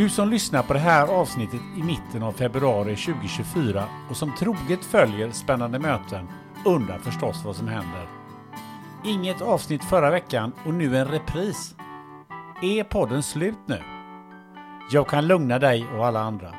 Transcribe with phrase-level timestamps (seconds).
[0.00, 4.84] Du som lyssnar på det här avsnittet i mitten av februari 2024 och som troget
[4.84, 6.28] följer spännande möten
[6.66, 8.08] undrar förstås vad som händer.
[9.04, 11.74] Inget avsnitt förra veckan och nu en repris.
[12.62, 13.82] Är podden slut nu?
[14.90, 16.54] Jag kan lugna dig och alla andra.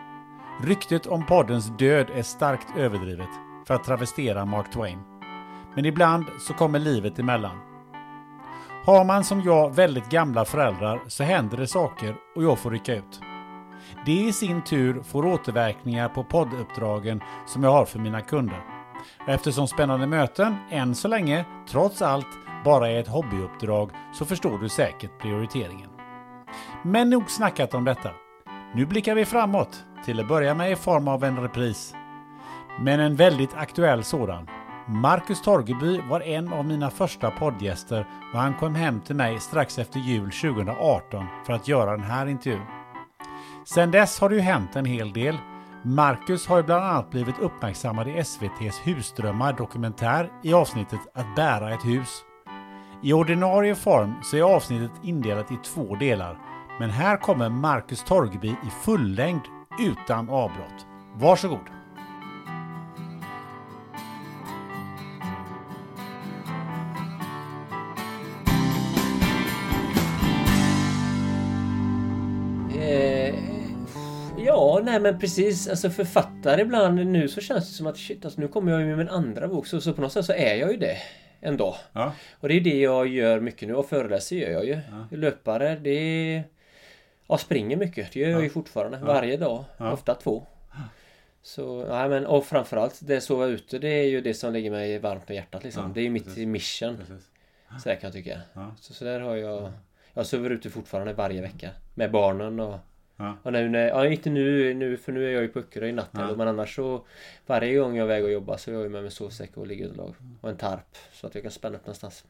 [0.64, 3.30] Ryktet om poddens död är starkt överdrivet,
[3.68, 5.00] för att travestera Mark Twain.
[5.76, 7.58] Men ibland så kommer livet emellan.
[8.86, 12.96] Har man som jag väldigt gamla föräldrar så händer det saker och jag får rycka
[12.96, 13.22] ut.
[14.06, 18.64] Det i sin tur får återverkningar på podduppdragen som jag har för mina kunder.
[19.28, 22.28] Eftersom Spännande möten än så länge, trots allt,
[22.66, 25.90] bara är ett hobbyuppdrag så förstår du säkert prioriteringen.
[26.84, 28.12] Men nog snackat om detta.
[28.76, 31.96] Nu blickar vi framåt, till att börja med i form av en repris.
[32.80, 34.48] Men en väldigt aktuell sådan.
[34.88, 39.80] Marcus Torgeby var en av mina första poddgäster och han kom hem till mig strax
[39.80, 42.81] efter jul 2018 för att göra den här intervjun.
[43.66, 45.38] Sen dess har det ju hänt en hel del.
[45.84, 51.74] Marcus har ju bland annat blivit uppmärksammad i SVTs Husdrömmar dokumentär i avsnittet Att bära
[51.74, 52.24] ett hus.
[53.04, 56.38] I ordinarie form så är avsnittet indelat i två delar,
[56.80, 59.42] men här kommer Marcus Torgeby i full längd
[59.80, 60.88] utan avbrott.
[61.16, 61.81] Varsågod!
[74.46, 75.68] Ja, nej men precis.
[75.68, 78.88] Alltså författare ibland nu så känns det som att shit, alltså, nu kommer jag ju
[78.88, 79.68] med min andra bok.
[79.68, 80.98] Så, så på något sätt så är jag ju det.
[81.42, 81.76] Ändå.
[81.94, 82.14] Ja.
[82.40, 84.80] Och det är det jag gör mycket nu och föreläser gör jag ju.
[85.12, 86.44] Löpare, det.
[87.28, 88.12] Ja, springer mycket.
[88.14, 88.98] Det gör jag ju fortfarande.
[88.98, 89.64] Varje dag.
[89.78, 90.46] Ofta två.
[91.44, 95.00] Så, nej men och framförallt det sova ute det är ju det som ligger mig
[95.00, 95.84] varmt om hjärtat liksom.
[95.84, 96.48] Ja, det är ju mitt precis.
[96.48, 96.98] mission.
[96.98, 97.30] Precis.
[97.84, 98.42] Så där kan jag tycka.
[98.54, 98.76] Ja.
[98.80, 99.72] Så, så där har jag...
[100.14, 101.70] Jag sover ute fortfarande varje vecka.
[101.96, 102.80] Med barnen och...
[103.22, 103.38] Ja.
[103.44, 105.92] Och nu, när, ja, inte nu, nu för nu är jag ju på Öckerö i
[105.92, 106.36] natt Ja.
[106.36, 107.06] Men annars så
[107.48, 109.68] Varje gång jag är iväg och jobbar så är jag ju med mig sovsäck och
[109.68, 112.26] liggunderlag Och en tarp Så att jag kan spänna upp någonstans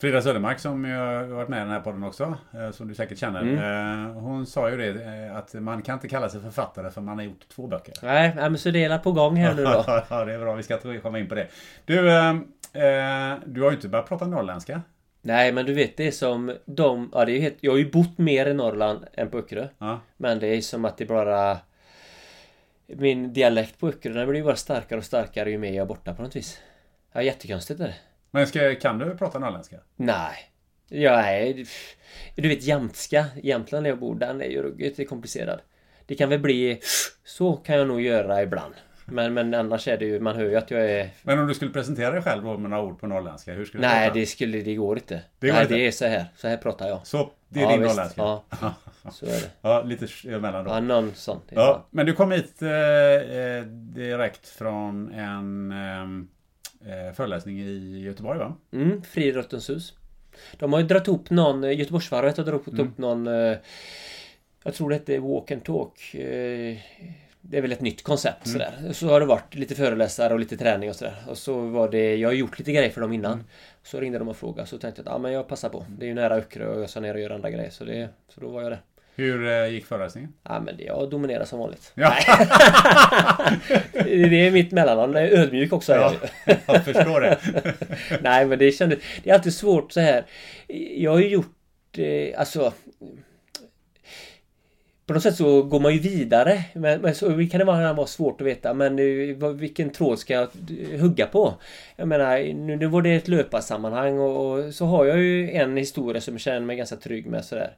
[0.00, 2.94] Frida Södermark som ju har varit med i den här podden också, eh, som du
[2.94, 3.42] säkert känner.
[3.42, 4.06] Mm.
[4.06, 7.18] eh, Hon sa ju det eh, att man kan inte kalla sig författare för man
[7.18, 7.94] har gjort två böcker.
[8.02, 10.54] Nej, men så det är på gång här nu då ja, det är bra.
[10.54, 11.48] Vi ska komma in på det.
[11.84, 11.96] Du,
[13.46, 14.82] du har ju inte börjat prata norrländska.
[15.26, 17.78] Nej men du vet det är som de Ja det är ju helt Jag har
[17.78, 20.00] ju bott mer i Norrland än på Öckerö Ja.
[20.16, 21.58] Men det är som att det bara
[22.86, 25.86] Min dialekt på Öckerö den blir ju bara starkare och starkare ju mer jag är
[25.86, 26.60] borta på något vis
[27.12, 27.94] Ja jättekonstigt är det
[28.30, 29.76] Men ska, kan du prata norrländska?
[29.96, 30.50] Nej.
[30.88, 31.66] Ja, nej.
[32.34, 35.60] Du vet jämtska, Jämtland där jag bor, den är ju ruggigt komplicerad.
[36.06, 36.80] Det kan väl bli...
[37.24, 38.74] Så kan jag nog göra ibland.
[39.06, 41.08] Men, men annars är det ju, man hör ju att jag är...
[41.22, 43.82] Men om du skulle presentera dig själv då med några ord på norrländska, hur skulle
[43.82, 44.18] du Nej, prata?
[44.20, 45.22] det skulle, det går inte.
[45.38, 45.74] Det går nej, inte.
[45.74, 46.24] det är så här.
[46.36, 47.06] Så här pratar jag.
[47.06, 47.96] Så, det är Ja, din visst.
[47.96, 48.22] norrländska?
[48.22, 48.74] Ja.
[49.12, 49.50] Så är det.
[49.60, 50.70] Ja, lite emellan då.
[50.70, 51.40] Ja, någon sån.
[51.50, 53.62] Ja, men du kom hit eh, eh,
[53.94, 58.56] direkt från en eh, eh, föreläsning i Göteborg va?
[58.72, 59.94] Mm, Friidrottens hus.
[60.58, 62.80] De har ju dragit ihop någon, eh, Göteborgsvarvet har dragit Mm.
[62.80, 63.56] ihop någon eh,
[64.64, 66.76] Jag tror det hette Walk and Talk eh,
[67.50, 68.52] Det är väl ett nytt koncept Mm.
[68.52, 68.92] sådär.
[68.92, 71.14] Så har det varit lite föreläsare och lite träning och sådär.
[71.28, 73.32] Och så var det Jag har gjort lite grejer för dem innan.
[73.32, 73.44] Mm.
[73.82, 75.84] Så ringde de och frågade så tänkte jag att ja, men jag passar på.
[75.98, 77.70] Det är ju nära Öckerö och jag ska ner och göra andra grejer.
[77.70, 78.78] Så, det, så då var jag det.
[79.18, 80.32] Hur eh, gick föreläsningen?
[80.42, 81.92] Ja men jag dominerar som vanligt.
[81.94, 82.14] Ja.
[83.92, 85.14] det är mitt mellannamn.
[85.14, 85.92] Jag är ödmjuk också.
[85.92, 86.12] Ja,
[86.66, 87.38] jag förstår det.
[88.22, 88.98] Nej men det kändes...
[89.22, 90.24] Det är alltid svårt så här.
[90.96, 91.98] Jag har ju gjort...
[91.98, 92.72] Eh, alltså
[95.06, 96.64] på något sätt så går man ju vidare.
[96.72, 98.74] Men, men så kan det vara, vara svårt att veta.
[98.74, 100.48] Men eh, vilken tråd ska jag
[100.98, 101.54] hugga på?
[101.96, 105.76] Jag menar, nu, nu var det ett löparsammanhang och, och så har jag ju en
[105.76, 107.76] historia som jag känner mig ganska trygg med sådär.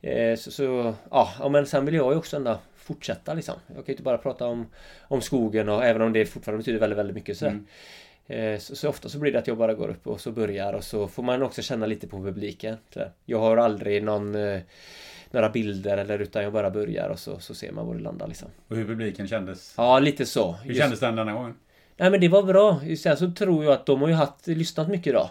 [0.00, 3.54] Eh, så, så ja, men sen vill jag ju också ändå fortsätta liksom.
[3.66, 4.66] Jag kan ju inte bara prata om,
[5.00, 7.50] om skogen och även om det fortfarande betyder väldigt, väldigt mycket sådär.
[7.52, 8.54] Mm.
[8.54, 10.72] Eh, så, så, ofta så blir det att jag bara går upp och så börjar
[10.72, 12.76] och så får man också känna lite på publiken.
[13.24, 14.60] Jag har aldrig någon eh,
[15.30, 18.26] några bilder eller utan jag bara börjar och så, så ser man var det landar
[18.26, 18.48] liksom.
[18.68, 19.74] Och hur publiken kändes?
[19.76, 20.52] Ja, lite så.
[20.52, 20.80] Hur Just...
[20.80, 21.54] kändes den denna gången?
[21.96, 22.80] Nej men det var bra.
[22.98, 25.30] Sen så tror jag att de har ju haft, lyssnat mycket idag.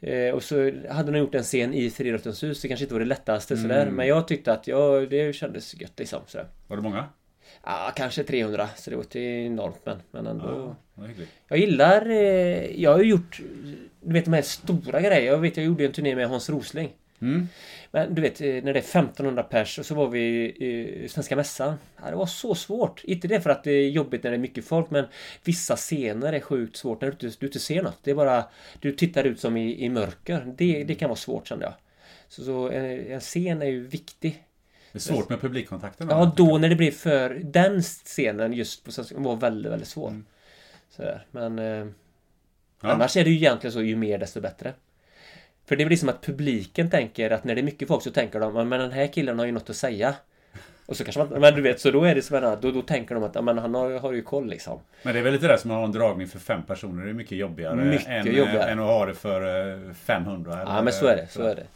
[0.00, 2.60] Eh, och så hade de gjort en scen i Friidrottens hus.
[2.60, 3.62] Det kanske inte var det lättaste mm.
[3.62, 3.90] sådär.
[3.90, 6.20] Men jag tyckte att ja, det kändes gött liksom.
[6.26, 6.46] Sådär.
[6.66, 7.04] Var det många?
[7.64, 8.68] Ja, kanske 300.
[8.76, 10.76] Så det var inte enormt men, men ändå.
[10.94, 11.04] Ja,
[11.48, 12.10] jag gillar...
[12.10, 13.40] Eh, jag har ju gjort...
[14.00, 15.26] Du vet de här stora grejerna.
[15.26, 16.92] Jag vet jag gjorde en turné med Hans Rosling.
[17.20, 17.48] Mm.
[17.94, 21.36] Men du vet eh, när det är 1500 pers och så var vi i Svenska
[21.36, 21.74] Mässan.
[22.02, 23.04] Ja, det var så svårt.
[23.04, 25.06] Inte det för att det är jobbigt när det är mycket folk men
[25.44, 27.98] vissa scener är sjukt svårt när du inte, du inte ser något.
[28.02, 28.44] Det är bara
[28.80, 30.52] du tittar ut som i, i mörker.
[30.56, 31.74] Det, det kan vara svårt kände jag.
[32.28, 34.44] Så, så en, en scen är ju viktig.
[34.92, 36.08] Det är svårt med publikkontakten.
[36.10, 37.40] Ja, då när det blir för...
[37.44, 40.08] Den scenen just på Svenska var väldigt, väldigt svår.
[40.08, 40.24] Mm.
[40.90, 41.26] Sådär.
[41.30, 41.58] Men...
[41.58, 41.86] Eh, ja.
[42.80, 44.74] Annars är det ju egentligen så ju mer desto bättre.
[45.66, 48.40] För det blir som att publiken tänker att när det är mycket folk så tänker
[48.40, 50.14] de men den här killen har ju något att säga.
[50.86, 52.82] Och så kanske man, men du vet, så då är det som en, då, då
[52.82, 54.80] tänker de att men han har, har ju koll liksom.
[55.02, 57.04] Men det är väl lite det som att ha en dragning för fem personer.
[57.04, 58.70] Det är mycket jobbigare, mycket än, jobbigare.
[58.70, 60.52] än att ha det för 500.
[60.52, 61.66] Eller, ja men så är det, så är det.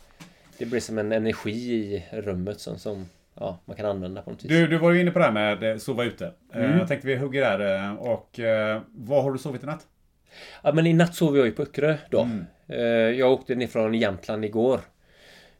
[0.58, 4.44] Det blir som en energi i rummet som, som ja, man kan använda på något
[4.44, 4.48] vis.
[4.48, 6.32] Du, du var ju inne på det här med eh, sova ute.
[6.52, 6.78] Eh, mm.
[6.78, 7.84] Jag tänkte vi hugger där.
[7.84, 8.40] Eh, och
[8.86, 9.86] vad har du sovit i natt?
[10.62, 12.20] Ja men i natt sov jag ju på Öckerö då.
[12.22, 12.44] Mm.
[12.68, 12.80] Eh,
[13.18, 14.80] jag åkte ner från Jämtland igår.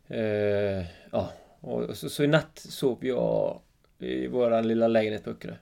[0.08, 3.60] Eh, ja, och så, så i natt sov jag
[3.98, 5.54] i våran lilla lägenhet på Öckerö.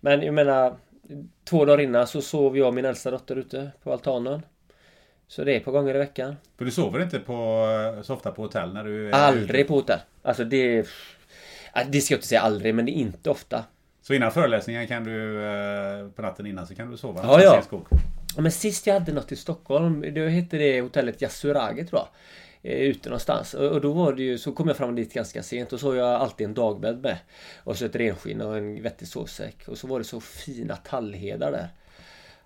[0.00, 0.76] Men jag menar,
[1.44, 4.42] två dagar innan så sov jag och min äldsta dotter ute på altanen.
[5.28, 6.36] Så det är ett par gånger i veckan.
[6.58, 7.66] För du sover inte på,
[8.02, 10.00] så ofta på hotell när du är Aldrig på hotell.
[10.22, 10.86] Alltså det...
[11.88, 13.64] Det ska jag inte säga aldrig, men det är inte ofta.
[14.02, 17.20] Så innan föreläsningen kan du, eh, på natten innan, så kan du sova?
[17.22, 17.80] Ja, ja.
[18.36, 22.08] Men sist jag hade något i Stockholm, då hette det hotellet Yasuragi tror jag.
[22.62, 23.54] Eh, ute någonstans.
[23.54, 25.94] Och då var det ju, så kom jag fram dit ganska sent och så har
[25.94, 27.18] jag alltid en dagbädd med.
[27.64, 29.68] Och så ett renskinn och en vettig sovsäck.
[29.68, 31.68] Och så var det så fina tallhedar där.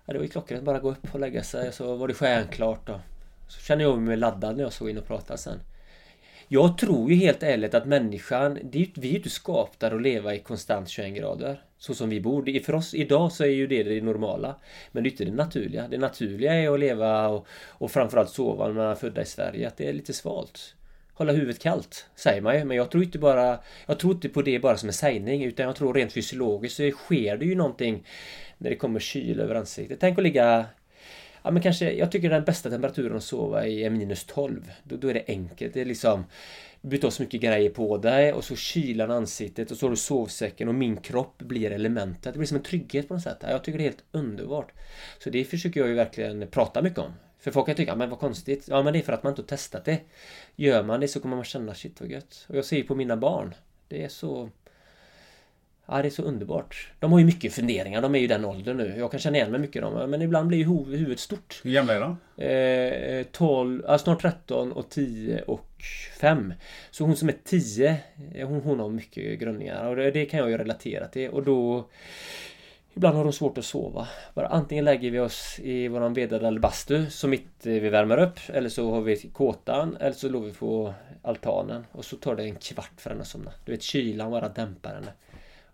[0.05, 1.73] Ja, det var ju klockrent bara gå upp och lägga sig.
[1.73, 2.99] Så var det stjärnklart och
[3.47, 5.59] så kände jag mig laddad när jag såg in och pratade sen.
[6.47, 10.01] Jag tror ju helt ärligt att människan, det är, vi är ju inte skapta att
[10.01, 11.64] leva i konstant 21 grader.
[11.77, 12.63] Så som vi bor.
[12.63, 14.55] För oss idag så är ju det det normala.
[14.91, 15.87] Men det är inte det naturliga.
[15.87, 19.67] Det naturliga är att leva och, och framförallt sova när man är födda i Sverige.
[19.67, 20.75] Att det är lite svalt.
[21.13, 22.65] Hålla huvudet kallt, säger man ju.
[22.65, 23.59] Men jag tror inte bara...
[23.85, 25.43] Jag tror inte på det bara som en sägning.
[25.43, 28.07] Utan jag tror rent fysiologiskt så sker det ju någonting
[28.57, 29.99] när det kommer kyl över ansiktet.
[29.99, 30.65] Tänk att ligga
[31.45, 34.71] Ja men kanske, jag tycker den bästa temperaturen att sova i är minus 12.
[34.83, 35.73] Då, då är det enkelt.
[35.73, 36.25] Det är liksom
[36.85, 39.95] du byter så mycket grejer på dig och så kylan ansiktet och så har du
[39.95, 42.33] sovsäcken och min kropp blir elementet.
[42.33, 43.37] Det blir som en trygghet på något sätt.
[43.41, 44.71] Jag tycker det är helt underbart.
[45.19, 47.13] Så det försöker jag ju verkligen prata mycket om.
[47.39, 48.67] För folk kan tycka, men vad konstigt.
[48.67, 49.99] Ja men det är för att man inte har testat det.
[50.55, 52.45] Gör man det så kommer man känna, shit vad gött.
[52.49, 53.55] Och jag ser ju på mina barn.
[53.87, 54.49] Det är så...
[55.85, 56.91] Ja, det är så underbart.
[56.99, 58.01] De har ju mycket funderingar.
[58.01, 58.95] De är ju den åldern nu.
[58.97, 60.09] Jag kan känna igen mig mycket i dem.
[60.09, 61.61] Men ibland blir ju huvudet stort.
[61.63, 62.43] Hur gamla är de?
[62.43, 65.74] Eh, 12, ja, snart 13 och 10 och
[66.19, 66.53] fem.
[66.91, 67.97] Så hon som är 10,
[68.33, 69.85] hon, hon har mycket grundningar.
[69.85, 71.29] Och det, det, kan jag ju relatera till.
[71.29, 71.89] Och då...
[72.97, 74.07] Ibland har de svårt att sova.
[74.33, 78.17] Bara antingen lägger vi oss i våran vedade eller bastu som mitt eh, vi värmer
[78.17, 78.39] upp.
[78.47, 79.97] Eller så har vi kåtan.
[79.99, 81.85] Eller så låg vi på altanen.
[81.91, 83.51] Och så tar det en kvart för henne att somna.
[83.65, 85.11] Du vet kylan bara dämpar henne.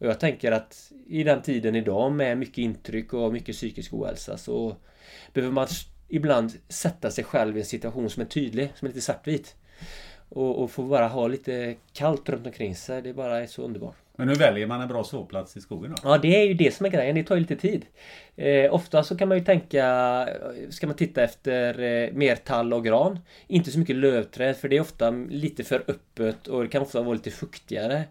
[0.02, 4.38] Och jag tänker att i den tiden idag med mycket intryck och mycket psykisk ohälsa
[4.38, 4.76] så
[5.34, 5.68] behöver man
[6.08, 9.56] ibland sätta sig själv i en situation som är tydlig, som är lite svartvit.
[10.34, 13.02] Och, och få bara ha lite kallt runt omkring sig.
[13.02, 13.96] Det är bara så underbart.
[14.16, 15.98] Men hur väljer man en bra sovplats i skogen då?
[16.04, 17.86] Ja det är ju det som är grejen, det tar ju lite tid.
[18.36, 20.28] Eh, ofta så kan man ju tänka,
[20.70, 23.20] ska man titta efter eh, mer tall och gran.
[23.48, 27.02] Inte så mycket lövträd för det är ofta lite för öppet och det kan ofta
[27.02, 28.04] vara lite fuktigare.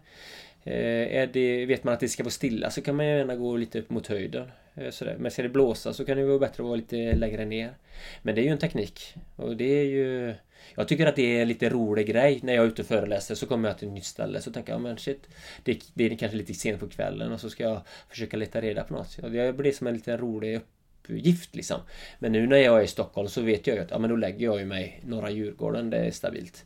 [0.63, 3.57] Eh, är det, vet man att det ska vara stilla så kan man gärna gå
[3.57, 4.47] lite upp mot höjden.
[4.85, 5.15] Eh, sådär.
[5.19, 7.73] Men ska det blåsa så kan det vara bättre att vara lite längre ner.
[8.21, 9.15] Men det är ju en teknik.
[9.35, 10.33] Och det är ju...
[10.75, 13.35] Jag tycker att det är en lite rolig grej när jag är ute och föreläser
[13.35, 15.27] så kommer jag till ett nytt ställe så tänker jag men shit
[15.63, 18.83] det, det är kanske lite sent på kvällen och så ska jag försöka leta reda
[18.83, 19.17] på något.
[19.21, 21.79] Det blir som en liten rolig uppgift liksom.
[22.19, 24.15] Men nu när jag är i Stockholm så vet jag ju att ja, men då
[24.15, 26.65] lägger jag mig mig norra Djurgården, det är stabilt.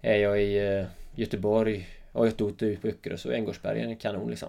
[0.00, 4.30] Är jag i eh, Göteborg och jag åkte ut på Öckerö så Änggårdsbergen är kanon
[4.30, 4.48] liksom.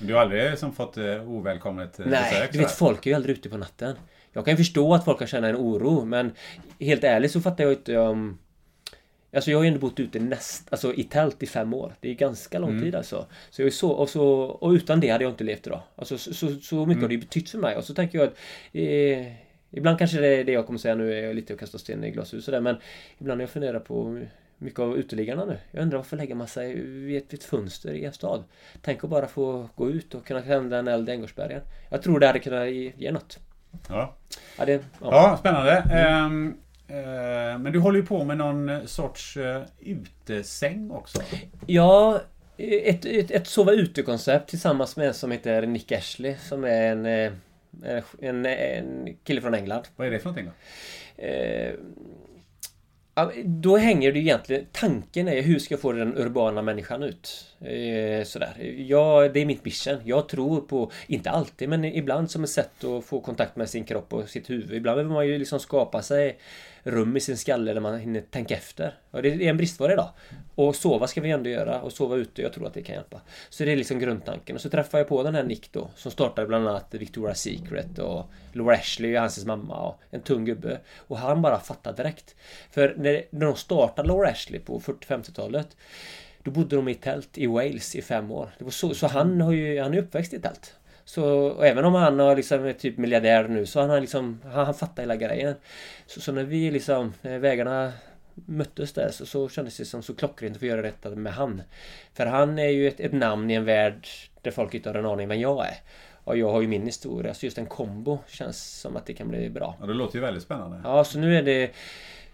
[0.00, 2.52] Du har aldrig som fått uh, ovälkommet uh, Nej, besök?
[2.52, 3.96] du vet folk är ju aldrig ute på natten.
[4.32, 6.32] Jag kan förstå att folk kan känna en oro men
[6.80, 8.38] helt ärligt så fattar jag inte om
[9.32, 11.94] Alltså jag har ju ändå bott ute näst, alltså i tält i fem år.
[12.00, 12.82] Det är ganska lång mm.
[12.82, 13.26] tid alltså.
[13.50, 15.82] Så jag är så, och, så, och utan det hade jag inte levt idag.
[15.96, 17.02] Alltså så, så, så mycket mm.
[17.02, 17.76] har det betytt för mig.
[17.76, 18.36] Och så tänker jag att
[18.72, 19.32] eh,
[19.70, 22.10] Ibland kanske det är det jag kommer säga nu är lite att kasta sten i
[22.10, 22.76] glashus där men
[23.18, 24.20] Ibland när jag funderar på
[24.60, 25.58] mycket av uteliggarna nu.
[25.70, 28.44] Jag undrar varför lägger man sig vid ett, vid ett fönster i en stad?
[28.82, 31.62] Tänk att bara få gå ut och kunna tända en eld i Änggårdsbergen.
[31.88, 33.38] Jag tror det hade kunnat ge, något.
[33.88, 34.16] Ja.
[34.58, 34.80] Ja, det, ja.
[35.00, 35.72] ja spännande.
[35.72, 36.24] Mm.
[36.24, 36.48] Um,
[36.90, 41.22] uh, men du håller ju på med någon sorts uh, utesäng också.
[41.66, 42.20] Ja,
[42.56, 47.06] ett, ett, ett sova ute-koncept tillsammans med en som heter Nick Ashley som är en,
[47.06, 47.32] eh,
[48.20, 49.82] en, en kille från England.
[49.96, 50.52] Vad är det för någonting då?
[51.26, 51.74] Uh,
[53.44, 54.66] då hänger det egentligen...
[54.72, 57.46] Tanken är hur ska jag få den urbana människan ut?
[57.60, 58.74] Eh, sådär.
[58.88, 59.98] Ja, det är mitt mission.
[60.04, 63.84] Jag tror på, inte alltid, men ibland som ett sätt att få kontakt med sin
[63.84, 64.72] kropp och sitt huvud.
[64.72, 66.38] Ibland behöver man ju liksom skapa sig
[66.82, 68.94] rum i sin skalle där man hinner tänka efter.
[69.10, 70.08] Och det är en bristvara idag.
[70.54, 73.20] Och sova ska vi ändå göra och sova ute, jag tror att det kan hjälpa.
[73.48, 74.56] Så det är liksom grundtanken.
[74.56, 77.98] Och så träffar jag på den här Nick då, som startade bland annat Victoria's Secret
[77.98, 80.80] och Laura Ashley, hans mamma och en tung gubbe.
[80.96, 82.34] Och han bara fattade direkt.
[82.70, 85.76] För när, när de startade Laura Ashley på 40-50-talet
[86.42, 88.50] då bodde de i tält i Wales i fem år.
[88.58, 90.74] Det var så, så han, har ju, han är uppväxt i tält.
[91.10, 94.64] Så även om han har liksom är typ miljardär nu så han har liksom Han,
[94.64, 95.54] han fattar hela grejen.
[96.06, 97.92] Så, så när vi liksom när vägarna
[98.34, 101.62] möttes där så, så kändes det som så klockrent att få göra detta med han.
[102.14, 104.06] För han är ju ett, ett namn i en värld
[104.42, 105.74] där folk inte har en aning vem jag är.
[106.24, 109.28] Och jag har ju min historia, så just en kombo känns som att det kan
[109.28, 109.76] bli bra.
[109.80, 110.80] Ja, det låter ju väldigt spännande.
[110.84, 111.70] Ja, så nu är det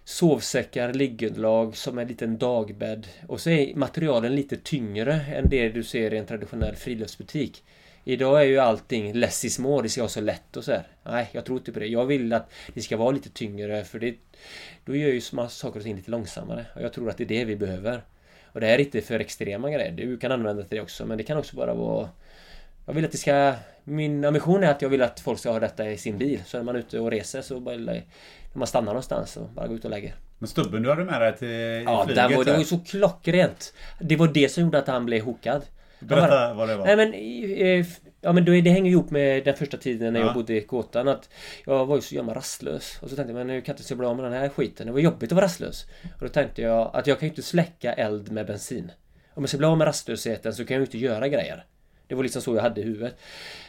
[0.04, 3.06] sovsäckar, liggunderlag som en liten dagbädd.
[3.26, 7.62] Och så är materialen lite tyngre än det du ser i en traditionell friluftsbutik.
[8.09, 10.87] Idag är ju allting less is more, det ska vara så lätt och så här.
[11.03, 11.87] Nej, jag tror inte på det.
[11.87, 14.15] Jag vill att det ska vara lite tyngre för det...
[14.85, 16.67] Då gör ju saker och ting lite långsammare.
[16.75, 18.03] Och jag tror att det är det vi behöver.
[18.53, 19.93] Och det här är inte för extrema grejer.
[19.93, 22.09] Du kan använda det också, men det kan också bara vara...
[22.87, 23.55] Jag vill att det ska...
[23.85, 26.43] Min ambition är att jag vill att folk ska ha detta i sin bil.
[26.47, 27.77] Så när man är ute och reser så bara...
[27.77, 28.05] När
[28.53, 30.15] man stannar någonstans och bara går ut och lägger.
[30.39, 31.49] Men stubben du hade med dig till
[31.87, 33.75] Ja, flyget, var, det var ju så klockrent.
[34.01, 35.63] Det var det som gjorde att han blev hookad.
[36.00, 36.87] Berätta vad det var.
[36.87, 37.12] Nej men...
[37.12, 37.87] Eh,
[38.21, 40.26] ja men det hänger ihop med den första tiden när ja.
[40.26, 41.31] jag bodde i Kåtan att
[41.67, 42.99] Jag var ju så jävla rastlös.
[43.03, 44.87] Och så tänkte jag men nu kan jag inte så bra med den här skiten.
[44.87, 45.87] Det var jobbigt att vara rastlös.
[46.15, 48.93] Och då tänkte jag att jag kan ju inte släcka eld med bensin.
[49.35, 51.65] Om jag ska bli av med rastlösheten så kan jag ju inte göra grejer.
[52.09, 53.17] Det var liksom så jag hade i huvudet.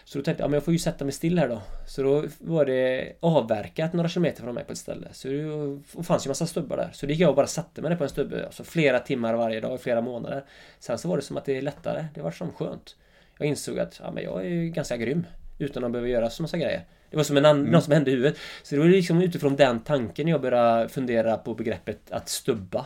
[0.05, 1.61] Så då tänkte jag, men jag får ju sätta mig still här då.
[1.87, 5.07] Så då var det avverkat några kilometer från mig på ett ställe.
[5.11, 6.89] Så det fanns ju massa stubbar där.
[6.93, 8.45] Så det gick jag och bara satte mig där på en stubbe.
[8.45, 10.45] Alltså flera timmar varje dag i flera månader.
[10.79, 12.05] Sen så var det som att det är lättare.
[12.13, 12.95] Det var som skönt.
[13.37, 15.25] Jag insåg att ja, men jag är ju ganska grym.
[15.59, 16.85] Utan att behöva göra så massa grejer.
[17.09, 17.71] Det var som en annan, mm.
[17.71, 18.37] något som hände i huvudet.
[18.63, 22.85] Så det var liksom utifrån den tanken jag började fundera på begreppet att stubba.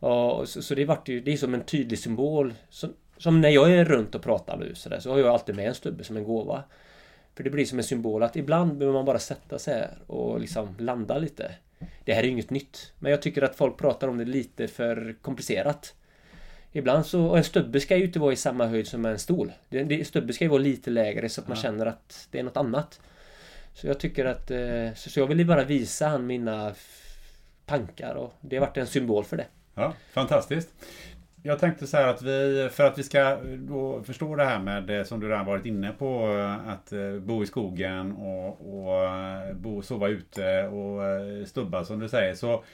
[0.00, 2.54] Och så, så det vart ju, det är som en tydlig symbol.
[2.70, 5.54] Som, som när jag är runt och pratar nu så, där, så har jag alltid
[5.54, 6.64] med en stubbe som en gåva.
[7.34, 10.40] För det blir som en symbol att ibland behöver man bara sätta sig här och
[10.40, 11.54] liksom landa lite.
[12.04, 12.92] Det här är inget nytt.
[12.98, 15.94] Men jag tycker att folk pratar om det lite för komplicerat.
[16.72, 19.52] Ibland så, och en stubbe ska ju inte vara i samma höjd som en stol.
[19.70, 21.62] En stubbe ska ju vara lite lägre så att man ja.
[21.62, 23.00] känner att det är något annat.
[23.74, 26.74] Så jag tycker att, eh, så jag ville bara visa han mina
[27.66, 29.46] tankar och det har varit en symbol för det.
[29.74, 30.68] Ja, fantastiskt.
[31.48, 34.82] Jag tänkte så här att vi, för att vi ska då förstå det här med
[34.82, 36.26] det som du redan varit inne på,
[36.66, 41.00] att eh, bo i skogen och, och eh, bo, sova ute och
[41.48, 42.34] stubba som du säger.
[42.34, 42.64] Så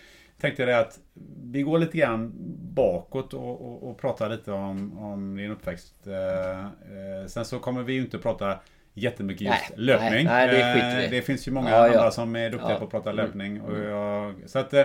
[0.40, 0.98] tänkte jag att
[1.42, 2.32] vi går lite grann
[2.74, 6.06] bakåt och, och, och pratar lite om, om din uppväxt.
[6.06, 8.58] Eh, eh, sen så kommer vi ju inte prata
[8.94, 10.24] jättemycket just nej, löpning.
[10.24, 12.10] Nej, nej, det, eh, det finns ju många ja, andra ja.
[12.10, 12.78] som är duktiga ja.
[12.78, 13.26] på att prata mm.
[13.26, 13.60] löpning.
[13.60, 14.84] Och jag, så att, eh,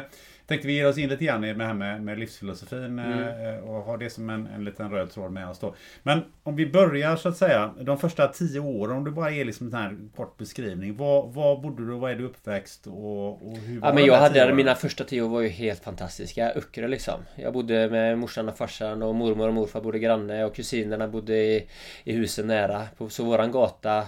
[0.50, 3.56] tänkte vi ger oss in lite grann i det här med, med livsfilosofin Mm.
[3.56, 5.75] eh, och ha det som en, en liten röd tråd med oss då.
[6.03, 9.46] Men om vi börjar så att säga, de första tio åren, om du bara ger
[9.46, 10.98] liksom en här kort beskrivning.
[10.98, 14.15] Var, var bodde du, var är du uppväxt och, och hur var Ja men jag
[14.18, 14.56] hade, åren?
[14.56, 16.51] mina första tio år var ju helt fantastiska.
[16.51, 17.20] Öckerö liksom.
[17.36, 21.36] Jag bodde med morsan och farsan och mormor och morfar bodde granne och kusinerna bodde
[21.38, 21.68] i,
[22.03, 22.88] i husen nära.
[22.98, 24.03] På, så våran gata,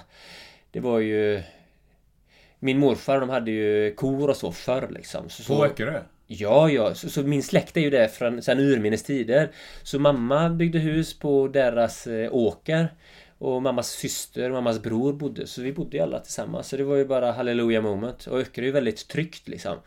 [0.71, 1.41] det var ju...
[2.63, 5.29] Min morfar de hade ju kor och så förr liksom.
[5.29, 6.01] Så, På Öckerö?
[6.33, 6.95] Ja, ja.
[6.95, 9.51] Så, så min släkt är ju där från sen urminnes tider.
[9.83, 12.93] Så mamma byggde hus på deras eh, åker.
[13.37, 15.47] Och mammas syster och mammas bror bodde.
[15.47, 16.67] Så vi bodde ju alla tillsammans.
[16.67, 18.27] Så det var ju bara halleluja moment.
[18.27, 19.77] Och Öckerö är ju väldigt tryggt liksom.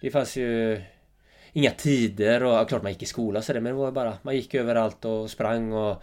[0.00, 0.80] Det fanns ju
[1.52, 3.60] inga tider och ja, klart man gick i skola och sådär.
[3.60, 6.02] Men det var ju bara, man gick överallt och sprang och...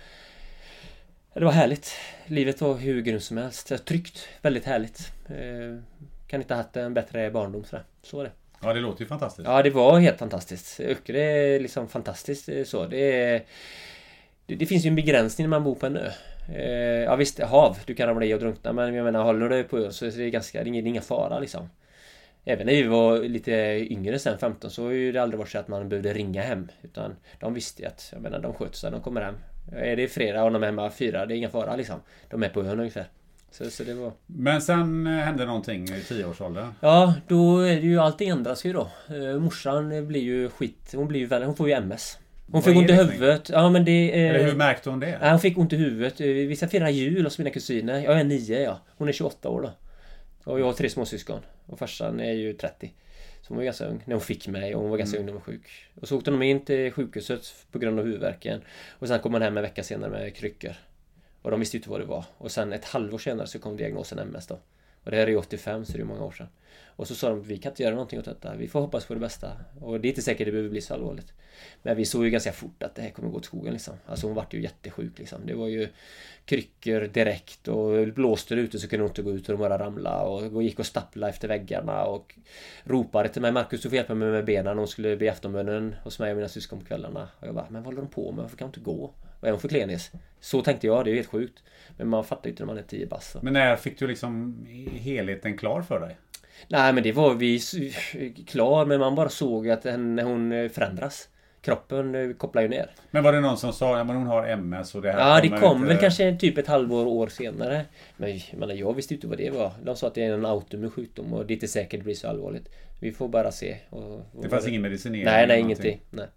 [1.33, 1.91] Ja, Det var härligt.
[2.25, 3.85] Livet var hur grymt som helst.
[3.85, 4.27] Tryggt.
[4.41, 5.11] Väldigt härligt.
[5.25, 5.83] Eh,
[6.27, 7.85] kan inte ha haft en bättre barndom sådär.
[8.03, 8.31] Så var det.
[8.63, 9.47] Ja, det låter ju fantastiskt.
[9.47, 10.79] Ja, det var helt fantastiskt.
[10.79, 12.87] Öckerö är liksom fantastiskt eh, så.
[12.87, 13.43] Det, är,
[14.45, 16.11] det, det finns ju en begränsning när man bor på en ö.
[16.55, 17.77] Eh, ja visst, hav.
[17.85, 18.73] Du kan ramla i och drunkna.
[18.73, 20.59] Men jag menar, håller du dig på ön så är det ganska...
[20.59, 21.69] Det är ingen, det är ingen fara liksom.
[22.45, 23.51] Även när vi var lite
[23.91, 26.67] yngre sen, 15, så har ju det aldrig varit så att man behövde ringa hem.
[26.81, 29.35] Utan de visste ju att, jag menar, de sköter sig, de kommer hem.
[29.71, 31.99] Är det fredag och de är hemma fyra, det är ingen fara liksom.
[32.29, 33.05] De är på ön ungefär.
[33.51, 34.11] Så, så det var...
[34.25, 36.67] Men sen eh, hände någonting i tioårsåldern.
[36.79, 38.89] Ja, då är det ju allting ändras ju då.
[39.09, 40.91] Eh, morsan blir ju skit.
[40.95, 42.17] Hon blir ju hon får ju MS.
[42.45, 43.49] Hon Vad fick ont i huvudet.
[43.49, 44.11] Ja men det...
[44.11, 45.17] eh, Eller hur märkte hon det?
[45.21, 46.21] Hon fick ont i huvudet.
[46.21, 47.99] Eh, Vi ska fira jul hos mina kusiner.
[48.03, 48.79] Jag är nio ja.
[48.97, 49.71] Hon är 28 år då.
[50.51, 51.39] Och jag har tre småsyskon.
[51.65, 52.93] Och farsan är ju 30.
[53.41, 55.33] Så hon var ganska ung när hon fick mig och hon var ganska ung när
[55.33, 55.67] hon var sjuk.
[56.01, 57.41] Och så åkte de in till sjukhuset
[57.71, 58.61] på grund av huvudvärken.
[58.99, 60.71] Och sen kom hon hem en vecka senare med kryckor.
[61.41, 62.25] Och de visste ju inte vad det var.
[62.37, 64.59] Och sen ett halvår senare så kom diagnosen MS då.
[65.03, 66.47] Och det här är ju 85 så det är många år sedan.
[66.95, 68.55] Och så sa de vi kan inte göra någonting åt detta.
[68.55, 69.51] Vi får hoppas på det bästa.
[69.79, 71.33] Och det är inte säkert det behöver bli så allvarligt.
[71.81, 73.93] Men vi såg ju ganska fort att det här kommer gå åt skogen liksom.
[74.05, 75.45] Alltså hon vart ju jättesjuk liksom.
[75.45, 75.87] Det var ju
[76.45, 79.79] kryckor direkt och blåste det ute så kunde hon inte gå ut och de bara
[79.79, 82.35] ramla och gick och stappla efter väggarna och
[82.83, 84.77] ropade till mig Marcus du får hjälpa mig med benen.
[84.77, 87.27] Hon skulle be aftonbönen hos mig och mina syskon på kvällarna.
[87.39, 88.41] Och jag bara, men vad håller de på med?
[88.41, 89.13] Varför kan hon inte gå?
[89.41, 90.11] Är hon för klenis?
[90.39, 91.63] Så tänkte jag, det är ju helt sjukt.
[91.97, 93.31] Men man fattar ju inte när man är 10 bast.
[93.31, 93.39] så.
[93.41, 96.17] Men när fick du liksom helheten klar för dig?
[96.67, 97.59] Nej men det var vi
[98.47, 101.29] klar men man bara såg att henne, hon eh, förändras.
[101.61, 102.91] Kroppen eh, kopplar ju ner.
[103.11, 105.41] Men var det någon som sa, ja men hon har MS och det här Ja
[105.41, 107.85] det kom inte- väl kanske typ ett halvår, år senare.
[108.17, 109.71] Men jag, jag visste inte vad det var.
[109.83, 112.15] De sa att det är en autoimmun sjukdom och det är inte säkert det blir
[112.15, 112.69] så allvarligt.
[112.99, 113.77] Vi får bara se.
[113.89, 115.25] Och, och Det fanns ingen medicinering?
[115.25, 116.01] Nej, nej ingenting.
[116.09, 116.27] Nej.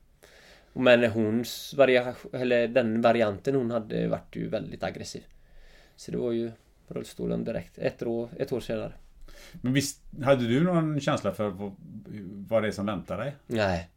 [0.75, 5.23] Men hons variation, eller den varianten hon hade vart ju väldigt aggressiv.
[5.97, 6.51] Så det var ju
[6.89, 7.79] rullstolen direkt.
[7.79, 8.93] Ett år, ett år senare.
[9.53, 11.49] Men visst, hade du någon känsla för
[12.49, 13.37] vad, det är som väntar dig?
[13.47, 13.91] Nej.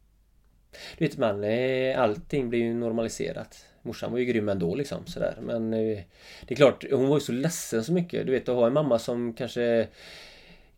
[0.98, 3.64] Du vet man, eh, allting blir ju normaliserat.
[3.82, 5.38] Morsan var ju grym ändå liksom sådär.
[5.42, 5.98] Men eh,
[6.46, 8.26] det är klart, hon var ju så ledsen så mycket.
[8.26, 9.88] Du vet att ha en mamma som kanske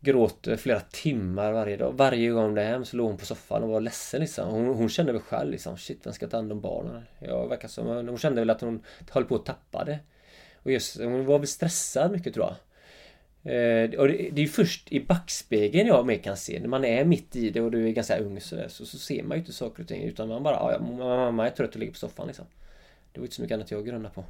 [0.01, 1.93] gråter flera timmar varje dag.
[1.97, 4.49] Varje gång hon är hem så låg hon på soffan och var ledsen liksom.
[4.49, 7.03] Hon, hon kände väl själv liksom, shit vem ska ta hand om barnen?
[7.19, 9.99] Jag verkar som, hon kände väl att hon höll på att tappa det.
[10.55, 12.55] Och just, hon var väl stressad mycket tror jag.
[13.43, 16.59] Eh, och det, det är ju först i backspegeln jag mer kan se.
[16.59, 18.97] När man är mitt i det och du är ganska ung så, där, så, så
[18.97, 20.03] ser man ju inte saker och ting.
[20.03, 20.79] Utan man bara, "Ja, ja,
[21.15, 22.45] mamma är trött och ligger på soffan liksom.
[23.13, 24.23] Det var inte så mycket annat jag grunnade på.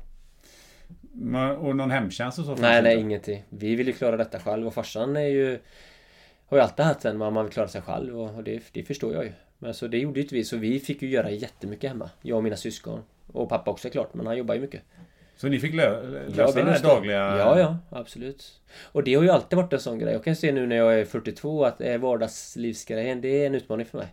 [1.60, 2.56] Och någon hemtjänst och så?
[2.56, 3.02] Nej, nej, inte?
[3.02, 3.44] ingenting.
[3.50, 5.60] Vi vill ju klara detta själv och farsan är ju...
[6.46, 9.24] Har ju alltid haft en man vill klara sig själv och det, det förstår jag
[9.24, 9.32] ju.
[9.60, 12.10] Men så det gjorde ju inte vi, så vi fick ju göra jättemycket hemma.
[12.22, 13.04] Jag och mina syskon.
[13.28, 14.82] Och pappa också klart, men han jobbar ju mycket.
[15.36, 17.38] Så ni fick lö- Ja, lösa vi den här dagliga...
[17.38, 18.62] Ja, ja, absolut.
[18.84, 20.14] Och det har ju alltid varit en sån grej.
[20.14, 23.86] Jag kan se nu när jag är 42 att eh, vardagslivsgrejen, det är en utmaning
[23.86, 24.08] för mig.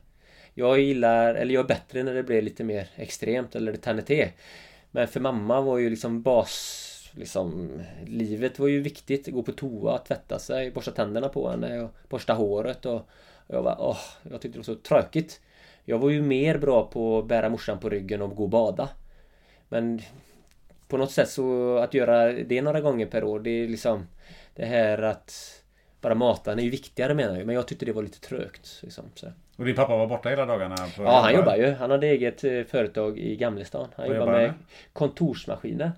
[0.54, 4.02] Jag gillar, eller jag är bättre när det blir lite mer extremt eller det tänder
[4.02, 4.28] till.
[4.90, 6.84] Men för mamma var ju liksom bas...
[7.12, 9.26] Liksom, livet var ju viktigt.
[9.26, 13.08] Gå på toa, tvätta sig, borsta tänderna på henne och borsta håret och...
[13.46, 13.98] jag var, åh,
[14.30, 15.40] jag tyckte det var så tråkigt.
[15.84, 18.88] Jag var ju mer bra på att bära morsan på ryggen och gå och bada.
[19.68, 20.02] Men
[20.88, 24.06] på något sätt så att göra det några gånger per år, det är liksom
[24.54, 25.62] det här att
[26.00, 27.46] bara mata henne är ju viktigare menar jag.
[27.46, 28.80] Men jag tyckte det var lite trögt.
[28.82, 29.26] Liksom, så.
[29.58, 30.76] Och din pappa var borta hela dagarna?
[30.98, 31.72] Ja, han jobbar ju.
[31.72, 33.88] Han hade eget eh, företag i Gamlestan.
[33.96, 34.54] Han jobbar med
[34.92, 35.92] kontorsmaskiner.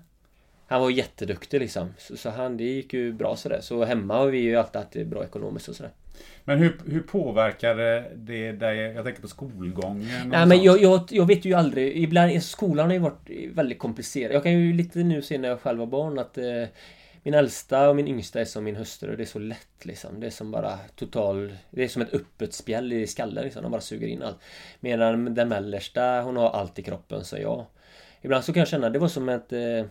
[0.67, 1.93] Han var jätteduktig liksom.
[1.97, 3.59] Så, så han, det gick ju bra sådär.
[3.61, 5.91] Så hemma har vi ju alltid haft det bra ekonomiskt och sådär.
[6.43, 8.77] Men hur, hur påverkade det dig?
[8.77, 11.97] Jag tänker på skolgången Nej men jag, jag, jag vet ju aldrig.
[11.97, 14.35] Ibland, skolan har ju varit väldigt komplicerad.
[14.35, 16.63] Jag kan ju lite nu se när jag själv var barn att eh,
[17.23, 19.15] min äldsta och min yngsta är som min hustru.
[19.15, 20.19] Det är så lätt liksom.
[20.19, 21.57] Det är som bara total...
[21.69, 23.63] Det är som ett öppet spjäll i skallen liksom.
[23.63, 24.37] De bara suger in allt.
[24.79, 27.65] Medan den mellersta, hon har allt i kroppen, så jag.
[28.21, 29.53] Ibland så kan jag känna, det var som ett...
[29.53, 29.85] Eh,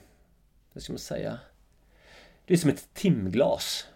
[0.72, 1.38] vad ska man säga?
[2.46, 3.86] Det är som ett timglas.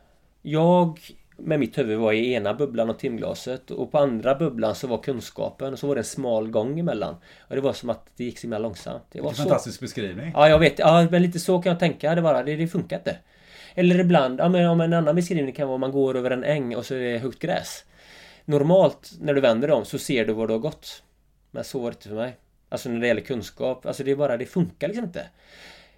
[0.42, 1.00] Jag
[1.36, 4.98] med mitt huvud var i ena bubblan och timglaset och på andra bubblan så var
[4.98, 7.16] kunskapen och så var det en smal gång emellan.
[7.38, 9.02] Och det var som att det gick så himla långsamt.
[9.12, 10.32] Det var en fantastisk beskrivning.
[10.34, 10.78] Ja, jag vet.
[10.78, 12.14] Ja, men lite så kan jag tänka.
[12.14, 13.18] Det bara, det, det funkar inte.
[13.74, 16.76] Eller ibland, ja men om en annan beskrivning kan vara man går över en äng
[16.76, 17.84] och så är det högt gräs.
[18.44, 21.02] Normalt när du vänder dig om så ser du var du har gått.
[21.50, 22.36] Men så var det inte för mig.
[22.68, 23.86] Alltså när det gäller kunskap.
[23.86, 25.26] Alltså det är bara, det funkar liksom inte.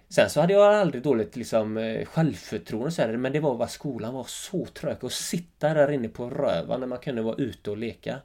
[0.09, 3.67] Sen så hade jag aldrig dåligt liksom eh, självförtroende så här, men det var bara
[3.67, 4.97] skolan var så trög.
[5.01, 8.21] Att sitta där inne på röva när man kunde vara ute och leka.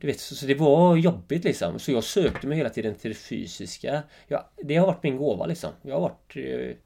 [0.00, 1.78] Du vet, så, så det var jobbigt liksom.
[1.78, 4.02] Så jag sökte mig hela tiden till det fysiska.
[4.28, 5.70] Jag, det har varit min gåva liksom.
[5.82, 6.36] Jag har varit...
[6.36, 6.76] Eh,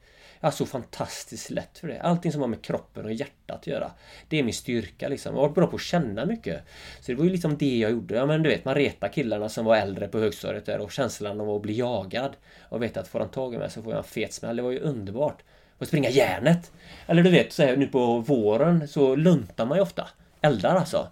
[0.40, 2.00] jag har så fantastiskt lätt för det.
[2.00, 3.90] Allting som har med kroppen och hjärtat att göra.
[4.28, 5.34] Det är min styrka liksom.
[5.34, 6.62] Jag har varit bra på att känna mycket.
[7.00, 8.14] Så det var ju liksom det jag gjorde.
[8.14, 11.40] Ja men du vet, man retar killarna som var äldre på högstadiet där och känslan
[11.40, 12.36] av att bli jagad.
[12.68, 14.56] Och veta att får han tag i mig så får jag en fet smäll.
[14.56, 15.42] Det var ju underbart.
[15.78, 16.72] Och springa järnet.
[17.06, 20.08] Eller du vet, så här, nu på våren så luntar man ju ofta.
[20.40, 21.08] Eldar alltså.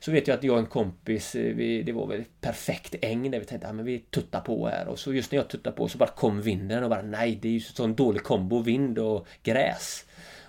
[0.00, 3.30] Så vet jag att jag och en kompis, eh, vi, det var väl perfekt äng
[3.30, 5.72] där vi tänkte att ja, vi tuttar på här och så just när jag tuttar
[5.72, 8.98] på så bara kom vinden och bara nej det är ju sån dålig kombo vind
[8.98, 10.04] och gräs.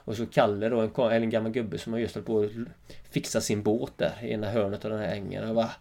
[0.10, 2.50] Och så Kalle då, en, en gammal gubbe som har just hållit på att
[3.12, 5.50] fixa sin båt där i ena hörnet av den här ängen.
[5.50, 5.72] Och bara,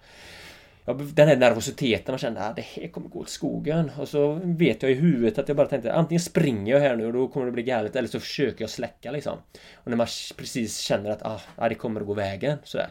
[0.85, 3.91] ja, den här nervositeten, man kände att ah, det här kommer gå åt skogen.
[3.99, 7.07] Och så vet jag i huvudet att jag bara tänkte antingen springer jag här nu
[7.07, 9.39] och då kommer det bli galet eller så försöker jag släcka liksom.
[9.75, 11.23] Och när man precis känner att
[11.57, 12.89] ah, det kommer att gå vägen sådär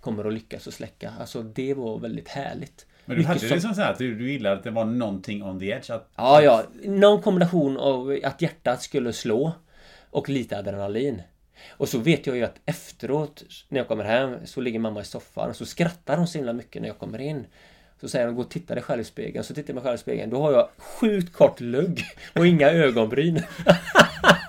[0.00, 1.12] kommer att lyckas att släcka.
[1.20, 2.86] Alltså det var väldigt härligt.
[3.04, 5.70] Men du hade som så här att du gillade att det var någonting on the
[5.70, 5.90] edge?
[5.90, 6.10] Att...
[6.16, 6.64] Ja, ja.
[6.84, 9.52] Någon kombination av att hjärtat skulle slå
[10.10, 11.22] och lite adrenalin.
[11.68, 15.04] Och så vet jag ju att efteråt när jag kommer hem så ligger mamma i
[15.04, 17.46] soffan och så skrattar hon så himla mycket när jag kommer in.
[18.00, 19.44] Så säger hon, gå och titta dig själv i spegeln.
[19.44, 20.30] Så tittar jag mig själv i spegeln.
[20.30, 23.42] Då har jag sjukt kort lugg och inga ögonbryn.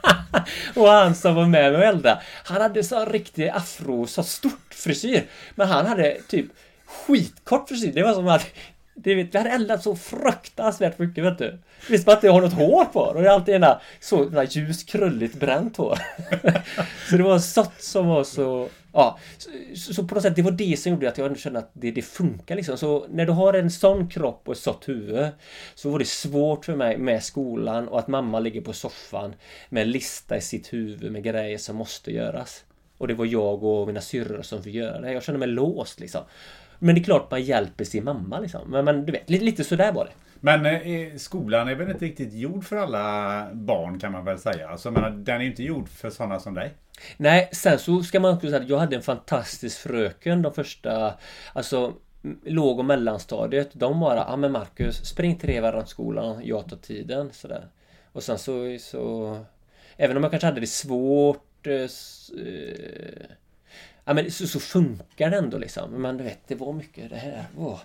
[0.75, 4.73] och han som var med mig och eldade, han hade så riktig afro, så stort
[4.73, 5.23] frisyr.
[5.55, 6.45] Men han hade typ
[6.85, 7.91] skitkort frisyr.
[7.93, 8.47] Det var som att
[8.95, 11.59] det vet, vi hade eldat så fruktansvärt mycket vet du.
[11.89, 14.83] Visst man att jag har något hår på och det är alltid ena så ljus
[14.83, 15.99] krulligt bränt hår.
[17.09, 19.19] så det var sött som var så Ja,
[19.75, 21.91] så, så, på något sätt det var det som gjorde att jag kände att det,
[21.91, 22.77] det funkar liksom.
[22.77, 25.27] Så när du har en sån kropp och ett sånt huvud
[25.75, 29.33] så var det svårt för mig med skolan och att mamma ligger på soffan
[29.69, 32.63] med en lista i sitt huvud med grejer som måste göras.
[32.97, 35.13] Och det var jag och mina syrror som fick göra det.
[35.13, 36.21] Jag kände mig låst liksom.
[36.79, 38.61] Men det är klart man hjälper sin mamma liksom.
[38.71, 40.11] Men, men du vet, lite, lite sådär var det.
[40.43, 44.69] Men eh, skolan är väl inte riktigt gjord för alla barn kan man väl säga.
[44.69, 46.73] Alltså, men den är inte gjord för sådana som dig.
[47.17, 51.13] Nej, sen så ska man också säga att jag hade en fantastisk fröken de första,
[51.53, 51.93] alltså
[52.43, 53.69] låg och mellanstadiet.
[53.73, 57.29] De bara, ja men Marcus, spring tre varann skolan, jag tar tiden.
[57.33, 57.67] Sådär.
[58.11, 59.37] Och sen så, så...
[59.97, 63.25] Även om jag kanske hade det svårt eh, eh,
[64.05, 66.01] Ja men så, så, funkar det ändå liksom.
[66.01, 67.45] Men du vet, det var mycket det här.
[67.57, 67.79] Oh.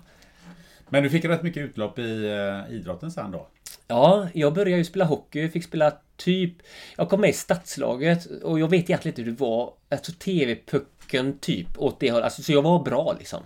[0.89, 3.49] Men du fick rätt mycket utlopp i eh, idrotten sen då?
[3.89, 5.49] Ja, jag började ju spela hockey.
[5.49, 6.53] Fick spela typ...
[6.97, 9.73] Jag kom med i stadslaget och jag vet egentligen inte hur det var.
[9.89, 12.25] Alltså TV-pucken typ åt det hållet.
[12.25, 13.43] Alltså, så jag var bra liksom.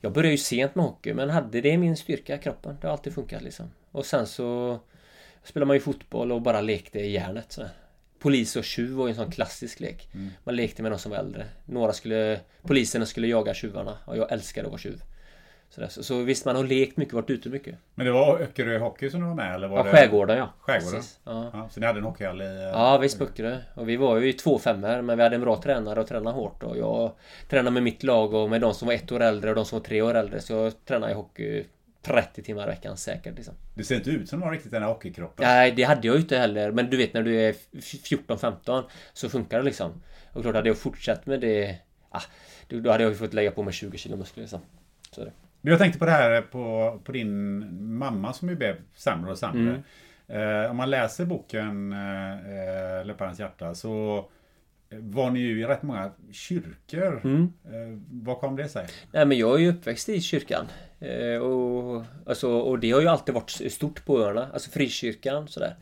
[0.00, 2.76] Jag började ju sent med hockey men hade det min styrka i kroppen.
[2.80, 3.70] Det har alltid funkat liksom.
[3.90, 4.78] Och sen så
[5.44, 7.52] spelade man ju fotboll och bara lekte i järnet.
[7.52, 7.62] Så.
[8.18, 10.08] Polis och tjuv var ju en sån klassisk lek.
[10.14, 10.30] Mm.
[10.44, 11.46] Man lekte med de som var äldre.
[11.64, 12.40] Några skulle...
[12.62, 15.02] Poliserna skulle jaga tjuvarna och jag älskade att vara tjuv.
[15.68, 17.74] Så, så, så visst, man har lekt mycket, varit ute mycket.
[17.94, 19.54] Men det var Öckerö Hockey som du var med?
[19.54, 19.90] Eller var ja, det...
[19.90, 20.52] Skärgården ja.
[20.60, 21.02] Skärgården?
[21.24, 21.50] Ja.
[21.52, 21.68] ja.
[21.70, 22.70] Så ni hade en hockeyhall i...
[22.72, 23.58] Ja, visst Öckerö.
[23.74, 26.62] Och vi var ju två femmor men vi hade en bra tränare och tränade hårt.
[26.62, 27.12] Och jag
[27.48, 29.78] tränade med mitt lag och med de som var ett år äldre och de som
[29.78, 30.40] var tre år äldre.
[30.40, 31.64] Så jag tränade i hockey
[32.02, 33.36] 30 timmar i veckan säkert.
[33.36, 33.54] Liksom.
[33.74, 35.46] Du ser inte ut som någon riktigt den här hockeykroppen.
[35.46, 36.72] Nej, det hade jag ju inte heller.
[36.72, 40.02] Men du vet när du är 14-15 så funkar det liksom.
[40.32, 41.76] Och klart, hade jag fortsatt med det...
[42.10, 42.22] Ah,
[42.68, 44.60] då hade jag ju fått lägga på mig 20 kilo muskler liksom.
[45.10, 45.24] Så är
[45.66, 45.72] det.
[45.72, 47.66] Jag tänkte på det här på, på din
[47.98, 49.82] mamma som ju blev sämre och sämre.
[50.28, 50.64] Mm.
[50.64, 54.24] Eh, om man läser boken eh, Löparens hjärta så
[54.90, 57.20] var ni ju i rätt många kyrkor.
[57.24, 57.52] Mm.
[57.64, 58.86] Eh, vad kom det sig?
[59.12, 60.66] Nej men jag är ju uppväxt i kyrkan.
[60.98, 64.48] Eh, och, alltså, och det har ju alltid varit stort på öarna.
[64.52, 65.76] Alltså frikyrkan sådär.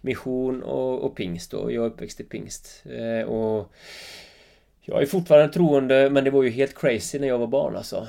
[0.00, 1.54] Mission och, och pingst.
[1.54, 2.84] Och jag är uppväxt i pingst.
[2.86, 3.72] Eh, och
[4.80, 8.08] jag är fortfarande troende men det var ju helt crazy när jag var barn alltså.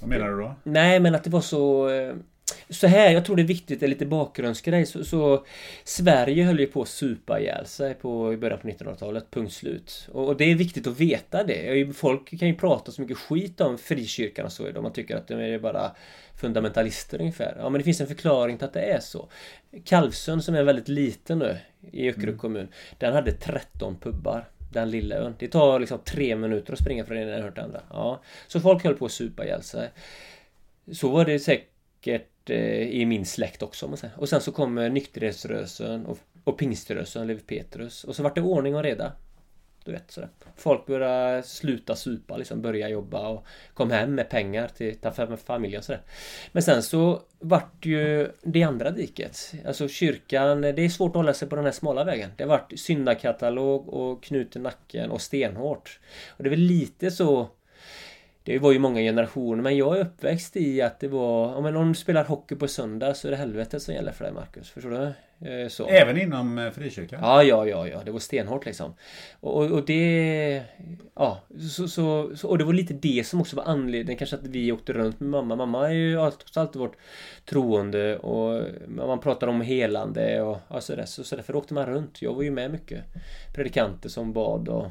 [0.00, 0.54] Vad menar du då?
[0.62, 1.88] Nej men att det var så...
[1.88, 2.14] Eh,
[2.70, 4.86] så här, jag tror det är viktigt, det är lite bakgrundsgrej.
[4.86, 5.46] Så, så
[5.84, 10.08] Sverige höll ju på att supa ihjäl sig på, i början på 1900-talet, punkt slut.
[10.12, 11.96] Och, och, det är viktigt att veta det.
[11.96, 14.82] Folk kan ju prata så mycket skit om frikyrkan och så idag.
[14.82, 15.90] Man tycker att de är bara
[16.34, 17.56] fundamentalister ungefär.
[17.58, 19.28] Ja men det finns en förklaring till att det är så.
[19.84, 21.56] Kalvsund som är väldigt liten nu
[21.92, 22.38] i Öckerö mm.
[22.38, 22.68] kommun.
[22.98, 24.48] Den hade 13 pubbar.
[24.72, 25.34] Den lilla ön.
[25.38, 27.82] Det tar liksom tre minuter att springa från den ena till den andra.
[27.90, 28.22] Ja.
[28.46, 29.90] Så folk höll på att supa ihjäl sig.
[30.92, 33.86] Så var det säkert eh, i min släkt också.
[33.86, 34.20] Om man säger.
[34.20, 38.04] Och sen så kom nykterhetsrörelsen och, och pingströrelsen, Levi Petrus.
[38.04, 39.12] Och så vart det ordning och reda.
[39.88, 40.30] Du vet sådär.
[40.56, 45.78] Folk började sluta supa liksom, börja jobba och kom hem med pengar till, till familjen
[45.78, 46.02] och sådär.
[46.52, 49.52] Men sen så vart ju det andra diket.
[49.66, 52.30] Alltså kyrkan, det är svårt att hålla sig på den här smala vägen.
[52.36, 56.00] Det vart syndakatalog och knuten nacken och stenhårt.
[56.28, 57.48] Och det är väl lite så
[58.42, 61.76] det var ju många generationer men jag är uppväxt i att det var ja, men
[61.76, 64.70] om du spelar hockey på söndag så är det helvetet som gäller för dig Marcus.
[64.70, 65.12] Förstår du?
[65.40, 65.86] Eh, så.
[65.86, 67.20] Även inom eh, frikyrkan?
[67.22, 68.02] Ja, ja, ja, ja.
[68.04, 68.94] Det var stenhårt liksom.
[69.40, 70.62] Och, och det...
[71.14, 74.46] Ja, så, så, så, och det var lite det som också var anledningen kanske att
[74.46, 75.56] vi åkte runt med mamma.
[75.56, 76.96] Mamma har ju alltid, alltid varit
[77.44, 81.86] troende och man pratar om helande och ja, så, där, så, så därför åkte man
[81.86, 82.22] runt.
[82.22, 83.04] Jag var ju med mycket.
[83.54, 84.86] Predikanter som bad och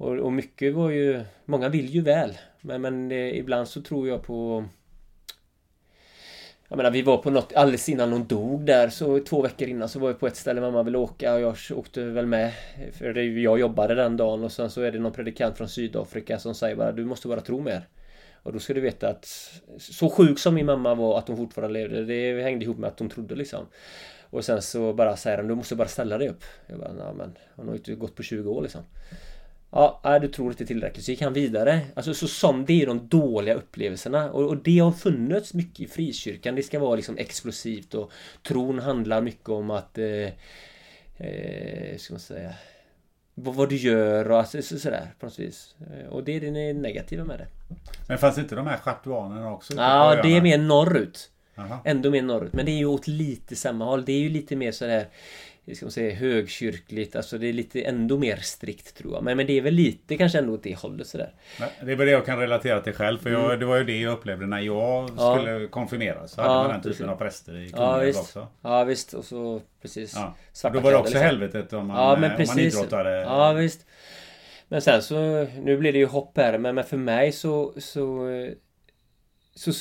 [0.00, 1.24] och, och mycket var ju...
[1.44, 2.38] Många vill ju väl.
[2.60, 4.64] Men, men eh, ibland så tror jag på...
[6.68, 9.88] Jag menar vi var på något alldeles innan hon dog där så två veckor innan
[9.88, 12.52] så var vi på ett ställe mamma ville åka och jag åkte väl med.
[12.92, 16.54] För jag jobbade den dagen och sen så är det någon predikant från Sydafrika som
[16.54, 17.88] säger bara du måste bara tro mer.
[18.42, 19.26] Och då ska du veta att
[19.78, 22.98] så sjuk som min mamma var att hon fortfarande levde det hängde ihop med att
[22.98, 23.66] hon trodde liksom.
[24.30, 26.44] Och sen så bara säger han du måste bara ställa dig upp.
[26.66, 28.82] Jag bara, nej men hon har ju inte gått på 20 år liksom.
[29.72, 31.04] Ja, nej, du tror inte tillräckligt.
[31.04, 31.80] Så gick han vidare.
[31.94, 34.30] Alltså så som det är de dåliga upplevelserna.
[34.30, 36.54] Och, och, det har funnits mycket i frikyrkan.
[36.54, 39.98] Det ska vara liksom explosivt och tron handlar mycket om att...
[39.98, 40.28] Eh,
[41.16, 42.54] eh, ska man säga...
[43.34, 45.74] Vad, vad du gör och alltså, så, sådär på något vis.
[45.80, 47.46] Eh, och det är det negativa med det.
[48.08, 49.72] Men fanns inte de här schartuanerna också?
[49.76, 51.30] Ja, det är mer norrut.
[51.56, 51.78] Aha.
[51.84, 52.52] Ändå mer norrut.
[52.52, 54.04] Men det är ju åt lite samma håll.
[54.04, 55.06] Det är ju lite mer sådär
[55.74, 57.16] ska man säga, högkyrkligt.
[57.16, 59.24] Alltså det är lite ändå mer strikt tror jag.
[59.24, 61.34] Men, men det är väl lite kanske ändå åt det hållet sådär.
[61.58, 63.18] Det är väl det jag kan relatera till själv.
[63.18, 63.60] För jag, mm.
[63.60, 65.38] det var ju det jag upplevde när jag ja.
[65.38, 66.32] skulle konfirmeras.
[66.32, 67.06] Så hade man den typen precis.
[67.06, 68.48] av präster i Kungälv ja, också.
[68.62, 69.14] Ja visst.
[69.14, 70.12] Och så precis.
[70.14, 70.36] Ja.
[70.52, 71.26] Svarta Då var det också liksom.
[71.26, 72.50] helvetet om man, ja, men precis.
[72.50, 73.10] om man idrottade.
[73.20, 73.86] Ja visst.
[74.68, 76.58] Men sen så, nu blir det ju hopp här.
[76.58, 78.28] Men, men för mig så, så,
[79.54, 79.72] så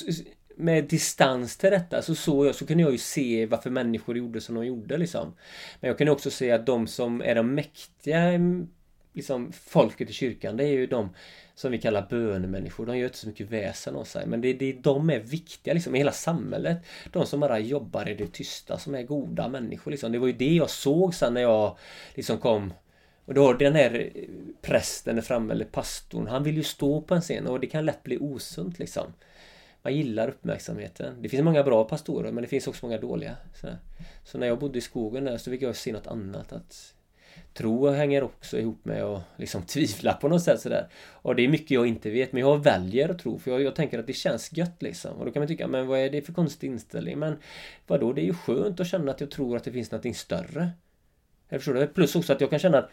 [0.60, 4.42] med distans till detta så såg jag, så kunde jag ju se varför människor gjorde
[4.42, 5.34] som de gjorde liksom.
[5.80, 8.68] Men jag kunde också se att de som är de mäktiga mm,
[9.14, 11.10] liksom folket i kyrkan det är ju de
[11.56, 12.86] som vi kallar bönemänniskor.
[12.86, 14.28] De gör inte så mycket väsen av sig.
[14.28, 16.78] Men det, det, de är viktiga liksom i hela samhället.
[17.12, 20.12] De som bara jobbar i det tysta, som är goda människor liksom.
[20.12, 21.78] Det var ju det jag såg sen när jag
[22.16, 22.74] liksom kom
[23.30, 24.24] och då den här eh,
[24.62, 27.86] prästen är framme, eller pastorn, han vill ju stå på en scen och det kan
[27.86, 29.14] lätt bli osunt liksom
[29.82, 31.22] man gillar uppmärksamheten.
[31.22, 33.36] Det finns många bra pastorer men det finns också många dåliga.
[33.56, 33.68] Så,
[34.24, 36.54] så när jag bodde i skogen där så fick jag se något annat.
[36.54, 36.94] Att
[37.54, 40.88] tro hänger också ihop med att liksom tvivla på något sätt sådär.
[41.12, 43.76] Och det är mycket jag inte vet men jag väljer att tro för jag, jag,
[43.76, 45.12] tänker att det känns gött liksom.
[45.18, 47.20] Och då kan man tycka, men vad är det för konstig inställning?
[47.20, 47.38] Men
[47.88, 50.70] vadå, det är ju skönt att känna att jag tror att det finns någonting större.
[51.50, 51.88] Jag förstår du?
[51.88, 52.90] Plus också att jag kan känna att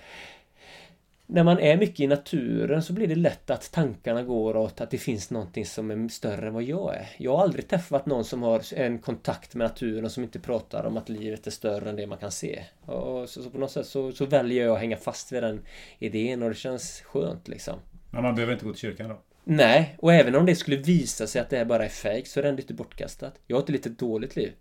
[1.27, 4.91] när man är mycket i naturen så blir det lätt att tankarna går åt att
[4.91, 7.09] det finns någonting som är större än vad jag är.
[7.17, 10.97] Jag har aldrig träffat någon som har en kontakt med naturen som inte pratar om
[10.97, 12.65] att livet är större än det man kan se.
[12.85, 15.61] Och så, så på något sätt så, så, väljer jag att hänga fast vid den
[15.99, 17.79] idén och det känns skönt liksom.
[18.11, 19.21] Men man behöver inte gå till kyrkan då?
[19.45, 22.41] Nej, och även om det skulle visa sig att det här bara är fejk så
[22.41, 23.35] är det ändå inte bortkastat.
[23.47, 24.53] Jag har ett lite dåligt liv.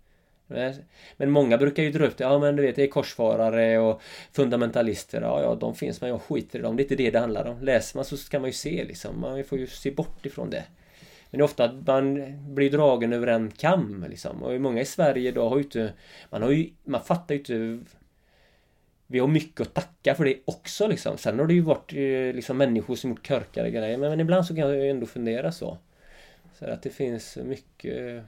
[1.16, 4.00] Men många brukar ju dra upp det, ja men du vet det är korsfarare och
[4.32, 7.18] fundamentalister, ja ja de finns men jag skiter i dem, det är inte det det
[7.18, 7.60] handlar om.
[7.60, 10.64] Läser man så ska man ju se liksom, man får ju se bort ifrån det.
[11.30, 14.42] Men det är ofta att man blir dragen över en kam liksom.
[14.42, 15.92] Och många i Sverige idag har ju inte...
[16.30, 16.70] Man har ju...
[16.84, 17.90] Man fattar ju inte...
[19.06, 21.18] Vi har mycket att tacka för det också liksom.
[21.18, 23.98] Sen har det ju varit eh, liksom människor som gjort körkade grejer.
[23.98, 25.78] Men, men ibland så kan jag ju ändå fundera så.
[26.58, 28.24] Så att det finns mycket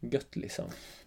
[0.00, 0.64] gött liksom.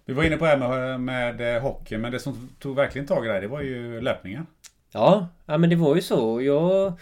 [0.07, 3.07] Vi var inne på det här med, med eh, hockey, men det som tog verkligen
[3.07, 4.47] tag i det, det var ju löpningen.
[4.91, 6.41] Ja, ja men det var ju så.
[6.41, 6.93] Jag,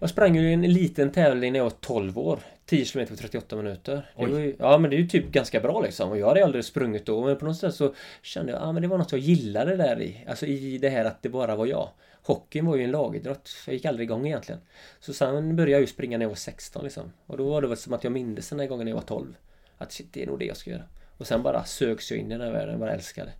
[0.00, 2.38] jag sprang ju en liten tävling när jag var 12 år.
[2.66, 4.10] 10 km på 38 minuter.
[4.18, 6.10] Ju, ja men det är ju typ ganska bra liksom.
[6.10, 7.24] Och jag hade aldrig sprungit då.
[7.24, 10.00] Men på något sätt så kände jag att ah, det var något jag gillade där
[10.00, 10.24] i.
[10.28, 11.88] Alltså i det här att det bara var jag.
[12.22, 13.50] Hockeyn var ju en lagidrott.
[13.66, 14.60] Jag gick aldrig igång egentligen.
[15.00, 17.12] Så sen började jag ju springa när jag var 16 liksom.
[17.26, 19.06] Och då var det väl som att jag mindes den här gången när jag var
[19.06, 19.34] 12.
[19.78, 20.84] Att shit, det är nog det jag ska göra.
[21.18, 23.32] Och sen bara sögs jag in i den här världen, bara älskade.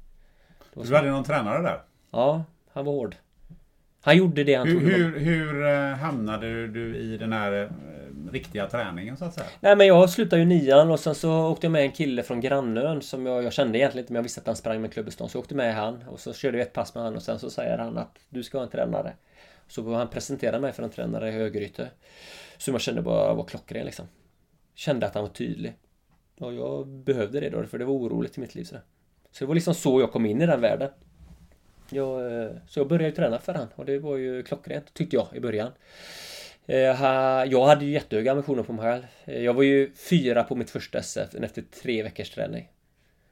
[0.75, 1.81] Du hade någon tränare där?
[2.11, 3.17] Ja, han var hård.
[4.01, 7.69] Han gjorde det han hur, trodde hur, hur eh, hamnade du i den här eh,
[8.33, 9.47] riktiga träningen så att säga?
[9.61, 12.41] Nej men jag slutade ju nian och sen så åkte jag med en kille från
[12.41, 15.31] grannön som jag, jag kände egentligen inte men jag visste att han sprang med klubbestånd.
[15.31, 17.39] Så jag åkte med han och så körde jag ett pass med han och sen
[17.39, 19.13] så säger han att du ska ha en tränare.
[19.69, 21.91] Så han presenterade mig för en tränare i Högryte.
[22.59, 24.07] Som jag kände bara var klockren liksom.
[24.75, 25.75] Kände att han var tydlig.
[26.39, 28.65] Och jag behövde det då för det var oroligt i mitt liv.
[28.65, 28.77] Så,
[29.31, 30.91] så det var liksom så jag kom in i den världen.
[31.91, 35.27] Jag, eh, så jag började träna för han och det var ju klockrent tyckte jag
[35.35, 35.73] i början.
[36.67, 36.79] Eh,
[37.51, 39.03] jag hade ju jättehöga ambitioner på mig själv.
[39.25, 42.69] Eh, jag var ju fyra på mitt första SF efter tre veckors träning.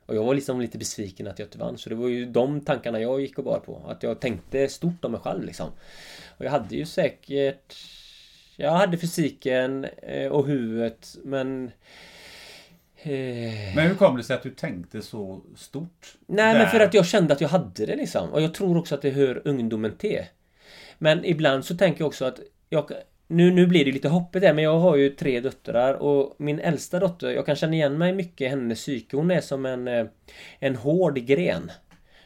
[0.06, 1.78] Och jag var liksom lite besviken att jag inte vann.
[1.78, 3.82] Så det var ju de tankarna jag gick och bar på.
[3.86, 5.70] Att jag tänkte stort om mig själv liksom.
[6.38, 7.76] Och jag hade ju säkert...
[8.58, 9.86] Jag hade fysiken
[10.30, 11.70] och huvudet men
[13.74, 16.14] men hur kom det sig att du tänkte så stort?
[16.26, 16.60] Nej där?
[16.60, 18.32] men för att jag kände att jag hade det liksom.
[18.32, 20.24] Och jag tror också att det hör ungdomen till.
[20.98, 22.90] Men ibland så tänker jag också att jag,
[23.26, 26.60] nu, nu blir det lite hoppigt där men jag har ju tre döttrar och min
[26.60, 29.16] äldsta dotter, jag kan känna igen mig mycket i hennes psyke.
[29.16, 30.06] Hon är som en, eh,
[30.58, 31.72] en hård gren.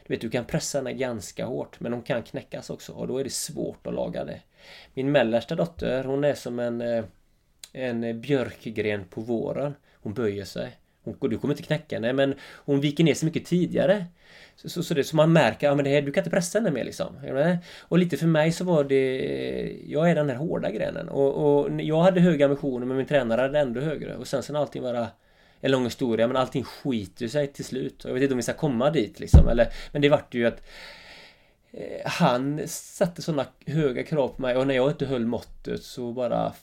[0.07, 3.17] Du vet, du kan pressa henne ganska hårt men hon kan knäckas också och då
[3.17, 4.39] är det svårt att laga det.
[4.93, 7.03] Min mellersta dotter, hon är som en, eh,
[7.73, 9.73] en björkgren på våren.
[10.01, 10.77] Hon böjer sig.
[11.03, 12.35] Hon, du kommer inte knäcka henne men
[12.65, 14.05] hon viker ner sig mycket tidigare.
[14.55, 16.59] Så, så, så det så man märker, ja men det här, du kan inte pressa
[16.59, 17.15] henne mer liksom.
[17.79, 21.09] Och lite för mig så var det, jag är den här hårda grenen.
[21.09, 24.17] Och, och jag hade höga ambitioner men min tränare hade ändå högre.
[24.17, 25.07] Och sen sen allting bara
[25.61, 28.01] en lång historia men allting skiter sig till slut.
[28.05, 29.47] Jag vet inte om vi ska komma dit liksom.
[29.47, 30.61] Eller, men det vart ju att
[31.71, 36.11] eh, han satte sådana höga krav på mig och när jag inte höll måttet så
[36.11, 36.53] bara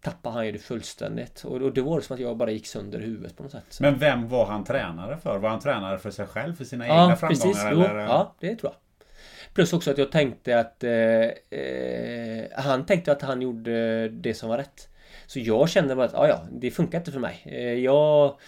[0.00, 1.44] tappade han ju det fullständigt.
[1.44, 3.78] Och, det var som att jag bara gick sönder i huvudet på något sätt.
[3.80, 5.38] Men vem var han tränare för?
[5.38, 6.54] Var han tränare för sig själv?
[6.54, 7.44] För sina ja, egna framgångar?
[7.44, 7.64] Precis.
[7.64, 7.98] Eller?
[7.98, 8.80] ja, det tror jag.
[9.54, 14.48] Plus också att jag tänkte att eh, eh, Han tänkte att han gjorde det som
[14.48, 14.88] var rätt.
[15.26, 17.42] Så jag kände bara att ja, ja, det funkar inte för mig.
[17.44, 18.38] Eh, jag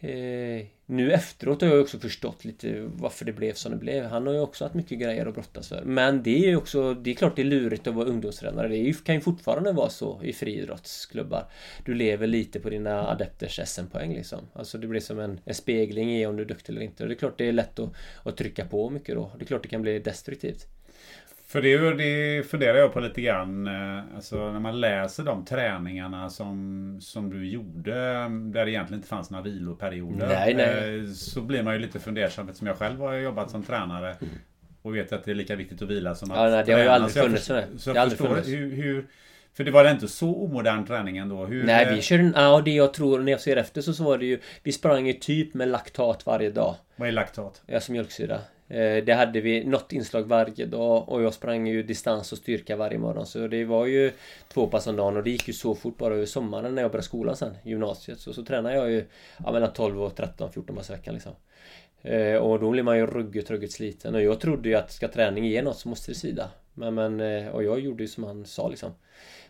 [0.00, 4.04] eh, nu efteråt har jag också förstått lite varför det blev som det blev.
[4.04, 5.82] Han har ju också haft mycket grejer att brottas för.
[5.84, 8.68] Men det är ju också, det är klart det är lurigt att vara ungdomstränare.
[8.68, 11.44] Det kan ju fortfarande vara så i friidrottsklubbar.
[11.84, 14.40] Du lever lite på dina adepters SM-poäng liksom.
[14.52, 17.02] Alltså det blir som en, en, spegling i om du är duktig eller inte.
[17.02, 17.90] Och det är klart det är lätt att,
[18.22, 19.32] att trycka på mycket då.
[19.38, 20.66] Det är klart det kan bli destruktivt.
[21.50, 23.66] För det, det funderar jag på lite grann.
[23.66, 27.94] Eh, alltså när man läser de träningarna som, som du gjorde.
[28.28, 30.26] Där det egentligen inte fanns några viloperioder.
[30.26, 31.00] Nej, nej.
[31.00, 34.16] Eh, så blir man ju lite fundersam eftersom jag själv har jobbat som tränare.
[34.82, 36.80] Och vet att det är lika viktigt att vila som att ja, nej, det har
[36.80, 37.44] ju aldrig funnits.
[37.44, 39.06] Så jag, så jag förstår hur, hur
[39.54, 41.46] för det var det inte så omodern träning ändå?
[41.46, 42.32] Hur, Nej, vi körde...
[42.34, 44.40] Ja, det jag tror när jag ser efter så, så var det ju...
[44.62, 46.74] Vi sprang ju typ med laktat varje dag.
[46.96, 47.62] Vad är laktat?
[47.72, 48.38] Alltså mjölksyra.
[48.68, 52.76] Eh, det hade vi något inslag varje dag och jag sprang ju distans och styrka
[52.76, 54.12] varje morgon så det var ju
[54.48, 56.90] två pass om dagen och det gick ju så fort bara över sommaren när jag
[56.90, 58.20] började skolan sen, gymnasiet.
[58.20, 59.04] Så, så tränade jag ju
[59.44, 61.32] ja, mellan 12 och 13, 14 pass i veckan liksom.
[62.02, 65.08] Eh, och då blir man ju ruggigt, ruggigt sliten och jag trodde ju att ska
[65.08, 66.50] träning ge något så måste det svida.
[66.74, 68.90] Men, men eh, och jag gjorde ju som han sa liksom.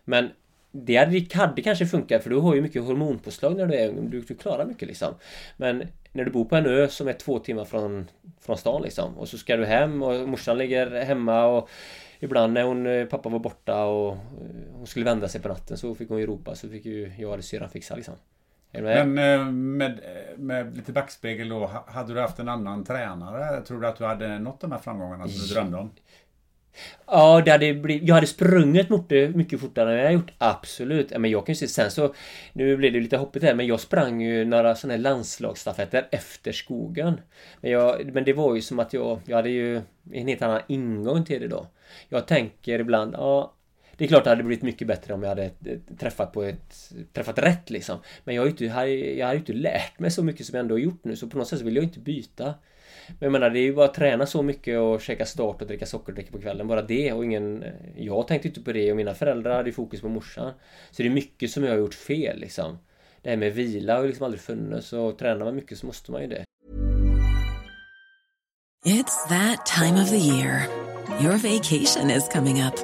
[0.04, 0.28] Men
[0.72, 4.10] det hade, hade kanske funkat för du har ju mycket hormonpåslag när du är ung.
[4.10, 5.14] Du, du klarar mycket liksom.
[5.56, 9.18] Men när du bor på en ö som är två timmar från, från stan liksom.
[9.18, 11.68] Och så ska du hem och morsan ligger hemma och
[12.20, 14.18] Ibland när hon, eh, pappa var borta och eh,
[14.72, 17.32] hon skulle vända sig på natten så fick hon ju ropa så fick ju jag
[17.32, 18.14] eller syrran fixa liksom.
[18.72, 20.00] Men eh, med,
[20.36, 23.60] med lite backspegel då, hade du haft en annan tränare?
[23.60, 25.90] Tror du att du hade nått de här framgångarna som du drömde om?
[27.06, 30.30] Ja, det hade blivit, jag hade sprungit mot det mycket fortare än jag gjort.
[30.38, 31.18] Absolut.
[31.18, 32.14] Men jag kan ju se sen så...
[32.52, 36.52] Nu blev det lite hoppigt här men jag sprang ju några sådana här landslagsstafetter efter
[36.52, 37.20] skogen.
[37.60, 39.20] Men, jag, men det var ju som att jag...
[39.26, 39.76] Jag hade ju
[40.12, 41.66] en helt annan ingång till det då.
[42.08, 43.54] Jag tänker ibland, ja...
[43.96, 46.92] Det är klart det hade blivit mycket bättre om jag hade eh, träffat på ett...
[47.12, 47.98] Träffat rätt liksom.
[48.24, 48.64] Men jag har ju inte,
[49.18, 51.26] jag har ju inte lärt mig så mycket som jag ändå har gjort nu så
[51.26, 52.54] på något sätt så vill jag inte byta.
[53.08, 55.68] Men jag menar det är ju bara att träna så mycket och käka start och
[55.68, 56.68] dricka sockerdricka på kvällen.
[56.68, 57.64] Bara det och ingen...
[57.96, 60.52] Jag tänkte inte på det och mina föräldrar hade fokus på morsan.
[60.90, 62.78] Så det är mycket som jag har gjort fel liksom.
[63.22, 66.12] Det här med vila har ju liksom aldrig funnits och tränar man mycket så måste
[66.12, 66.44] man ju det.
[68.86, 70.68] It's that time of the year.
[71.20, 72.74] Your vacation is coming up.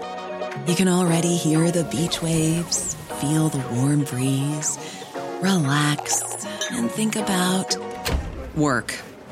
[0.67, 4.79] You can already hear the beach waves, feel the warm breeze,
[5.43, 6.23] relax
[6.73, 7.77] and think about
[8.55, 9.14] work.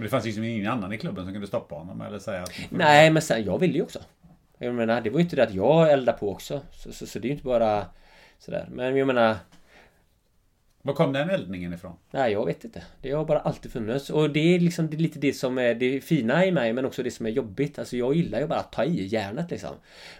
[0.00, 2.52] Men det fanns liksom ingen annan i klubben som kunde stoppa honom eller säga att...
[2.70, 3.98] Nej, men sen, jag ville ju också.
[4.58, 6.60] Jag menar, det var ju inte det att jag eldade på också.
[6.72, 7.86] Så, så, så det är ju inte bara
[8.38, 8.68] sådär.
[8.70, 9.36] Men jag menar...
[10.82, 11.92] Var kom den eldningen ifrån?
[12.10, 12.82] Nej, jag vet inte.
[13.02, 14.10] Det har bara alltid funnits.
[14.10, 16.84] Och det är liksom det är lite det som är det fina i mig, men
[16.84, 17.78] också det som är jobbigt.
[17.78, 19.74] Alltså jag gillar ju bara att ta i järnet liksom.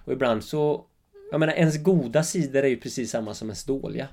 [0.05, 0.85] Och ibland så...
[1.31, 4.09] Jag menar, ens goda sidor är ju precis samma som ens dåliga.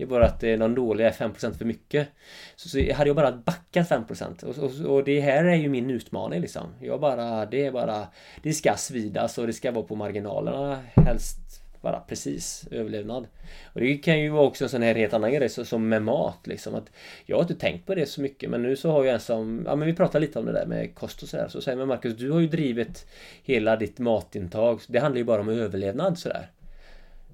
[0.00, 2.08] Det är bara att eh, de dåliga är 5% för mycket.
[2.56, 5.90] Så, så hade jag bara backat 5% och, och, och det här är ju min
[5.90, 6.62] utmaning liksom.
[6.80, 8.06] Jag bara, det är bara,
[8.42, 11.38] det ska svidas och det ska vara på marginalerna helst
[11.80, 13.26] bara precis överlevnad.
[13.72, 16.02] Och det kan ju vara också en sån här helt annan grej så, som med
[16.02, 16.74] mat liksom.
[16.74, 16.90] Att
[17.26, 19.62] jag har inte tänkt på det så mycket men nu så har jag en som,
[19.66, 21.48] ja men vi pratar lite om det där med kost och sådär.
[21.48, 23.06] Så säger man Marcus, du har ju drivit
[23.42, 24.80] hela ditt matintag.
[24.86, 26.50] Det handlar ju bara om överlevnad sådär.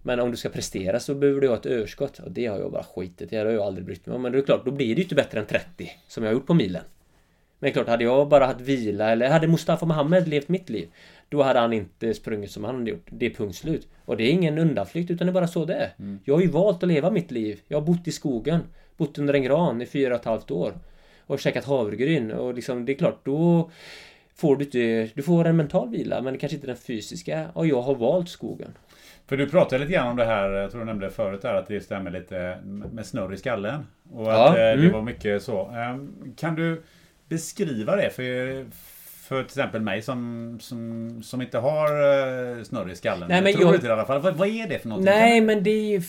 [0.06, 2.18] Men om du ska prestera så behöver du ha ett överskott.
[2.18, 3.26] Och det har jag bara skitit i.
[3.26, 4.22] Det har jag aldrig brytt mig om.
[4.22, 6.34] Men det är klart, då blir det ju inte bättre än 30 som jag har
[6.34, 6.82] gjort på milen.
[7.58, 10.88] Men klart, hade jag bara haft vila eller hade Mustafa Mohamed levt mitt liv
[11.28, 13.06] Då hade han inte sprungit som han hade gjort.
[13.10, 13.88] Det är punkt slut.
[14.04, 15.94] Och det är ingen undanflykt utan det är bara så det är.
[15.98, 16.18] Mm.
[16.24, 17.60] Jag har ju valt att leva mitt liv.
[17.68, 18.60] Jag har bott i skogen.
[18.96, 20.72] Bott under en gran i fyra och ett halvt år.
[21.26, 22.32] Och käkat havregryn.
[22.32, 23.70] Och liksom, det är klart, då
[24.34, 25.10] får du inte...
[25.14, 27.48] Du får en mental vila men kanske inte den fysiska.
[27.52, 28.70] Och jag har valt skogen.
[29.28, 31.66] För du pratade lite grann om det här, jag tror du nämnde förut där, att
[31.66, 33.86] det stämmer lite med snurr i skallen.
[34.12, 34.84] Och att ja, mm.
[34.84, 35.66] det var mycket så.
[35.66, 36.82] Ehm, kan du
[37.28, 38.66] beskriva det för,
[39.26, 41.90] för till exempel mig som, som, som inte har
[42.58, 43.28] uh, snurr i skallen.
[43.28, 44.20] Nej, men jag tror jag, inte i alla fall.
[44.20, 45.14] Vad, vad, är det för någonting?
[45.14, 46.02] Nej men det är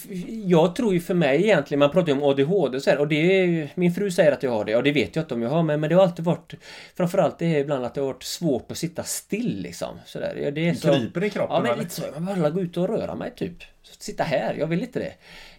[0.45, 3.07] Jag tror ju för mig egentligen, man pratar ju om ADHD och så här, och
[3.07, 5.41] det är, Min fru säger att jag har det och det vet jag inte om
[5.41, 6.53] jag har men, men det har alltid varit
[6.95, 9.99] Framförallt det är ibland att det har varit svårt att sitta still liksom.
[10.05, 10.51] Så där.
[10.51, 11.55] Det är så, Kryper i kroppen?
[11.55, 12.19] Ja men lite så.
[12.19, 13.63] Man vill gå ut och röra mig typ.
[13.99, 15.13] Sitta här, jag vill inte det.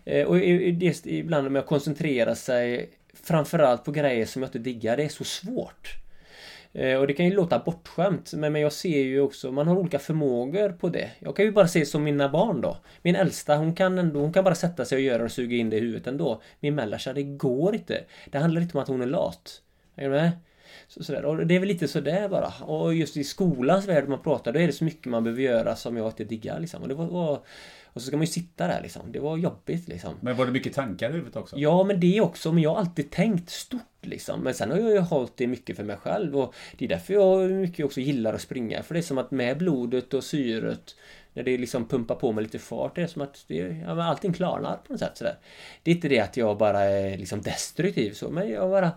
[0.05, 2.91] Eh, och det, ibland med att koncentrera sig
[3.23, 5.95] Framförallt på grejer som jag inte diggar, det är så svårt.
[6.73, 9.99] Eh, och det kan ju låta bortskämt men jag ser ju också, man har olika
[9.99, 11.11] förmågor på det.
[11.19, 12.77] Jag kan ju bara se som mina barn då.
[13.03, 15.71] Min äldsta hon kan ändå, hon kan bara sätta sig och göra och suga in
[15.71, 16.43] det i huvudet ändå.
[16.61, 18.05] Min mellersta, det går inte.
[18.31, 19.63] Det handlar inte om att hon är lat.
[19.97, 20.31] Är du med?
[20.89, 21.25] Så, sådär.
[21.25, 22.53] Och det är väl lite sådär bara.
[22.65, 25.77] Och just i skolans värld man pratar, då är det så mycket man behöver göra
[25.77, 26.83] som jag inte diggar liksom.
[26.83, 27.41] Och det var, var
[27.99, 29.13] och så ska man ju sitta där liksom.
[29.13, 30.15] Det var jobbigt liksom.
[30.21, 31.57] Men var det mycket tankar i huvudet också?
[31.59, 32.53] Ja, men det också.
[32.53, 34.41] Men jag har alltid tänkt stort liksom.
[34.41, 36.37] Men sen har jag ju hållit det mycket för mig själv.
[36.37, 38.83] Och det är därför jag mycket också gillar att springa.
[38.83, 40.97] För det är som att med blodet och syret
[41.33, 42.95] när det liksom pumpar på med lite fart.
[42.95, 45.17] Det är som att det, ja, allting klarnar på något sätt.
[45.17, 45.39] Sådär.
[45.83, 48.31] Det är inte det att jag bara är liksom destruktiv så.
[48.31, 48.91] Men jag bara...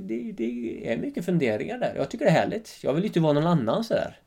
[0.00, 1.94] Det, det är mycket funderingar där.
[1.96, 2.78] Jag tycker det är härligt.
[2.82, 4.18] Jag vill inte vara någon annan sådär.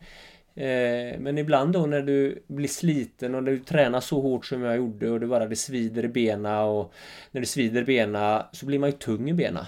[0.58, 4.62] Eh, men ibland då när du blir sliten och när du tränar så hårt som
[4.62, 6.94] jag gjorde och det bara det svider i bena och
[7.32, 9.68] när det svider i bena så blir man ju tung i bena.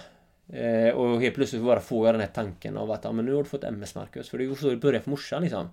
[0.54, 3.34] Eh, och helt plötsligt bara får jag den här tanken av att ja, men nu
[3.34, 4.30] har du fått MS Marcus.
[4.30, 5.70] För det är ju så det började för morsan liksom.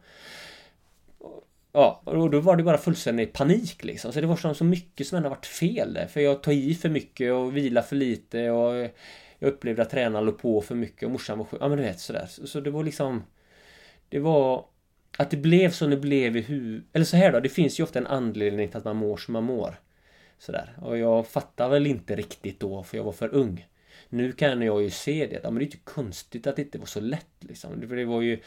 [1.73, 4.13] Ja, och då var det bara fullständig panik liksom.
[4.13, 6.07] Så det var som så mycket som ändå varit fel där.
[6.07, 8.77] För jag tar i för mycket och vilar för lite och
[9.39, 11.61] jag upplevde att tränaren låg på för mycket och morsan var sjuk.
[11.63, 12.27] Ja men du vet sådär.
[12.27, 13.23] Så det var liksom...
[14.09, 14.65] Det var
[15.17, 16.85] att det blev som det blev i huvudet.
[16.93, 19.33] Eller så här då, det finns ju ofta en anledning till att man mår som
[19.33, 19.75] man mår.
[20.39, 20.79] Sådär.
[20.83, 23.67] Och jag fattar väl inte riktigt då, för jag var för ung.
[24.09, 25.41] Nu kan jag ju se det.
[25.43, 27.89] Ja, men det är inte konstigt att det inte var så lätt liksom.
[27.89, 28.39] För det var ju...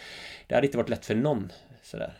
[0.47, 1.51] Det hade inte varit lätt för någon.
[1.82, 2.13] Sådär.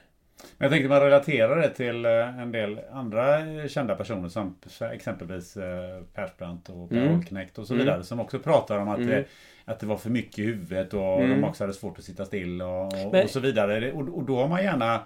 [0.58, 4.56] Men jag tänkte man relaterar det till eh, en del andra kända personer som
[4.94, 7.14] exempelvis eh, Persbrandt och Per mm.
[7.14, 7.96] Holknekt och så vidare.
[7.96, 8.04] Mm.
[8.04, 9.10] Som också pratar om att mm.
[9.10, 9.26] det
[9.70, 11.42] att det var för mycket i huvudet och mm.
[11.42, 13.24] de också hade svårt att sitta still och, Men...
[13.24, 13.92] och så vidare.
[13.92, 15.02] Och, och, då har man gärna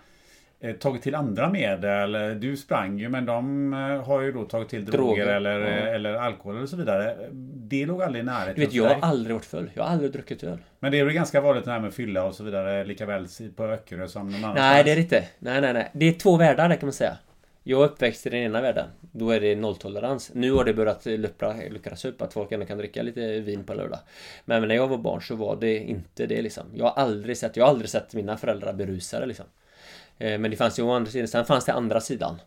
[0.59, 2.39] eh, tagit till andra medel.
[2.39, 5.67] Du sprang ju men de eh, har ju då tagit till droger, Droger, eller, ja.
[5.67, 7.17] eller alkohol och så vidare.
[7.55, 9.71] Det låg aldrig i närheten Du vet, jag har aldrig varit full.
[9.73, 10.57] Jag har aldrig druckit öl.
[10.79, 13.27] Men det är väl ganska vanligt det här med fylla och så vidare lika väl
[13.55, 14.55] på Öckerö som någon annanstans?
[14.59, 15.23] Nej, det är det inte.
[15.39, 15.91] Nej, nej, nej.
[15.93, 17.17] Det är två världar där kan man säga.
[17.63, 18.87] Jag är uppväxt i den ena världen.
[19.01, 20.31] Då är det nolltolerans.
[20.33, 23.73] Nu har det börjat luckra, luckras upp att folk ändå kan dricka lite vin på
[23.73, 23.99] lördag.
[24.45, 26.63] Men när jag var barn så var det inte det liksom.
[26.75, 29.45] Jag har aldrig sett, jag har aldrig sett mina föräldrar berusade liksom.
[30.17, 32.41] Eh, men det fanns ju å andra sidan, sen fanns det andra sidan.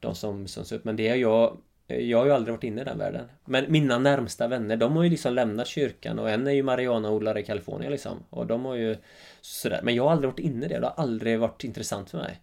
[0.00, 0.84] De som som upp.
[0.84, 3.28] Men det har jag jag har ju aldrig varit inne i den världen.
[3.44, 7.40] Men mina närmsta vänner, de har ju liksom lämnat kyrkan och en är ju marijuanaodlare
[7.40, 8.18] i Kalifornien liksom.
[8.30, 8.96] Och de har ju
[9.40, 9.80] sådär.
[9.82, 10.78] Men jag har aldrig varit inne i det.
[10.78, 12.40] Det har aldrig varit intressant för mig.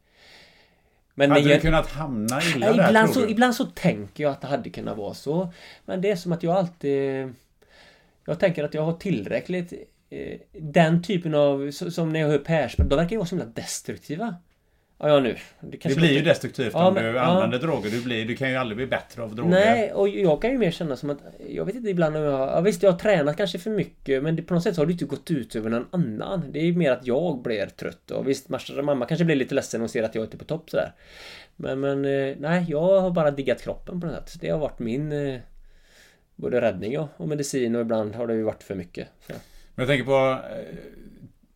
[1.18, 4.24] Men Hade när du jag- kunnat hamna illa Ja, där ibland, så, ibland så tänker
[4.24, 5.54] jag att det hade kunnat vara så.
[5.86, 7.34] Men det är som att jag alltid...
[8.26, 9.74] Jag tänker att jag har tillräckligt...
[10.10, 11.72] Eh, den typen av...
[11.72, 14.36] Som när jag hör Persbrandt, de verkar ju vara så himla destruktiva.
[14.98, 15.36] Ja, ja nu.
[15.60, 17.22] Det kanske blir ju destruktivt Ja, om men- du ja.
[17.22, 17.90] använder droger.
[17.90, 19.52] Du, blir, du kan ju aldrig bli bättre av droger.
[19.52, 21.18] Nej, och jag kan ju mer känna som att
[21.50, 24.36] Jag vet inte ibland om jag Ja visst, jag har tränat kanske för mycket Men
[24.36, 26.64] det, på något sätt så har det inte gått ut över någon annan Det är
[26.64, 28.50] ju mer att jag blir trött och visst,
[28.84, 30.94] mamma kanske blir lite ledsen och ser att jag inte är på topp sådär
[31.56, 34.80] Men, men eh, nej, jag har bara diggat kroppen på något sätt Det har varit
[34.80, 35.40] min eh,
[36.36, 39.34] Både räddning och, och medicin och ibland har det ju varit för mycket så.
[39.76, 40.40] Men jag tänker på...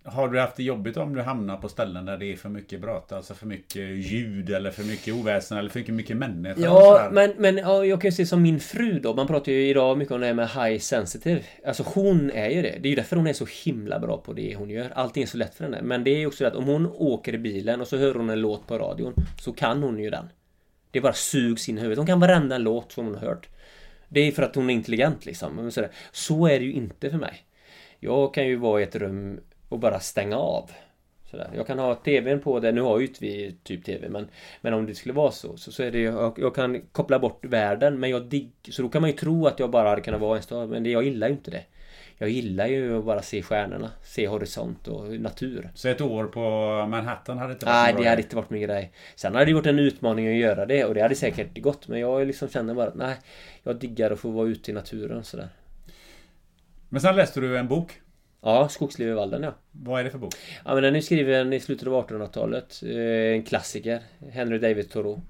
[0.10, 2.82] Har du haft det jobbigt om du hamnar på ställen där det är för mycket
[2.82, 3.12] brott?
[3.12, 6.64] Alltså för mycket ljud eller för mycket oväsen eller för mycket, mycket människor?
[6.64, 9.14] Ja, men, men ja, jag kan ju se som min fru då.
[9.14, 11.42] Man pratar ju idag mycket om det här med high sensitive.
[11.66, 12.78] Alltså hon är ju det.
[12.82, 14.90] Det är ju därför hon är så himla bra på det hon gör.
[14.96, 15.82] Allting är så lätt för henne.
[15.82, 18.14] Men det är ju också det att om hon åker i bilen och så hör
[18.14, 20.30] hon en låt på radion så kan hon ju den.
[20.92, 21.98] Det bara sugs in i huvudet.
[21.98, 23.48] Hon kan varenda låt som hon har hört.
[24.10, 25.72] Det är för att hon är intelligent liksom.
[26.12, 27.44] Så är det ju inte för mig.
[28.00, 29.40] Jag kan ju vara i ett rum
[29.70, 30.72] och bara stänga av.
[31.32, 31.50] Sådär.
[31.56, 34.28] Jag kan ha TVn på det, nu har ju inte vi typ TV men
[34.62, 37.46] Men om det skulle vara så så, så är det jag, jag kan koppla bort
[37.46, 40.22] världen men jag digg Så då kan man ju tro att jag bara hade kunnat
[40.22, 41.64] vara en stad men det, jag gillar ju inte det
[42.18, 46.40] Jag gillar ju att bara se stjärnorna Se horisont och natur Så ett år på
[46.90, 49.66] Manhattan hade inte varit Nej det hade inte varit min grej Sen hade det varit
[49.66, 52.88] en utmaning att göra det och det hade säkert gått men jag liksom känner bara
[52.88, 53.16] att nej
[53.64, 55.50] Jag diggar att få vara ute i naturen sådär
[56.90, 58.02] Men sen läste du en bok.
[58.42, 60.34] Ja, Skogsliv i Valden ja Vad är det för bok?
[60.66, 64.00] Ja men den är skriven i slutet av 1800-talet eh, En klassiker
[64.32, 65.22] Henry David Thoreau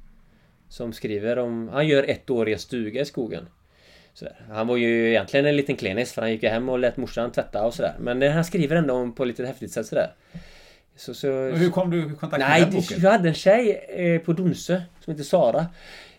[0.69, 3.45] Som skriver om Han gör ett år i en stuga i skogen
[4.13, 4.35] sådär.
[4.49, 7.31] Han var ju egentligen en liten klenis för han gick ju hem och lät morsan
[7.31, 10.11] tvätta och sådär Men han skriver ändå om på lite häftigt sätt sådär
[10.99, 12.97] så, så, hur kom du i kontakt med Nej, den boken?
[13.01, 15.65] jag hade en tjej eh, på Donsö som heter Sara.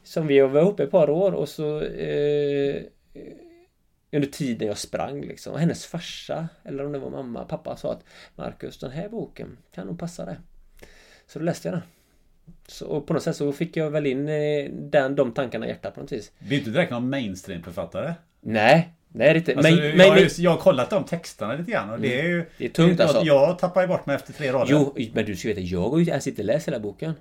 [0.05, 2.76] Som vi var ihop ett par år och så eh,
[4.12, 5.52] under tiden jag sprang liksom.
[5.52, 8.04] Och hennes farsa, eller om det var mamma, pappa sa att
[8.36, 10.36] Marcus, den här boken kan nog passa dig.
[11.26, 11.82] Så då läste jag den.
[12.66, 15.68] Så, och på något sätt så fick jag väl in eh, den, de tankarna i
[15.68, 16.32] hjärtat på något vis.
[16.38, 18.14] Det är inte direkt någon mainstream-författare.
[18.40, 19.56] Nej, nej det är inte.
[19.56, 22.20] Alltså, men, jag, men, har ju- jag har kollat de texterna lite grann och det
[22.20, 22.44] är ju...
[22.58, 23.24] Det är tungt jag, alltså.
[23.24, 24.72] Jag tappar ju bort mig efter tre rader.
[24.72, 27.14] Jo, men du ska veta, jag har ju ens inte läst hela boken.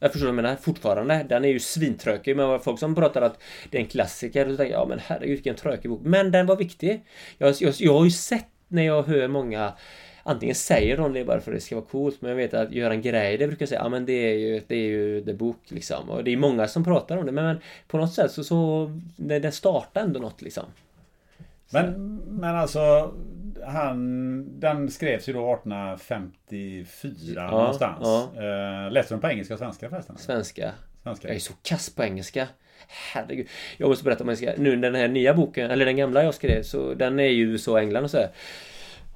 [0.00, 1.26] Jag förstår vad du menar, fortfarande.
[1.28, 4.56] Den är ju svintrökig, men folk som pratar att det är en klassiker, och så
[4.56, 6.00] tänker jag, ja men herregud vilken trökig bok.
[6.02, 7.04] Men den var viktig.
[7.38, 9.72] Jag, jag, jag har ju sett när jag hör många
[10.22, 12.72] Antingen säger de det bara för att det ska vara coolt, men jag vet att
[12.72, 16.10] Göran Greider brukar säga, ja men det är ju, det är ju the book liksom.
[16.10, 18.90] Och det är många som pratar om det, men, men på något sätt så, så
[19.16, 20.64] det, det startar ändå något liksom.
[21.72, 23.14] Men, men alltså
[23.66, 27.98] han, Den skrevs ju då 1854 någonstans.
[28.02, 28.30] ja.
[28.34, 30.18] Eh, läste du den på engelska och svenska förresten?
[30.18, 30.72] Svenska.
[31.02, 31.28] Svenska.
[31.28, 32.48] Jag är så kass på engelska.
[33.12, 33.48] Herregud.
[33.76, 34.52] Jag måste berätta om jag ska...
[34.58, 37.80] Nu den här nya boken, eller den gamla jag skrev, så den är ju och
[37.80, 38.30] England och så här.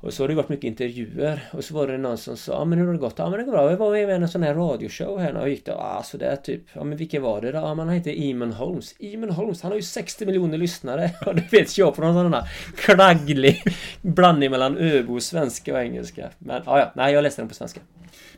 [0.05, 2.65] Och så har det varit mycket intervjuer och så var det någon som sa ja
[2.65, 3.15] men hur har det gått?
[3.19, 3.71] Ja men det går bra.
[3.71, 5.73] Jag var med i en sån här radioshow här och gick det?
[5.73, 6.63] Ja sådär typ.
[6.73, 7.59] Ja men vilken var det då?
[7.59, 8.95] Ja man heter Eamon Holmes.
[8.99, 11.11] Eamon Holmes han har ju 60 miljoner lyssnare.
[11.27, 13.63] Och det vet jag på någon sån här knagglig
[14.03, 16.29] blandning mellan öbo, svenska och engelska.
[16.39, 16.93] Men ja, ja.
[16.95, 17.81] Nej jag läste den på svenska.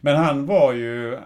[0.00, 1.20] Men han var ju eh,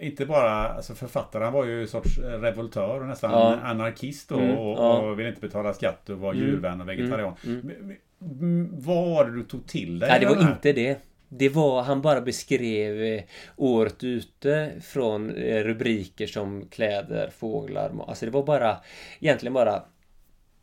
[0.00, 3.56] inte bara alltså författare, han var ju en sorts revoltör och nästan Ja.
[3.64, 4.98] anarkist och, Mm, och, ja.
[4.98, 7.34] och ville inte betala skatt och var Mm, djurvän och vegetarian.
[7.46, 10.08] mm, Men- men- mm, Vad var det du tog till dig?
[10.08, 10.98] Nej, det var inte det.
[11.28, 13.22] Det var, han bara beskrev eh,
[13.56, 18.76] året ute från eh, rubriker som kläder, fåglar, alltså det var bara
[19.20, 19.74] egentligen bara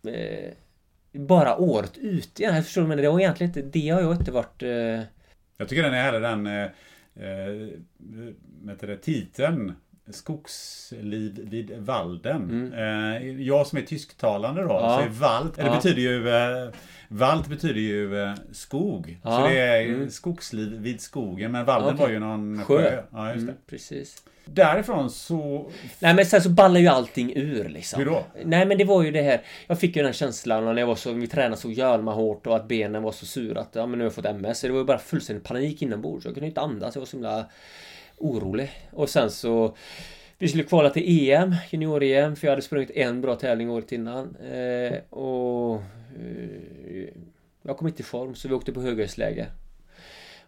[0.07, 0.51] eh,
[1.11, 2.43] bara året ute.
[2.43, 4.69] Jag förstår du, men det var egentligen inte, det har jag inte varit eh,
[5.57, 6.63] Jag tycker den är härlig den eh,
[7.15, 7.69] eh,
[8.79, 9.73] det, titeln
[10.09, 12.71] skogsliv vid Walden.
[12.73, 13.43] Mm.
[13.43, 14.97] jag som är tysktalande då, ja.
[14.97, 15.63] så är Wald, ja.
[15.63, 16.23] det betyder ju
[17.07, 19.19] Wald betyder ju skog.
[19.23, 19.31] Ja.
[19.31, 20.09] Så det är mm.
[20.09, 21.51] skogsliv vid skogen.
[21.51, 22.05] Men Walden okay.
[22.05, 22.77] var ju någon sjö.
[22.77, 23.03] sjö.
[23.11, 23.51] Ja, just det.
[23.51, 24.23] Mm, precis.
[24.53, 25.71] Därifrån så...
[25.99, 27.99] Nej men sen så ballar ju allting ur liksom.
[27.99, 28.23] Hur då?
[28.45, 29.41] Nej men det var ju det här.
[29.67, 32.55] Jag fick ju den känslan när jag var så, vi tränade så jävla hårt och
[32.55, 34.59] att benen var så sura att ja men nu har jag fått MS.
[34.59, 36.25] Så det var ju bara fullständig panik inombords.
[36.25, 36.95] Jag kunde inte andas.
[36.95, 37.45] Jag var så himla
[38.17, 38.71] orolig.
[38.91, 39.75] Och sen så
[40.37, 44.35] vi skulle kvala till EM, junior-EM, för jag hade sprungit en bra tävling året innan.
[44.35, 47.09] Eh, och eh,
[47.61, 49.47] jag kom inte i form, så vi åkte på höghöjdsläge.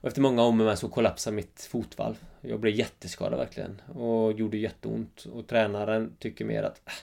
[0.01, 2.15] Och efter många om och så kollapsade mitt fotvalv.
[2.41, 3.81] Jag blev jätteskadad verkligen.
[3.95, 5.25] Och gjorde jätteont.
[5.25, 6.93] Och tränaren tycker mer att äh,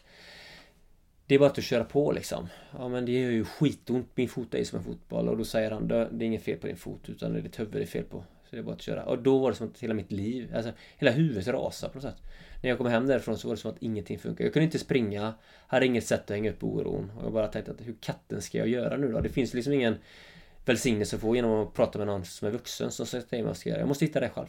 [1.27, 2.49] det är bara att köra på liksom.
[2.79, 4.07] Ja men det gör ju skitont.
[4.15, 5.29] Min fot är ju som en fotboll.
[5.29, 7.61] Och då säger han det är inget fel på din fot utan det är ditt
[7.61, 8.25] huvud det är fel på.
[8.51, 9.05] Så det är bara att köra.
[9.05, 12.03] Och då var det som att hela mitt liv, alltså hela huvudet rasade på något
[12.03, 12.23] sätt.
[12.67, 14.45] När jag kom hem därifrån så var det som att ingenting funkar.
[14.45, 15.35] Jag kunde inte springa.
[15.67, 17.13] Hade inget sätt att hänga upp oron.
[17.17, 19.21] Och jag bara tänkte att hur katten ska jag göra nu då?
[19.21, 19.97] Det finns liksom ingen
[20.65, 23.49] välsignelse att få genom att prata med någon som är vuxen som säger mig vad
[23.49, 23.79] jag ska göra.
[23.79, 24.47] Jag måste hitta det själv.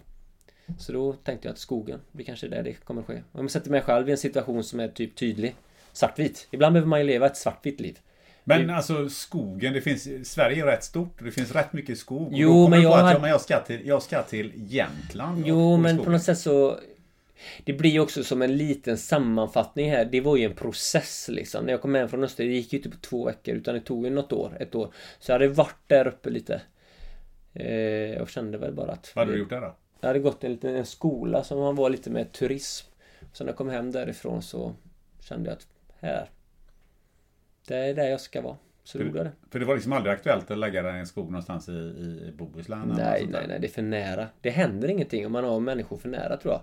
[0.80, 3.24] Så då tänkte jag att skogen blir kanske där det kommer ske.
[3.32, 5.55] Om jag sätter mig själv i en situation som är typ tydlig.
[5.93, 6.47] Svartvit.
[6.51, 7.99] Ibland behöver man ju leva ett svartvitt liv.
[8.43, 12.30] Men alltså skogen, det finns, Sverige är rätt stort och det finns rätt mycket skog.
[12.32, 15.43] Jo, men jag, att, ja, men jag, ska till, jag ska till Jämtland.
[15.47, 16.05] Jo, men skogen.
[16.05, 16.80] på något sätt så
[17.63, 20.05] det blir också som en liten sammanfattning här.
[20.05, 21.65] Det var ju en process liksom.
[21.65, 23.81] När jag kom hem från Öster, det gick ju inte på två veckor utan det
[23.81, 24.93] tog ju något år, ett år.
[25.19, 26.61] Så jag hade varit där uppe lite.
[27.53, 29.11] Eh, jag kände väl bara att...
[29.15, 29.75] Vad hade du gjort där då?
[29.99, 32.88] Jag hade gått en liten en skola som man var lite med turism.
[33.33, 34.75] Så när jag kom hem därifrån så
[35.19, 35.67] kände jag att
[35.99, 36.29] här.
[37.67, 38.57] Det är där jag ska vara.
[38.88, 39.31] Så för, det.
[39.51, 42.33] För det var liksom aldrig aktuellt att lägga den i en skog någonstans i, i
[42.38, 42.93] Bohuslän?
[42.97, 43.59] Nej, nej, nej.
[43.59, 44.27] Det är för nära.
[44.41, 46.61] Det händer ingenting om man har människor för nära tror jag.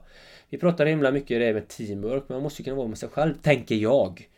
[0.49, 3.35] Vi pratar himla mycket det med teamwork, men man måste kunna vara med sig själv,
[3.43, 4.29] tänker jag.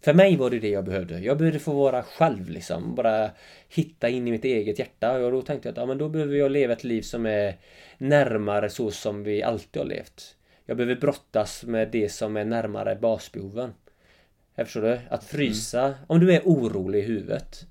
[0.00, 1.18] För mig var det det jag behövde.
[1.18, 2.94] Jag behövde få vara själv liksom.
[2.94, 3.30] Bara
[3.68, 5.12] hitta in i mitt eget hjärta.
[5.12, 7.56] Och då tänkte jag att ja, men då behöver jag leva ett liv som är
[7.98, 10.36] närmare så som vi alltid har levt.
[10.66, 13.72] Jag behöver brottas med det som är närmare basbehoven.
[14.54, 15.00] Jag förstår du?
[15.08, 15.82] Att frysa.
[15.82, 15.94] Mm.
[16.06, 17.66] Om du är orolig i huvudet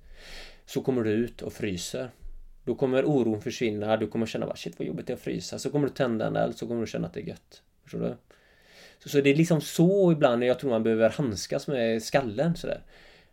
[0.65, 2.09] så kommer du ut och fryser.
[2.63, 3.97] Då kommer oron försvinna.
[3.97, 5.59] Du kommer känna bara shit vad jobbigt det är att frysa.
[5.59, 7.61] Så kommer du tända en eld så kommer du känna att det är gött.
[7.83, 8.15] Förstår du?
[9.03, 12.81] Så, så det är liksom så ibland jag tror man behöver handskas med skallen sådär.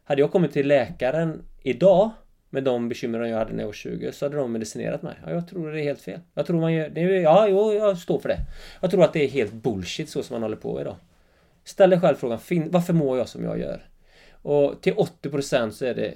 [0.04, 2.10] Hade jag kommit till läkaren idag
[2.50, 5.14] med de bekymren jag hade när jag var 20 så hade de medicinerat mig.
[5.24, 6.20] Ja, jag tror det är helt fel.
[6.34, 6.88] Jag tror man gör...
[6.88, 8.38] Det, ja, jo, jag står för det.
[8.80, 10.96] Jag tror att det är helt bullshit så som man håller på idag.
[11.66, 12.38] Ställ dig själv frågan,
[12.70, 13.82] varför mår jag som jag gör?
[14.42, 16.14] Och till 80% så är det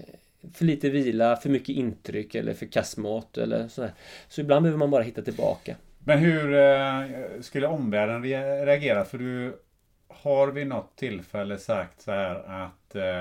[0.55, 3.93] för lite vila, för mycket intryck eller för kass mat eller sådär.
[4.29, 5.77] Så ibland behöver man bara hitta tillbaka.
[5.99, 7.05] Men hur eh,
[7.41, 9.05] skulle omvärlden reagera?
[9.05, 9.61] För du
[10.09, 13.21] har vid något tillfälle sagt så här att eh,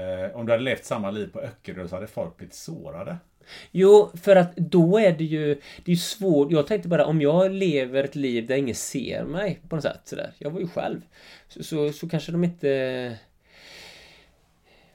[0.00, 3.16] eh, om du hade levt samma liv på Öckerö så hade folk blivit sårade.
[3.70, 7.50] Jo, för att då är det ju Det är svårt Jag tänkte bara om jag
[7.50, 11.00] lever ett liv där ingen ser mig på något sätt sådär Jag var ju själv
[11.48, 13.18] Så, så, så kanske de inte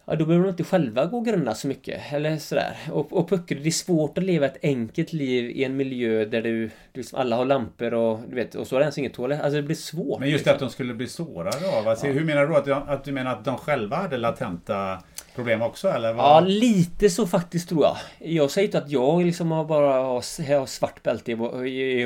[0.06, 2.14] Ja, då behöver de inte själva gå och grunna så mycket.
[2.14, 2.78] Eller sådär.
[2.92, 6.42] Och, och pucker, det är svårt att leva ett enkelt liv i en miljö där
[6.42, 9.42] du, du alla har lampor och du vet, och så har det ens inget toalett.
[9.42, 10.20] Alltså det blir svårt.
[10.20, 10.54] Men just liksom.
[10.54, 11.88] att de skulle bli sårade av?
[11.88, 12.14] Alltså, ja.
[12.14, 12.56] Hur menar du?
[12.56, 15.04] Att, att du menar att de själva hade latenta
[15.36, 16.14] problem också eller?
[16.14, 16.26] Vad?
[16.26, 17.98] Ja, lite så faktiskt tror jag.
[18.20, 21.40] Jag säger inte att jag liksom har bara har svart bälte i att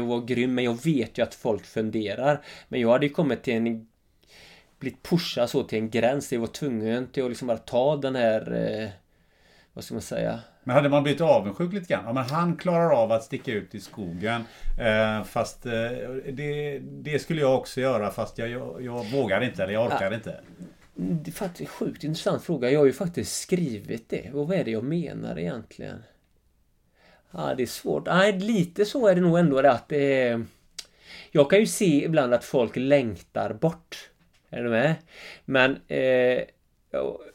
[0.08, 2.42] vara grym, men jag vet ju att folk funderar.
[2.68, 3.88] Men jag hade ju kommit till en
[4.80, 6.34] blivit pushad så till en gräns.
[6.34, 8.54] Jag var tvungen till att liksom bara ta den här...
[8.54, 8.90] Eh,
[9.74, 10.40] vad ska man säga?
[10.64, 12.04] Men hade man blivit avundsjuk lite grann?
[12.06, 14.44] Ja, men han klarar av att sticka ut i skogen.
[14.80, 15.72] Eh, fast eh,
[16.32, 20.12] det, det, skulle jag också göra fast jag, jag, jag vågar inte eller jag orkar
[20.12, 20.14] ja.
[20.14, 20.40] inte.
[20.96, 22.72] Det är faktiskt en sjukt intressant fråga.
[22.72, 24.32] Jag har ju faktiskt skrivit det.
[24.34, 26.04] Och vad är det jag menar egentligen?
[27.32, 28.06] Ja, det är svårt.
[28.06, 30.40] Nej, lite så är det nog ändå det att eh.
[31.32, 34.10] Jag kan ju se ibland att folk längtar bort.
[34.50, 34.96] Är du med?
[35.46, 36.44] Men eh,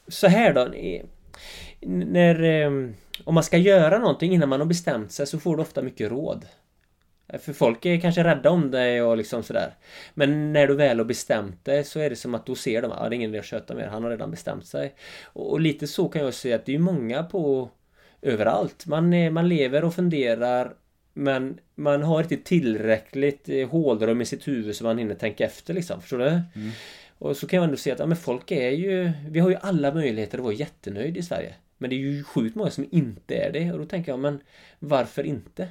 [0.09, 0.69] så här då.
[1.81, 2.91] När, eh,
[3.25, 6.11] om man ska göra någonting innan man har bestämt sig så får du ofta mycket
[6.11, 6.47] råd.
[7.39, 9.75] För folk är kanske rädda om dig och liksom sådär.
[10.15, 12.93] Men när du väl har bestämt dig så är det som att då ser de
[12.93, 13.87] att ah, det är ingen idé att köta mer.
[13.87, 14.95] Han har redan bestämt sig.
[15.25, 17.71] Och, och lite så kan jag säga att det är många på
[18.23, 18.87] överallt.
[18.87, 20.75] Man, är, man lever och funderar
[21.13, 25.75] men man har inte tillräckligt eh, hålrum i sitt huvud så man hinner tänka efter
[25.75, 26.01] liksom.
[26.01, 26.29] Förstår du?
[26.29, 26.71] Mm.
[27.19, 29.13] Och så kan jag ändå se att ja, men folk är ju...
[29.29, 31.55] Vi har ju alla möjligheter att vara jättenöjd i Sverige.
[31.79, 33.73] Men det är ju sjukt många som inte är det.
[33.73, 34.41] Och då tänker jag, men
[34.79, 35.69] varför inte?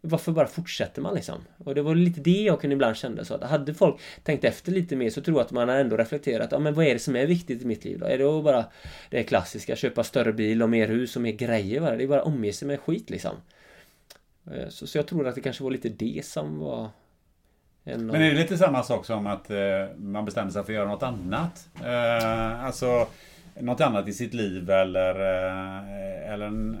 [0.00, 1.38] Varför bara fortsätter man liksom?
[1.64, 4.72] Och det var lite det jag kunde ibland känna så att hade folk tänkt efter
[4.72, 7.00] lite mer så tror jag att man har ändå reflekterat, ja men vad är det
[7.00, 8.06] som är viktigt i mitt liv då?
[8.06, 8.64] Är det bara
[9.10, 11.96] det klassiska, köpa större bil och mer hus och mer grejer bara?
[11.96, 13.36] Det är bara att omge sig med skit liksom.
[14.50, 16.90] Eh, så, så jag tror att det kanske var lite det som var
[17.94, 19.58] men är det lite samma sak som att eh,
[19.96, 21.68] man bestämmer sig för att göra något annat?
[21.84, 23.06] Eh, alltså
[23.60, 26.78] något annat i sitt liv eller, eh, eller en,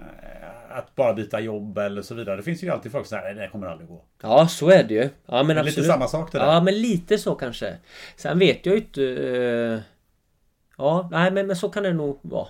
[0.76, 2.36] att bara byta jobb eller så vidare.
[2.36, 4.04] Det finns ju alltid folk som säger det kommer aldrig gå.
[4.22, 5.08] Ja, så är det ju.
[5.26, 6.46] Ja, men är lite samma sak det där.
[6.46, 7.76] Ja, men lite så kanske.
[8.16, 9.00] Sen vet jag ju inte...
[9.00, 9.80] Uh...
[10.78, 12.48] Ja, nej men, men så kan det nog vara.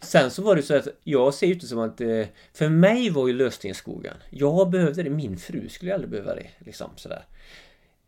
[0.00, 2.00] Sen så var det så att jag ser ju inte som att...
[2.00, 2.26] Uh...
[2.54, 4.14] För mig var ju lösningen skogen.
[4.30, 5.10] Jag behövde det.
[5.10, 6.46] Min fru skulle aldrig behöva det.
[6.58, 7.24] Liksom sådär.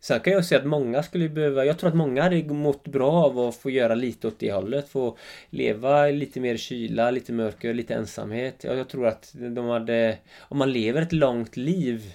[0.01, 3.13] Sen kan jag säga att många skulle behöva, jag tror att många hade mått bra
[3.13, 4.89] av att få göra lite åt det hållet.
[4.89, 5.17] Få
[5.51, 8.65] leva lite mer kyla, lite mörker, lite ensamhet.
[8.65, 12.15] Jag tror att de hade, om man lever ett långt liv,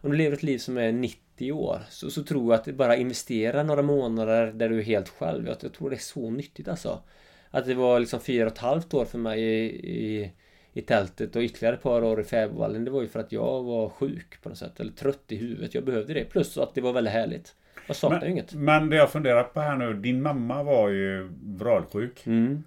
[0.00, 2.96] om du lever ett liv som är 90 år, så, så tror jag att bara
[2.96, 5.46] investera några månader där du är helt själv.
[5.46, 7.02] Jag, jag tror det är så nyttigt alltså.
[7.50, 10.30] Att det var liksom fyra och ett halvt år för mig i, i
[10.76, 12.84] i tältet och ytterligare ett par år i Fäbodvallen.
[12.84, 14.80] Det var ju för att jag var sjuk på något sätt.
[14.80, 15.74] Eller trött i huvudet.
[15.74, 16.24] Jag behövde det.
[16.24, 17.54] Plus att det var väldigt härligt.
[17.86, 18.54] Jag saknar men, inget.
[18.54, 19.94] Men det jag funderar på här nu.
[19.94, 22.26] Din mamma var ju vralsjuk.
[22.26, 22.64] Mm.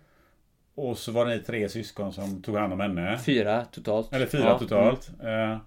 [0.75, 3.17] Och så var ni tre syskon som tog hand om henne.
[3.17, 4.13] Fyra totalt.
[4.13, 4.59] Eller fyra ja.
[4.59, 5.11] totalt.
[5.21, 5.51] Mm.
[5.51, 5.57] Eh,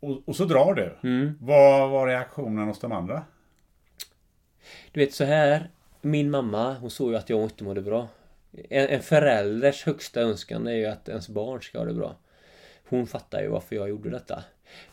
[0.00, 1.08] och, och, så drar du.
[1.08, 1.38] Mm.
[1.40, 3.22] Vad var reaktionen hos de andra?
[4.92, 5.70] Du vet så här.
[6.00, 8.08] Min mamma, hon såg ju att jag inte mådde bra.
[8.52, 12.16] En, en förälders högsta önskan är ju att ens barn ska ha det bra.
[12.88, 14.44] Hon fattar ju varför jag gjorde detta.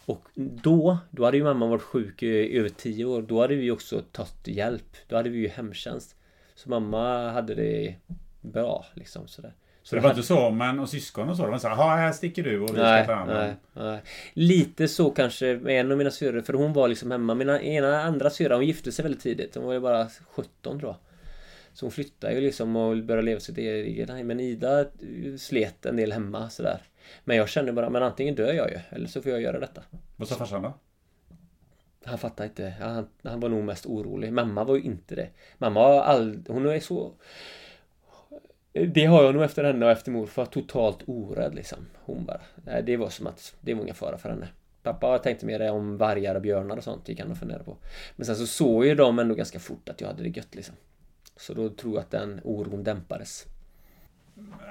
[0.06, 3.22] Och då, då hade ju mamma varit sjuk i över tio år.
[3.22, 4.98] Då hade vi också tagit hjälp.
[5.08, 6.16] Då hade vi ju hemtjänst.
[6.56, 7.96] Så mamma hade det
[8.42, 9.54] bra liksom sådär.
[9.84, 11.44] Så det var inte så, men och syskon och så?
[11.44, 14.02] De var så här, här sticker du och vi nej, ska ta hand nej, nej.
[14.34, 17.36] Lite så kanske med en av mina syrror, för hon var liksom hemma.
[17.36, 19.56] Mina ena andra syrra, hon gifte sig väldigt tidigt.
[19.56, 20.96] Hon var ju bara 17 tror jag.
[21.78, 24.26] Så hon flyttade ju liksom och började leva sitt eget liv.
[24.26, 24.86] Men Ida
[25.38, 26.82] slet en del hemma sådär.
[27.24, 29.84] Men jag kände bara, men antingen dör jag ju eller så får jag göra detta.
[30.16, 30.74] Vad sa farsan då?
[32.04, 32.74] Han fattade inte.
[32.80, 34.34] Han, han var nog mest orolig.
[34.34, 35.30] Mamma var ju inte det.
[35.58, 36.48] Mamma har aldrig...
[36.50, 37.12] Hon är så...
[38.74, 40.46] Det har jag nog efter henne och efter morfar.
[40.46, 41.80] Totalt orädd liksom.
[41.96, 42.42] Hon bara...
[42.82, 44.48] Det var som att det var ingen fara för henne.
[44.84, 47.10] Pappa tänkte mer om vargar och björnar och sånt.
[47.10, 47.78] gick han och funderade på.
[48.16, 50.76] Men sen så såg ju de ändå ganska fort att jag hade det gött liksom.
[51.38, 53.46] Så då tror jag att den oron dämpades.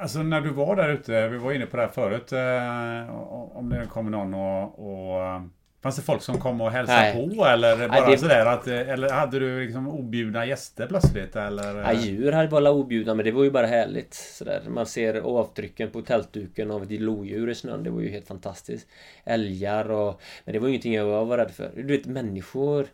[0.01, 3.69] Alltså när du var där ute, vi var inne på det här förut, eh, om
[3.69, 5.43] det kommer någon och, och
[5.87, 7.29] Fanns det folk som kom och hälsade Nej.
[7.37, 8.19] på eller bara Nej, det...
[8.19, 11.75] sådär att, Eller hade du liksom objudna gäster plötsligt eller?
[11.75, 14.63] Nej, djur hade bara objudna men det var ju bara härligt sådär.
[14.69, 17.83] Man ser avtrycken på tältduken av ett lodjur i snön.
[17.83, 18.89] Det var ju helt fantastiskt.
[19.25, 20.21] Älgar och...
[20.45, 21.71] Men det var ingenting jag var rädd för.
[21.77, 22.87] Du vet människor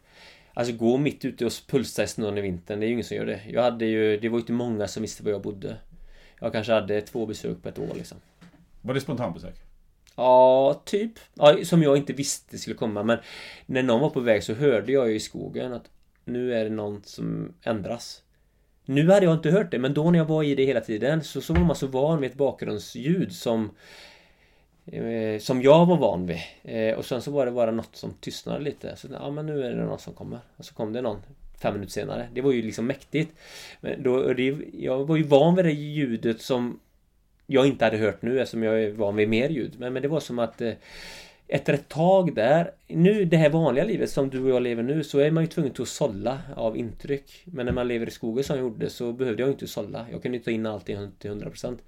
[0.55, 3.17] Alltså gå mitt ute och pulsa i snön i vintern, det är ju ingen som
[3.17, 3.41] gör det.
[3.49, 5.77] Jag hade ju, det var ju inte många som visste var jag bodde.
[6.41, 8.19] Jag kanske hade två besök på ett år liksom.
[8.81, 9.55] Var det spontanbesök?
[10.17, 11.13] Ja, typ.
[11.35, 13.03] Ja, som jag inte visste skulle komma.
[13.03, 13.19] Men
[13.67, 15.91] när någon var på väg så hörde jag ju i skogen att
[16.25, 18.23] nu är det någon som ändras.
[18.85, 21.25] Nu hade jag inte hört det, men då när jag var i det hela tiden
[21.25, 23.71] så, så var man så van vid ett bakgrundsljud som
[24.87, 26.39] Eh, som jag var van vid.
[26.63, 28.97] Eh, och sen så var det bara något som tystnade lite.
[28.97, 30.39] Så ja men nu är det någon som kommer.
[30.57, 31.23] Och så kom det någon
[31.63, 32.29] fem minuter senare.
[32.35, 33.33] Det var ju liksom mäktigt.
[33.81, 36.81] Men då, det, jag var ju van vid det ljudet som
[37.47, 39.75] jag inte hade hört nu eftersom jag är van vid mer ljud.
[39.79, 40.73] Men, men det var som att eh,
[41.49, 45.05] efter ett tag där, nu det här vanliga livet som du och jag lever nu
[45.05, 47.43] så är man ju tvungen till att sålla av intryck.
[47.45, 50.07] Men när man lever i skogen som jag gjorde så behövde jag inte sålla.
[50.13, 51.79] Jag kunde ta in allting till 100%.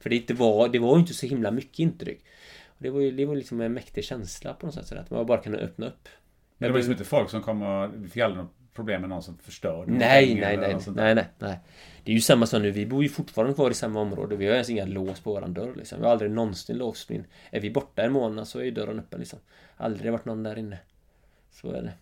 [0.00, 2.20] För det, inte var, det var inte så himla mycket intryck.
[2.80, 4.92] Det var ju det var liksom en mäktig känsla på något sätt.
[4.92, 6.08] Att man bara kunde öppna upp.
[6.58, 9.22] Men det var liksom inte folk som kom och fick aldrig något problem med någon
[9.22, 9.92] som förstörde?
[9.92, 11.58] Nej, nej, nej, nej, nej, nej.
[12.04, 12.70] Det är ju samma som nu.
[12.70, 14.36] Vi bor ju fortfarande kvar i samma område.
[14.36, 15.98] Vi har ens inga lås på våran dörr liksom.
[15.98, 17.24] Vi har aldrig någonsin låst in.
[17.50, 19.38] Är vi borta en månad så är ju dörren öppen liksom.
[19.76, 20.78] Aldrig varit någon där inne.
[21.50, 21.92] Så är det.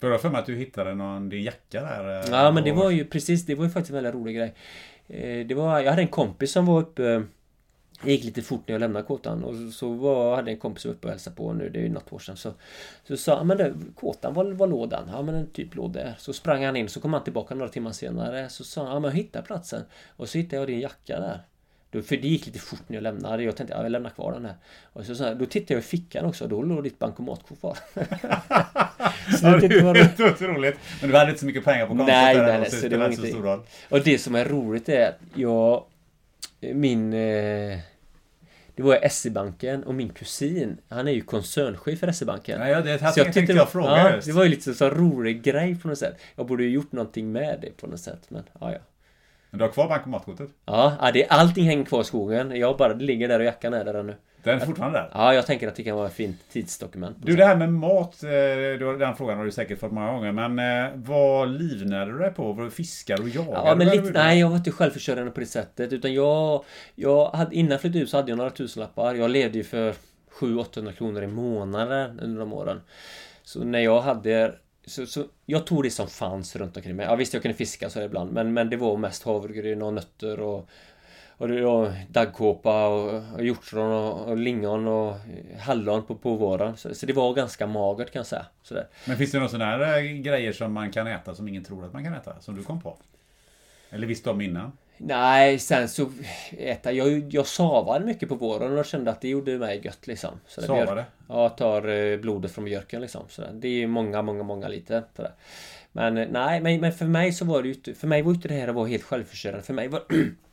[0.00, 2.20] För jag för mig att du hittade någon, din jacka där.
[2.20, 4.54] Eh, ja, men det var ju precis, det var ju faktiskt en väldigt rolig grej.
[5.06, 7.22] Eh, det var, jag hade en kompis som var uppe
[8.04, 11.06] det gick lite fort när jag lämnade kåtan och så var, hade en kompis uppe
[11.06, 12.36] och hälsade på nu, det är ju något år sedan.
[12.36, 12.52] Så,
[13.08, 15.04] så sa han, men det, kåtan, var, var låg den?
[15.12, 16.14] Ja men den typ låg där.
[16.18, 18.48] Så sprang han in, så kom han tillbaka några timmar senare.
[18.48, 19.82] Så sa han, ja men jag hittade platsen.
[20.16, 21.40] Och så hittade jag din jacka där.
[21.90, 23.42] Då, för det gick lite fort när jag lämnade.
[23.42, 24.54] Jag tänkte, ja, jag lämnar kvar den här.
[24.92, 27.78] Och så, så då tittade jag i fickan också, då låg ditt bankomatkort kvar.
[29.38, 30.76] så ja, det var otroligt.
[31.00, 32.06] Men du hade inte så mycket pengar på kontot?
[32.06, 32.70] Nej, nej, nej.
[32.70, 33.44] Så det var ingenting.
[33.88, 35.84] Och det som är roligt är att jag
[36.60, 37.12] min...
[37.12, 37.78] Eh,
[38.76, 40.76] Det var SE-banken och min kusin.
[40.88, 43.88] Han är ju koncernchef för SE-banken Ja, ja, det här Så jag tänkte jag fråga
[43.88, 44.26] ja, just.
[44.26, 46.20] det var ju lite så rolig grej på något sätt.
[46.36, 48.78] Jag borde ju gjort någonting med det på något sätt men ja ja.
[49.50, 50.50] Men du har kvar bankomatkortet?
[50.64, 52.56] Ja, ja det, allting hänger kvar i skogen.
[52.56, 55.10] Jag bara, det ligger där och jackan är där ännu Den är fortfarande där?
[55.14, 58.22] Ja, jag tänker att det kan vara ett fint tidsdokument Du, det här med mat,
[58.22, 60.32] eh, den frågan har du säkert fått många gånger.
[60.32, 62.52] Men eh, vad livnärde du dig på?
[62.52, 63.66] Var du fiskar och jagar?
[63.66, 65.92] Ja, men lite, nej, jag var inte självförsörjande på det sättet.
[65.92, 66.64] Utan jag...
[66.94, 69.14] jag hade, innan jag flyttade ut så hade jag några tusenlappar.
[69.14, 69.94] Jag levde ju för
[70.40, 72.80] 700-800 kronor i månaden under de åren.
[73.42, 74.54] Så när jag hade...
[74.86, 77.06] Så, så jag tog det som fanns runt omkring mig.
[77.06, 78.32] Ja, visst, jag kunde fiska så ibland.
[78.32, 80.68] Men, men det var mest havregryn och nötter och...
[81.36, 85.16] Och det var daggkåpa och, och hjortron och, och lingon och
[85.60, 86.76] hallon på, på våren.
[86.76, 88.46] Så, så det var ganska magert kan jag säga.
[88.62, 88.86] Sådär.
[89.06, 91.84] Men finns det några sådana här eh, grejer som man kan äta som ingen tror
[91.84, 92.40] att man kan äta?
[92.40, 92.96] Som du kom på?
[93.90, 94.72] Eller visste om innan?
[94.96, 96.10] Nej, sen så
[96.58, 100.30] äta, jag, jag savade mycket på våren och kände att det gjorde mig gött liksom.
[100.46, 100.84] Så Savade?
[100.94, 103.22] björk- Ja, tar eh, blodet från björken liksom.
[103.28, 103.42] Så.
[103.52, 105.02] Det är många, många, många liter.
[105.16, 105.32] Så där.
[105.92, 108.32] Men eh, nej, men, men för mig så var det ju inte, för mig var
[108.32, 109.62] inte det här att vara helt självförsörjande.
[109.64, 110.02] För mig var,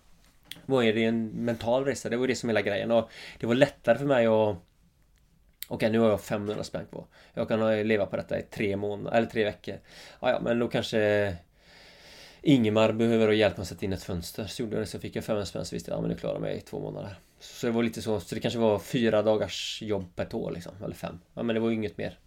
[0.65, 2.09] var det en mental resa.
[2.09, 2.91] Det var det som hela grejen.
[2.91, 4.55] Och det var lättare för mig att
[5.67, 7.05] Okej, nu har jag 500 spänn på.
[7.33, 9.75] Jag kan leva på detta i tre månader, eller tre veckor.
[10.19, 11.35] Ja, ja, men då kanske
[12.41, 14.45] Ingemar behöver hjälp med att sätta in ett fönster.
[14.45, 16.17] Så gjorde jag det, så fick jag 500 spänn så visste jag, ja men nu
[16.17, 17.15] klarar jag mig i två månader.
[17.39, 20.73] Så det var lite så, så det kanske var fyra dagars jobb per år liksom,
[20.83, 21.19] eller fem.
[21.33, 22.19] Ja men det var ju inget mer.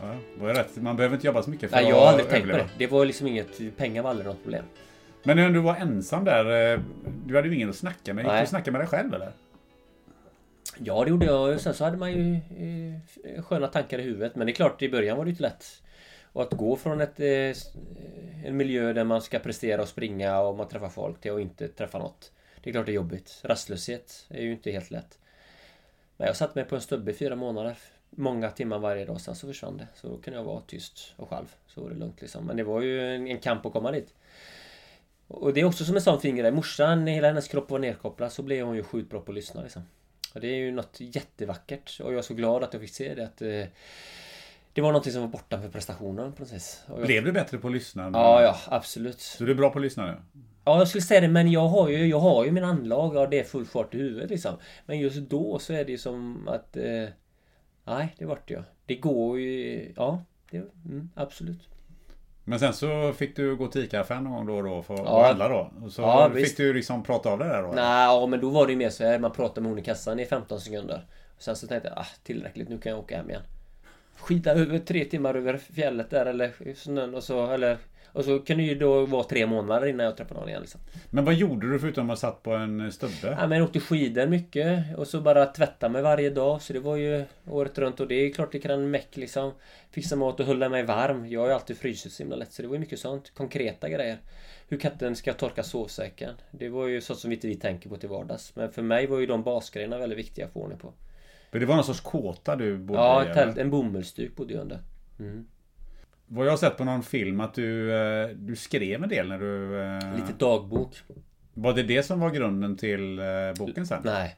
[0.00, 0.76] Ja, var rätt.
[0.76, 2.68] Man behöver inte jobba så mycket för Nej, att jag har aldrig tänkt på det.
[2.78, 4.64] Det var liksom inget, pengar var aldrig något problem.
[5.26, 6.80] Men när du var ensam där, eh,
[7.26, 8.24] du hade ju ingen att snacka med.
[8.24, 9.32] Gick du och snacka med dig själv eller?
[10.78, 11.60] Ja, det gjorde jag.
[11.60, 14.36] Sen så hade man ju eh, sköna tankar i huvudet.
[14.36, 15.82] Men det är klart, i början var det inte lätt.
[16.32, 17.56] Och att gå från ett, eh,
[18.44, 21.68] en miljö där man ska prestera och springa och man träffar folk till att inte
[21.68, 22.32] träffa något.
[22.62, 23.40] Det är klart det är jobbigt.
[23.44, 25.18] Rastlöshet är ju inte helt lätt.
[26.16, 27.76] Men jag satt mig på en stubbe i fyra månader.
[28.10, 29.20] Många timmar varje dag.
[29.20, 29.86] Sen så försvann det.
[29.94, 31.54] Så då kunde jag vara tyst och själv.
[31.66, 32.46] Så var det lugnt liksom.
[32.46, 34.14] Men det var ju en, en kamp att komma dit.
[35.28, 36.52] Och det är också som en sån fin grej.
[36.52, 38.32] Morsan, hela hennes kropp var nedkopplad.
[38.32, 39.82] Så blev hon ju sjukt bra på att lyssna liksom.
[40.34, 42.00] Och det är ju något jättevackert.
[42.00, 43.24] Och jag är så glad att jag fick se det.
[43.24, 43.64] Att, eh,
[44.72, 46.82] det var någonting som var borta för prestationen precis.
[46.86, 48.10] Och jag, Blev du bättre på att lyssna?
[48.12, 49.20] Ja, ja, absolut.
[49.20, 50.16] Så du är bra på att lyssna nu?
[50.64, 53.16] Ja, jag skulle säga det, men jag har ju, jag har ju min anlag.
[53.16, 54.56] Ja, det är full fart i huvudet liksom.
[54.86, 56.76] Men just då så är det ju som att...
[56.76, 57.08] Eh,
[57.84, 58.62] nej, det vart jag.
[58.86, 59.92] Det går ju...
[59.96, 61.68] Ja, det, mm, absolut.
[62.48, 65.00] Men sen så fick du gå till ICA-affären någon gång då och då för att
[65.04, 65.26] Ja.
[65.26, 65.70] handla då?
[65.84, 66.56] Och så Ja, fick visst.
[66.56, 67.68] du liksom prata av det där då?
[67.68, 69.18] Nej, ja, men då var det ju mer så här.
[69.18, 71.04] Man pratade med hon i kassan i 15 sekunder.
[71.36, 73.42] Och sen så tänkte jag, ah, tillräckligt, nu kan jag åka hem igen.
[74.16, 77.78] Skita över tre timmar över fjället där eller snön och så, eller...
[78.12, 80.80] Och så kan det ju då vara tre månader innan jag träffar någon igen liksom.
[81.10, 83.36] Men vad gjorde du förutom att satt på en stubbe?
[83.40, 86.80] Ja, men jag åkte skidor mycket och så bara tvätta mig varje dag så det
[86.80, 89.52] var ju året runt och det är klart det kan meck liksom
[89.90, 91.26] Fixa mat och hålla mig varm.
[91.28, 93.32] Jag har ju alltid frysit så himla lätt så det var ju mycket sånt.
[93.34, 94.18] Konkreta grejer.
[94.68, 96.34] Hur katten ska torka sovsäcken.
[96.50, 98.56] Det var ju sånt som inte vi tänker på till vardags.
[98.56, 100.92] Men för mig var ju de basgrejerna väldigt viktiga att få ordning på.
[101.50, 103.34] För det var någon sorts kåta du bodde Ja, i?
[103.34, 104.78] tält, en bomullsduk bodde jag under.
[105.18, 105.46] Mm.
[106.26, 109.38] Vad jag har sett på någon film att du, eh, du skrev en del när
[109.38, 109.80] du...
[109.80, 110.96] eh, Lite dagbok.
[111.54, 113.24] Var det det som var grunden till eh,
[113.58, 114.02] boken sen?
[114.04, 114.36] Nej.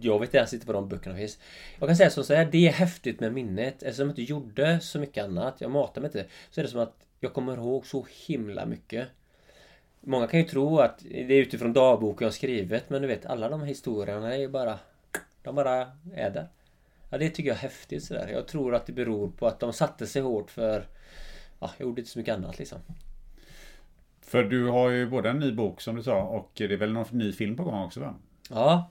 [0.00, 1.38] Jag vet inte ens inte var de böckerna finns.
[1.78, 3.82] Jag kan säga så här, det är häftigt med minnet.
[3.82, 6.24] Eftersom jag inte gjorde så mycket annat, jag matade mig inte.
[6.50, 9.08] Så är det som att jag kommer ihåg så himla mycket.
[10.00, 13.26] Många kan ju tro att det är utifrån dagboken jag har skrivit, men du vet
[13.26, 14.78] alla de historierna är ju bara...
[15.42, 16.48] De bara är där.
[17.10, 18.28] Ja, det tycker jag är häftigt sådär.
[18.32, 20.84] Jag tror att det beror på att de satte sig hårt för...
[21.58, 22.78] Ja, jag gjorde inte så mycket annat liksom.
[24.20, 26.92] För du har ju både en ny bok som du sa och det är väl
[26.92, 28.14] någon ny film på gång också va?
[28.50, 28.90] Ja.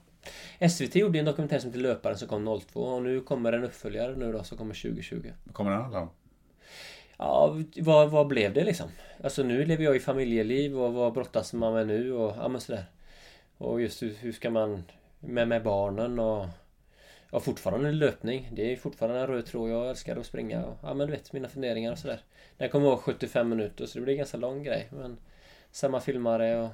[0.70, 4.16] SVT gjorde en dokumentär som heter Löparen som kom 02 och nu kommer en uppföljare
[4.16, 5.32] nu då som kommer 2020.
[5.44, 6.08] Vad kommer den handla om?
[7.16, 8.88] Ja, vad, vad blev det liksom?
[9.24, 12.60] Alltså nu lever jag i familjeliv och vad brottas man med nu och ja men
[12.60, 12.84] sådär.
[13.58, 14.84] Och just hur, hur ska man
[15.20, 16.46] med, med barnen och
[17.30, 18.48] Ja fortfarande en löpning.
[18.52, 19.70] Det är fortfarande en röd tråd.
[19.70, 20.64] Jag älskar att springa.
[20.64, 22.20] Och, ja men du vet mina funderingar och sådär.
[22.56, 24.88] Den kommer vara 75 minuter så det blir en ganska lång grej.
[24.90, 25.18] Men
[25.70, 26.70] samma filmare och,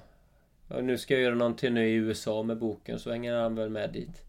[0.77, 3.71] och nu ska jag göra någon turné i USA med boken så hänger han väl
[3.71, 4.23] med dit.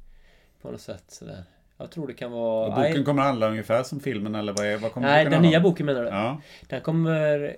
[0.61, 1.43] På något sätt sådär.
[1.77, 2.67] Jag tror det kan vara...
[2.67, 5.57] Och boken kommer handla ungefär som filmen eller vad, är, vad kommer nej den nya
[5.57, 5.63] om?
[5.63, 6.09] boken menar du?
[6.09, 6.41] Ja.
[6.67, 7.55] Den kommer...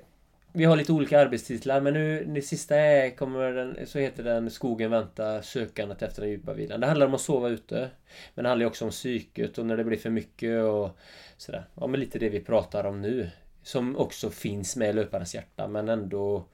[0.57, 4.51] Vi har lite olika arbetstitlar men nu det sista är, kommer den, så heter den
[4.51, 6.79] Skogen väntar sökandet efter den djupa vilan.
[6.79, 7.89] Det handlar om att sova ute.
[8.33, 10.97] Men det handlar ju också om psyket och när det blir för mycket och
[11.37, 11.65] sådär.
[11.75, 13.29] Ja men lite det vi pratar om nu.
[13.63, 16.45] Som också finns med i löparens hjärta men ändå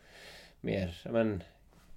[0.62, 1.44] mer, ja, men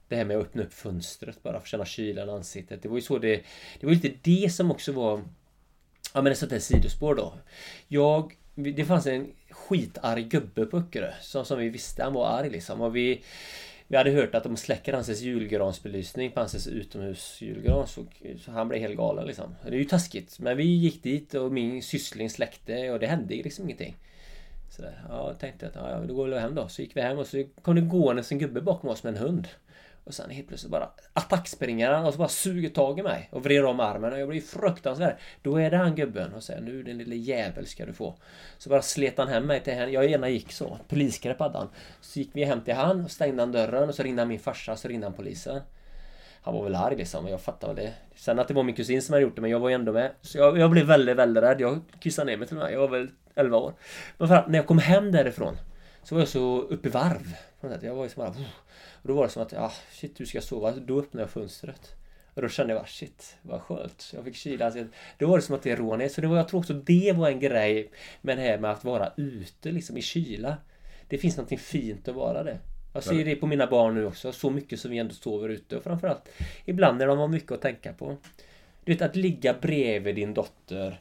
[0.09, 2.83] Det här med att öppna upp fönstret bara för att känna kylan i ansiktet.
[2.83, 3.43] Det var ju så det...
[3.81, 5.23] Det var lite det som också var...
[6.15, 7.35] Ja men ett sånt där sidospår då.
[7.89, 8.33] Jag...
[8.55, 9.33] Det fanns en
[9.69, 11.12] skitarg gubbe på Öckerö.
[11.21, 12.81] Som, som vi visste han var arg liksom.
[12.81, 13.23] Och vi...
[13.89, 18.05] Vi hade hört att de släcker hans julgransbelysning på hans utomhusjulgran så,
[18.39, 19.55] så han blev helt galen liksom.
[19.64, 20.39] Det är ju taskigt.
[20.39, 23.97] Men vi gick dit och min syssling släckte och det hände liksom ingenting.
[24.71, 26.69] Så ja, jag tänkte att ja, då går vi hem då.
[26.69, 29.23] Så gick vi hem och så kom det gående en gubbe bakom oss med en
[29.23, 29.49] hund.
[30.07, 33.45] Och sen helt plötsligt bara attackspringer han och så bara suger tag i mig och
[33.45, 35.17] vrider om armen och jag blir fruktansvärd.
[35.43, 38.19] Då är det han gubben och säger nu din lille jävel ska du få.
[38.59, 39.93] Så bara slet han hem mig till henne.
[39.93, 40.79] Jag gärna gick så.
[40.89, 41.69] Polisgrepp hade han.
[42.01, 44.39] Så gick vi hem till han och stängde han dörren och så ringde han min
[44.39, 45.61] farsa och så ringde han polisen.
[46.43, 47.93] Han var väl arg liksom och jag fattar väl det.
[48.15, 49.93] Sen att det var min kusin som hade gjort det men jag var ju ändå
[49.93, 50.11] med.
[50.21, 51.61] Så jag, jag blev väldigt, väldigt rädd.
[51.61, 52.73] Jag kissade ner mig till och med.
[52.73, 53.73] Jag var väl 11 år.
[54.19, 55.57] Men för att när jag kom hem därifrån
[56.03, 57.37] så var jag så uppe i varv.
[57.83, 58.35] Jag var ju som bara...
[59.07, 60.71] Och då var det som att, ja, ah, shit, du ska sova.
[60.73, 61.95] Då öppnade jag fönstret.
[62.35, 64.13] Och då kände jag bara, shit, vad skönt.
[64.15, 64.73] Jag fick kyla.
[65.19, 66.09] Då var det som att det rånade.
[66.09, 67.91] Så det var, jag tror också det var en grej
[68.21, 70.57] med det här med att vara ute liksom i kyla.
[71.09, 72.59] Det finns någonting fint att vara det.
[72.93, 74.33] Jag ser det på mina barn nu också.
[74.33, 75.77] Så mycket som vi ändå sover ute.
[75.77, 76.29] Och framförallt
[76.65, 78.17] ibland när de har mycket att tänka på.
[78.85, 81.01] Du vet att ligga bredvid din dotter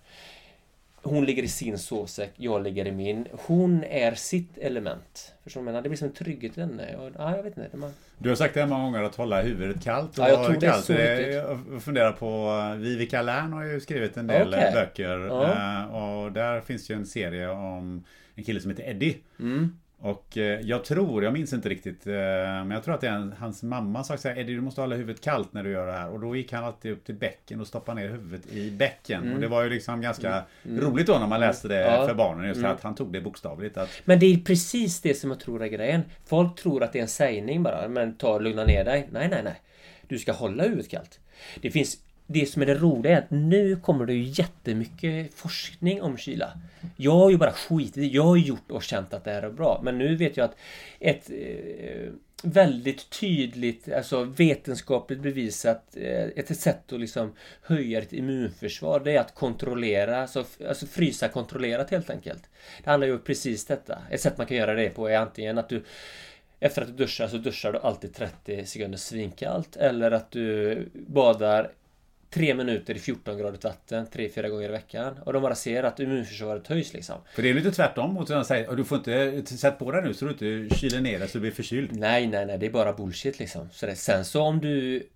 [1.05, 3.27] hon ligger i sin sovsäck, jag ligger i min.
[3.31, 5.33] Hon är sitt element.
[5.43, 5.71] Förstår du?
[5.71, 6.95] Det blir som en trygghet i henne.
[6.95, 7.77] Och, ja, jag vet inte.
[7.77, 7.91] Man...
[8.17, 10.17] Du har sagt det här många gånger att hålla huvudet kallt.
[10.17, 12.51] ja, jag tror det är så Jag funderar på...
[12.77, 14.73] Vivica Lärn har ju skrivit en del okay.
[14.73, 15.19] böcker.
[15.19, 15.83] Ja.
[15.83, 18.03] Eh, och där finns ju en serie om
[18.35, 19.17] en kille som heter Eddie.
[19.39, 19.77] Mm.
[19.99, 23.31] Och eh, jag tror, jag minns inte riktigt, eh, men jag tror att det är
[23.39, 25.93] hans mamma sa så här, Eddie du måste hålla huvudet kallt när du gör det
[25.93, 26.09] här.
[26.09, 29.23] Och då gick han alltid upp till bäcken och stoppade ner huvudet i bäcken.
[29.23, 29.35] Mm.
[29.35, 30.45] Och det var ju liksom ganska mm.
[30.65, 30.81] mm.
[30.81, 32.07] roligt då när man läste det ja.
[32.07, 32.47] för barnen.
[32.47, 32.71] Just mm.
[32.71, 33.77] att han tog det bokstavligt.
[33.77, 33.89] Att...
[34.05, 36.01] Men det är precis det som jag tror är grejen.
[36.25, 39.09] Folk tror att det är en sägning bara, men ta och lugna ner dig.
[39.11, 39.61] Nej, nej, nej.
[40.07, 41.19] Du ska hålla huvudet kallt.
[41.61, 41.97] Det finns
[42.27, 46.53] det som är det roliga är att nu kommer det ju jättemycket forskning om kyla.
[46.95, 49.49] Jag har ju bara skitit i Jag har gjort och känt att det här är
[49.49, 49.81] bra.
[49.83, 50.55] Men nu vet jag att
[50.99, 52.11] ett eh,
[52.43, 59.19] väldigt tydligt, alltså vetenskapligt bevisat eh, ett sätt att liksom höja ditt immunförsvar det är
[59.19, 62.43] att kontrollera, alltså, alltså frysa kontrollerat helt enkelt.
[62.83, 64.01] Det handlar ju om precis detta.
[64.09, 65.83] Ett sätt man kan göra det på är antingen att du
[66.59, 71.71] efter att du duschar så duschar du alltid 30 sekunder svinkallt eller att du badar
[72.35, 75.19] tre minuter i 14 gradigt vatten tre, fyra gånger i veckan.
[75.25, 77.15] Och de bara ser att immunförsvaret höjs liksom.
[77.35, 80.13] För det är lite tvärtom mot att säga du får inte sätta på dig nu
[80.13, 81.89] så du inte kyler ner dig så du blir förkyld.
[81.99, 82.57] Nej, nej, nej.
[82.57, 83.69] Det är bara bullshit liksom.
[83.71, 85.07] Så det, sen så om du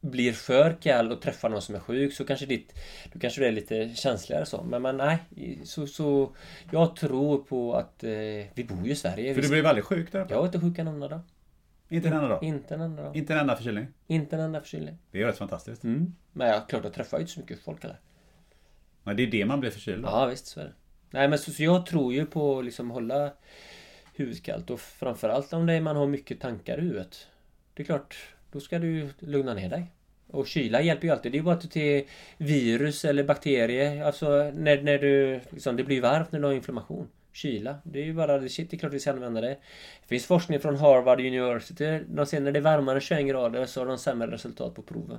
[0.00, 2.72] blir för kall och träffar någon som är sjuk så kanske ditt...
[3.12, 4.62] Då kanske du är lite känsligare så.
[4.62, 5.18] Men, men nej.
[5.64, 6.32] Så, så
[6.72, 8.04] jag tror på att...
[8.04, 8.10] Eh,
[8.54, 9.34] vi bor ju i Sverige.
[9.34, 10.26] För du blev väldigt sjuk där?
[10.30, 11.20] Jag var inte sjuk en enda dag.
[11.88, 12.44] Inte en enda dag?
[12.44, 13.16] Inte en enda dag.
[13.16, 13.86] Inte en enda förkylning?
[14.06, 14.98] Inte en enda förkylning.
[15.10, 15.84] Det är rätt fantastiskt.
[15.84, 16.14] Mm.
[16.32, 18.00] Men jag, klart, jag träffar ju inte så mycket folk heller.
[19.02, 20.12] Men det är det man blir förkyld av?
[20.12, 20.72] Ja, visst så är det.
[21.10, 23.32] Nej, men så, så jag tror ju på att liksom hålla
[24.14, 27.26] huvudet kallt och framförallt om det man har mycket tankar i huvudet.
[27.74, 28.16] Det är klart,
[28.52, 29.92] då ska du lugna ner dig.
[30.26, 31.32] Och kyla hjälper ju alltid.
[31.32, 32.04] Det är ju bara att till
[32.36, 34.02] virus eller bakterier.
[34.04, 35.40] Alltså när, när du...
[35.50, 37.76] Liksom, det blir varmt när du har inflammation kyla.
[37.84, 39.48] Det är ju bara shit, det är klart vi ska använda det.
[40.02, 42.00] Det finns forskning från Harvard University.
[42.08, 45.18] De ser när det är varmare 21 grader så har de sämre resultat på proven.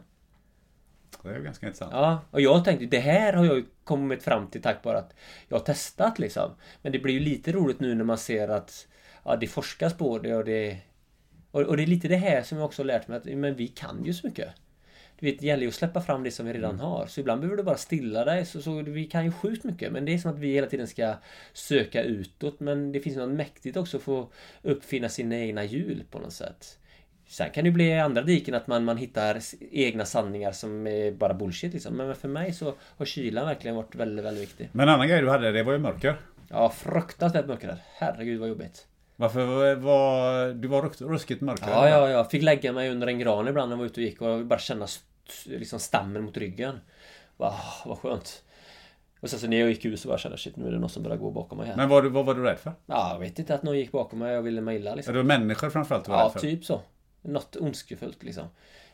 [1.24, 1.92] Det är ju ganska intressant.
[1.94, 5.16] Ja, och jag tänkte det här har jag kommit fram till tack vare att
[5.48, 6.52] jag har testat liksom.
[6.82, 8.88] Men det blir ju lite roligt nu när man ser att
[9.26, 10.78] ja, det forskas på det och det...
[11.52, 13.56] Och, och det är lite det här som jag också har lärt mig att men
[13.56, 14.50] vi kan ju så mycket.
[15.20, 16.86] Du vet, det gäller ju att släppa fram det som vi redan mm.
[16.86, 17.06] har.
[17.08, 18.46] Så ibland behöver du bara stilla dig.
[18.46, 19.92] Så, så vi kan ju sjukt mycket.
[19.92, 21.14] Men det är som att vi hela tiden ska
[21.54, 22.60] söka utåt.
[22.60, 26.80] Men det finns något mäktigt också att uppfinna sina egna hjul på något sätt.
[27.28, 29.40] Sen kan det bli andra diken att man, man hittar
[29.72, 31.98] egna sanningar som är bara bullshit liksom.
[31.98, 34.70] Men för mig så har kylan verkligen varit väldigt, väldigt viktig.
[34.72, 36.16] Men en annan grej du hade, det var ju mörker.
[36.50, 37.78] Ja, fruktansvärt mörker.
[37.94, 38.88] Herregud vad jobbigt.
[39.20, 41.70] Varför var du var ruskigt mörker?
[41.70, 44.06] Ja, ja, jag fick lägga mig under en gran ibland när jag var ute och
[44.06, 44.88] gick och bara känna
[45.46, 46.80] liksom stammen mot ryggen.
[47.38, 47.54] Wow,
[47.86, 48.44] vad skönt.
[49.20, 50.90] Och sen så när jag gick ut så bara kände shit nu är det någon
[50.90, 51.76] som börjar gå bakom mig här.
[51.76, 52.74] Men vad, vad var du rädd för?
[52.86, 55.16] Ja, jag vet inte att någon gick bakom mig och ville mig illa liksom.
[55.16, 56.48] Ja, det var människor framförallt du var ja, rädd för?
[56.48, 56.82] Ja, typ så.
[57.22, 58.48] Något ondskefullt liksom.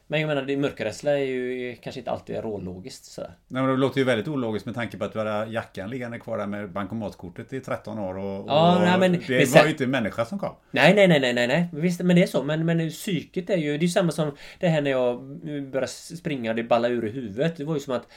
[0.07, 3.31] Men jag menar, det mörkerrädsla är ju kanske inte alltid rålogiskt sådär.
[3.47, 6.19] Nej men det låter ju väldigt ologiskt med tanke på att du hade jackan liggande
[6.19, 9.63] kvar där med bankomatkortet i 13 år och, ja, och nej, men, det men, var
[9.63, 10.55] ju inte en människa som kom.
[10.71, 11.69] Nej, nej, nej, nej, nej, nej.
[11.73, 12.43] Visst, men det är så.
[12.43, 15.23] Men, men psyket är ju, det är ju samma som det här när jag
[15.71, 17.57] började springa och det ballade ur i huvudet.
[17.57, 18.07] Det var ju som att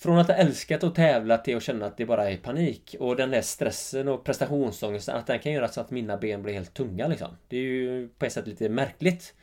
[0.00, 2.96] från att ha älskat att tävla till att känna att det bara är panik.
[2.98, 6.54] Och den där stressen och prestationsångesten, att den kan göra så att mina ben blir
[6.54, 7.36] helt tunga liksom.
[7.48, 9.34] Det är ju på ett sätt lite märkligt.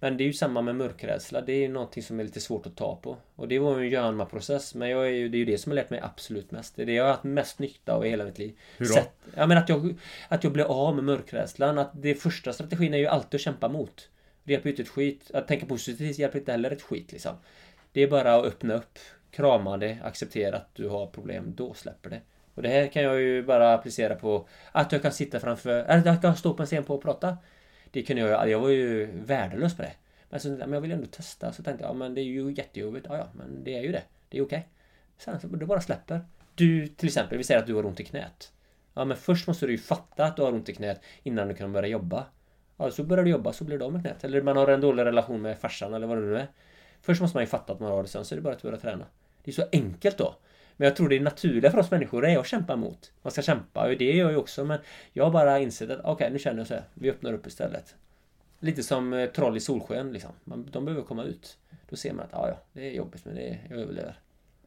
[0.00, 1.40] Men det är ju samma med mörkrädsla.
[1.40, 3.16] Det är ju någonting som är lite svårt att ta på.
[3.36, 4.74] Och det var ju en Jönma-process.
[4.74, 6.76] Men jag är ju, det är ju det som har lärt mig absolut mest.
[6.76, 8.58] Det är det jag har haft mest nytta av i hela mitt liv.
[8.76, 8.92] Hur då?
[8.92, 9.94] Sätt, ja, men att jag,
[10.28, 11.78] att jag blir av med mörkrädslan.
[11.78, 14.08] Att det första strategin är ju alltid att kämpa mot.
[14.44, 15.30] Det hjälper ju inte ett skit.
[15.34, 17.36] Att tänka positivt hjälper inte heller ett skit liksom.
[17.92, 18.98] Det är bara att öppna upp
[19.34, 22.20] krama det, acceptera att du har problem, då släpper det.
[22.54, 25.98] Och det här kan jag ju bara applicera på att jag kan sitta framför, eller
[25.98, 27.36] att jag kan stå på en scen på och prata.
[27.90, 29.92] Det kunde jag jag var ju värdelös på det.
[30.28, 32.52] Men, så, men jag ville ändå testa, så tänkte jag, ja men det är ju
[32.52, 33.06] jättejobbigt.
[33.08, 34.02] Ja, ja, men det är ju det.
[34.28, 34.68] Det är okej.
[35.18, 36.20] Sen så det bara släpper.
[36.54, 38.52] Du till exempel, vi säger att du har ont i knät.
[38.94, 41.54] Ja men först måste du ju fatta att du har ont i knät innan du
[41.54, 42.24] kan börja jobba.
[42.76, 44.24] Ja, så börjar du jobba så blir du av med knät.
[44.24, 46.46] Eller man har en dålig relation med farsan eller vad det nu är.
[47.00, 48.62] Först måste man ju fatta att man har det, sen så är det bara att
[48.62, 49.04] börja träna.
[49.44, 50.36] Det är så enkelt då.
[50.76, 53.12] Men jag tror det är naturliga för oss människor är att kämpa emot.
[53.22, 54.78] Man ska kämpa och det gör jag också men
[55.12, 56.84] jag har bara insett att okej okay, nu känner jag så här.
[56.94, 57.94] Vi öppnar upp istället.
[58.60, 60.30] Lite som eh, troll i solsken liksom.
[60.44, 61.58] Man, de behöver komma ut.
[61.90, 64.18] Då ser man att ja, ja, det är jobbigt men det är, jag överlever.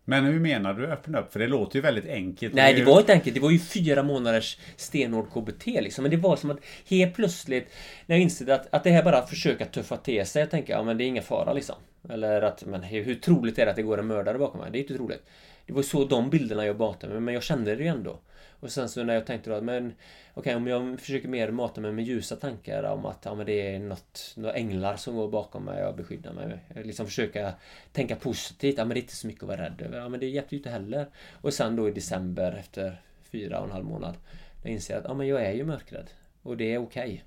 [0.09, 1.33] Men hur menar du öppna upp?
[1.33, 2.53] För det låter ju väldigt enkelt.
[2.53, 3.35] Nej, det var inte enkelt.
[3.35, 6.01] Det var ju fyra månaders stenhård KBT liksom.
[6.01, 6.59] Men det var som att
[6.89, 7.67] helt plötsligt
[8.05, 10.39] när jag insåg att, att det här bara försöka tuffa till sig.
[10.39, 11.75] Jag tänker, ja men det är ingen fara liksom.
[12.09, 14.71] Eller att, men hur troligt är det att det går en mördare bakom mig?
[14.71, 15.23] Det är inte troligt.
[15.65, 18.19] Det var så de bilderna jag matade med, men jag kände det ju ändå.
[18.59, 19.95] Och sen så när jag tänkte då, att men okej
[20.33, 23.75] okay, om jag försöker mer mata mig med ljusa tankar om att ja, men det
[23.75, 26.59] är något, några änglar som går bakom mig och beskyddar mig.
[26.85, 27.53] Liksom försöka
[27.91, 29.97] tänka positivt, ja men det är inte så mycket att vara rädd över.
[29.97, 31.07] Ja men det hjälpte ju inte heller.
[31.41, 34.15] Och sen då i december efter fyra och en halv månad,
[34.63, 36.09] när jag inser att ja men jag är ju mörkrädd.
[36.41, 37.03] Och det är okej.
[37.03, 37.19] Okay.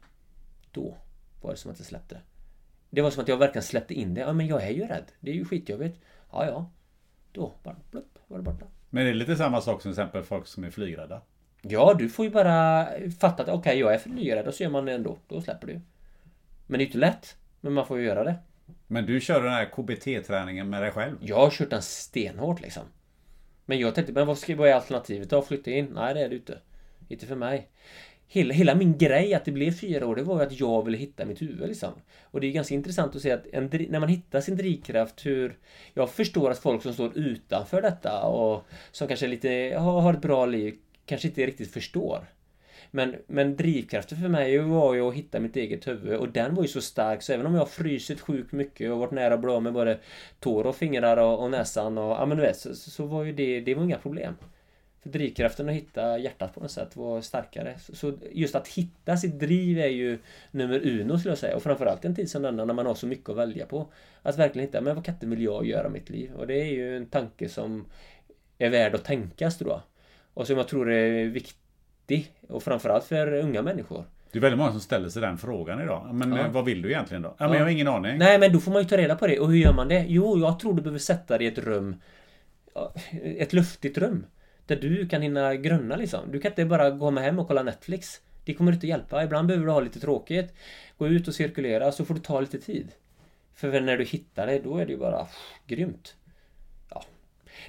[0.73, 0.97] Då
[1.41, 2.21] var det som att det släppte.
[2.91, 4.20] Det var som att jag verkligen släppte in det.
[4.20, 5.05] Ja men jag är ju rädd.
[5.20, 6.01] Det är ju skitjobbigt.
[6.32, 6.70] Ja ja.
[7.32, 8.66] Då bara plupp, var det borta.
[8.91, 11.22] Men det är lite samma sak som till exempel folk som är flygrädda.
[11.62, 12.86] Ja, du får ju bara
[13.20, 15.18] fatta att okej, okay, jag är flygrädd och så gör man det ändå.
[15.28, 15.80] Då släpper du.
[16.66, 17.36] Men det är inte lätt.
[17.61, 18.34] Men man får ju göra det.
[18.86, 21.16] Men du kör den här KBT-träningen med dig själv?
[21.20, 22.82] Jag har kört den stenhårt liksom.
[23.64, 25.43] Men jag tänkte, men vad ska vad är alternativet då?
[25.43, 25.86] Flytta in?
[25.95, 26.59] Nej, det är det inte.
[27.09, 27.68] Inte för mig
[28.33, 30.99] hela, hela min grej att det blev fyra år, det var ju att jag ville
[30.99, 31.93] hitta mitt huvud liksom.
[32.22, 35.59] Och det är ganska intressant att se att en, när man hittar sin drivkraft, hur...
[35.95, 40.47] Jag förstår att folk som står utanför detta och som kanske lite, har ett bra
[40.47, 40.74] liv,
[41.07, 42.24] kanske inte riktigt förstår.
[42.91, 46.62] Men, men drivkraften för mig var ju att hitta mitt eget huvud och den var
[46.62, 49.41] ju så stark så även om jag har frysit sjukt mycket och varit nära att
[49.41, 49.99] bli av med både
[50.41, 53.33] tår och fingrar och, och näsan och ja men du vet så, så var ju
[53.33, 54.35] det, det var inga problem.
[55.03, 57.74] För drivkraften att hitta hjärtat på något sätt var starkare.
[57.78, 60.18] Så just att hitta sitt driv är ju
[60.51, 61.57] nummer uno skulle jag säga.
[61.57, 63.86] Och framförallt en tid som denna när man har så mycket att välja på.
[64.22, 66.32] Att verkligen hitta, men vad katten vill jag göra i mitt liv?
[66.34, 67.86] Och det är ju en tanke som
[68.59, 69.80] är värd att tänkas tror jag.
[70.34, 72.32] Och som jag tror är viktig.
[72.48, 74.05] Och framförallt för unga människor.
[74.32, 76.14] Det är väldigt många som ställer sig den frågan idag.
[76.14, 76.48] Men ja.
[76.48, 77.34] vad vill du egentligen då?
[77.38, 78.18] Ja, men jag har ingen aning.
[78.18, 79.38] Nej, men då får man ju ta reda på det.
[79.38, 80.05] Och hur gör man det?
[80.09, 81.96] Jo, jag tror du behöver sätta dig i ett rum.
[83.22, 84.26] Ett luftigt rum.
[84.71, 86.33] Där du kan hinna grunna liksom.
[86.33, 88.21] Du kan inte bara komma hem och kolla Netflix.
[88.45, 89.25] Det kommer inte hjälpa.
[89.25, 90.55] Ibland behöver du ha lite tråkigt.
[90.99, 92.89] Gå ut och cirkulera så får du ta lite tid.
[93.55, 96.14] För när du hittar det, då är det ju bara pff, grymt.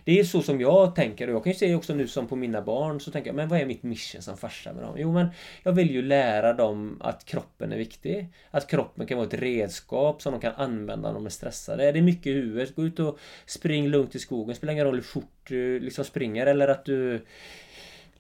[0.04, 2.36] Det är så som jag tänker och jag kan ju se också nu som på
[2.36, 4.96] mina barn så tänker jag, men vad är mitt mission som farsa med dem?
[4.98, 5.28] Jo men
[5.64, 8.28] jag vill ju lära dem att kroppen är viktig.
[8.52, 11.86] Att kroppen kan vara ett redskap som de kan använda när de är stressade.
[11.86, 14.56] Är det mycket i huvudet, gå ut och spring lugnt i skogen.
[14.56, 17.26] Spelar ingen roll hur fort du liksom springer eller att du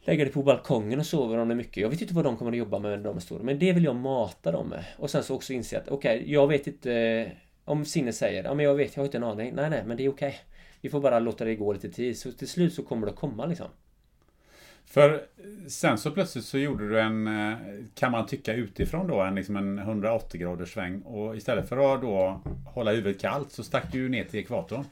[0.04, 1.78] lägger dig på balkongen och sover om det är mycket.
[1.78, 3.44] Jag vet inte vad de kommer att jobba med när de är stora.
[3.44, 4.86] Men det vill jag mata dem med.
[4.98, 7.32] Och sen så också inse att okej, okay, jag vet inte
[7.66, 9.54] om sinnet säger ja men jag vet, jag har inte en aning.
[9.56, 10.28] Nej nej, men det är okej.
[10.28, 10.40] Okay.
[10.82, 12.18] Vi får bara låta det gå lite tid.
[12.18, 13.68] Så till slut så kommer det att komma liksom.
[14.86, 15.26] För
[15.68, 17.58] sen så plötsligt så gjorde du en, eh,
[17.96, 21.02] kan man tycka utifrån då, en, liksom en 180 graders sväng.
[21.02, 22.42] Och istället för att då
[22.74, 24.86] hålla huvudet kallt så stack du ner till ekvatorn.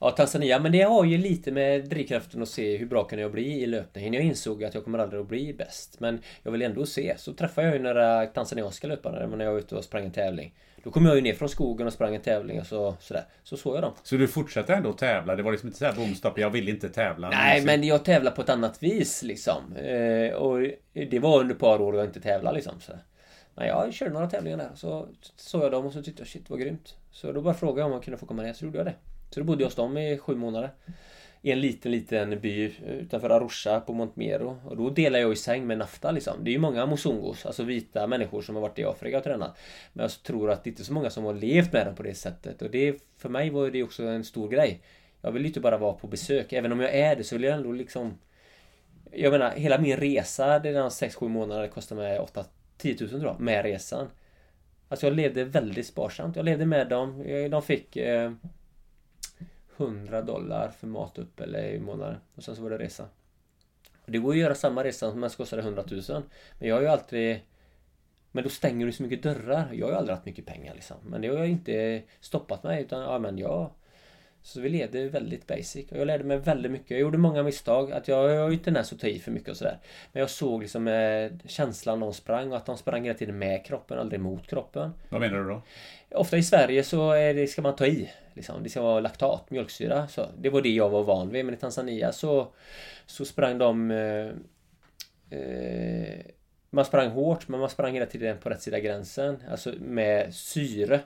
[0.00, 3.32] Ja, Tanzania, men det har ju lite med drivkraften att se hur bra kan jag
[3.32, 4.14] bli i löpningen.
[4.14, 6.00] Jag insåg att jag kommer aldrig att bli bäst.
[6.00, 7.14] Men jag vill ändå se.
[7.18, 10.54] Så träffade jag ju några tanzanianska löpare när jag var ute och sprang en tävling.
[10.84, 13.24] Då kom jag ju ner från skogen och sprang en tävling och så, sådär.
[13.42, 13.92] Så såg jag dem.
[14.02, 15.36] Så du fortsatte ändå tävla?
[15.36, 17.30] Det var liksom inte såhär bomstopp, jag vill inte tävla?
[17.30, 19.76] Nej, men jag tävlar på ett annat vis liksom.
[19.76, 20.60] Eh, och
[20.92, 22.80] det var under ett par år jag inte tävlade liksom.
[22.80, 22.92] Så.
[23.54, 24.70] Men jag körde några tävlingar där.
[24.74, 26.94] Så såg jag dem och så tyckte jag shit vad grymt.
[27.10, 28.94] Så då bara frågade jag om jag kunde få komma ner, så gjorde jag det.
[29.30, 30.70] Så då bodde jag hos dem i sju månader.
[31.44, 34.60] I en liten, liten by utanför Arusha på Montmero.
[34.64, 36.44] Och då delar jag i säng med Nafta liksom.
[36.44, 39.58] Det är ju många mosungos, alltså vita människor som har varit i Afrika och tränat.
[39.92, 42.02] Men jag tror att det inte är så många som har levt med dem på
[42.02, 42.62] det sättet.
[42.62, 44.80] Och det, för mig var det också en stor grej.
[45.20, 46.52] Jag vill ju inte bara vara på besök.
[46.52, 48.18] Även om jag är det så vill jag ändå liksom...
[49.12, 52.44] Jag menar, hela min resa, det är 6-7 månader, kostar mig 8
[52.76, 54.10] 10 000 tror jag, med resan.
[54.88, 56.36] Alltså jag levde väldigt sparsamt.
[56.36, 57.24] Jag levde med dem.
[57.50, 58.32] De fick eh,
[59.76, 62.16] 100 dollar för mat upp eller i månaden.
[62.34, 63.08] Och sen så var det resa.
[64.06, 66.22] Det går att göra samma resa som ens kostade 100 000.
[66.58, 67.40] Men jag har ju alltid...
[68.32, 69.68] Men då stänger du så mycket dörrar.
[69.72, 70.96] Jag har ju aldrig haft mycket pengar liksom.
[71.02, 73.70] Men det har ju inte stoppat mig utan ja men jag...
[74.46, 75.92] Så vi levde väldigt basic.
[75.92, 76.90] Och jag lärde mig väldigt mycket.
[76.90, 77.92] Jag gjorde många misstag.
[77.92, 79.78] Att jag, jag har ju tendens att ta i för mycket och sådär.
[80.12, 83.64] Men jag såg liksom eh, känslan de sprang och att de sprang hela tiden med
[83.64, 84.90] kroppen, aldrig mot kroppen.
[85.08, 85.62] Vad menar du då?
[86.10, 88.10] Ofta i Sverige så är det, ska man ta i.
[88.34, 88.62] Liksom.
[88.62, 90.08] Det ska vara laktat, mjölksyra.
[90.08, 91.44] Så det var det jag var van vid.
[91.44, 92.52] Men i Tanzania så,
[93.06, 93.90] så sprang de...
[93.90, 94.28] Eh,
[95.38, 96.18] eh,
[96.70, 99.42] man sprang hårt men man sprang hela tiden på rätt sida gränsen.
[99.50, 101.00] Alltså med syre.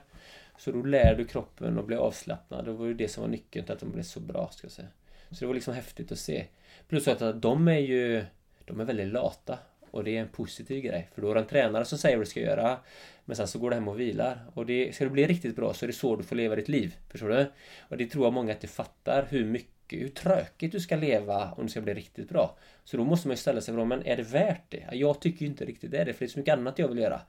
[0.59, 2.65] Så då lär du kroppen att bli avslappnad.
[2.65, 4.71] Det var ju det som var nyckeln till att de blev så bra, ska jag
[4.71, 4.87] säga.
[5.31, 6.45] Så det var liksom häftigt att se.
[6.87, 8.25] Plus att de är ju...
[8.65, 9.59] De är väldigt lata.
[9.91, 11.09] Och det är en positiv grej.
[11.13, 12.77] För då har en tränare som säger vad du ska göra.
[13.25, 14.45] Men sen så går du hem och vilar.
[14.53, 16.69] Och det, ska du bli riktigt bra så är det så du får leva ditt
[16.69, 16.95] liv.
[17.09, 17.51] Förstår du?
[17.79, 21.65] Och det tror jag många inte fattar hur mycket, hur tråkigt du ska leva om
[21.65, 22.57] du ska bli riktigt bra.
[22.83, 24.87] Så då måste man ju ställa sig frågan, men är det värt det?
[24.91, 26.87] Jag tycker ju inte riktigt det är det, för det är så mycket annat jag
[26.87, 27.21] vill göra.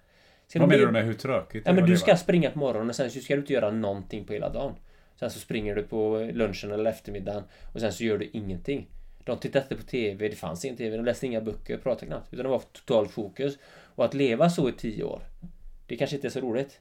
[0.54, 1.62] Vad menar du med hur tråkigt?
[1.66, 4.24] Ja men du ska springa på morgonen och sen så ska du inte göra någonting
[4.24, 4.74] på hela dagen.
[5.16, 8.88] Sen så springer du på lunchen eller eftermiddagen och sen så gör du ingenting.
[9.24, 12.32] De tittade inte på TV, det fanns ingen TV, de läste inga böcker, pratade knappt.
[12.32, 13.58] Utan det var totalt fokus.
[13.94, 15.22] Och att leva så i tio år,
[15.86, 16.80] det kanske inte är så roligt.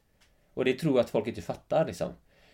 [0.54, 2.14] Och det tror jag att folk inte fattar liksom.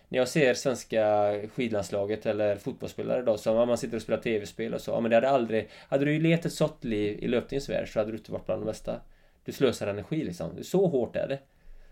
[0.10, 4.82] När jag ser svenska skidlandslaget eller fotbollsspelare då som man sitter och spelar TV-spel och
[4.82, 4.92] så.
[4.92, 5.70] Ja, men det hade aldrig...
[5.90, 8.62] Hade du levt ett sånt liv i löpningens värld så hade du inte varit bland
[8.62, 9.02] de bästa.
[9.46, 10.64] Du slösar energi liksom.
[10.64, 11.40] Så hårt är det.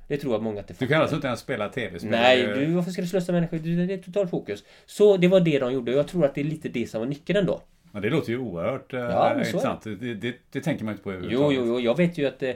[0.07, 2.11] Det tror jag många att det Du kan alltså inte ens spela tv-spel?
[2.11, 3.75] Nej, du, varför ska du slösa med energi?
[3.75, 4.63] Det är totalt fokus.
[4.85, 6.99] Så det var det de gjorde och jag tror att det är lite det som
[6.99, 7.61] var nyckeln ändå.
[7.93, 9.83] Ja, det låter ju oerhört eh, ja, intressant.
[9.83, 11.57] Det, det, det, tänker man inte på överhuvudtaget.
[11.57, 11.79] Jo, jo, jo.
[11.79, 12.53] Jag vet ju att eh,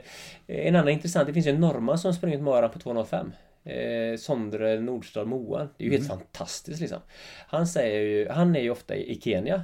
[0.47, 3.31] en annan intressant, det finns ju en norrman som sprungit maran på 2.05.
[3.63, 5.67] Eh, Sondre Nordstad Moa.
[5.77, 6.01] Det är ju mm.
[6.01, 6.99] helt fantastiskt liksom.
[7.47, 9.61] Han säger ju, han är ju ofta i, i Kenya.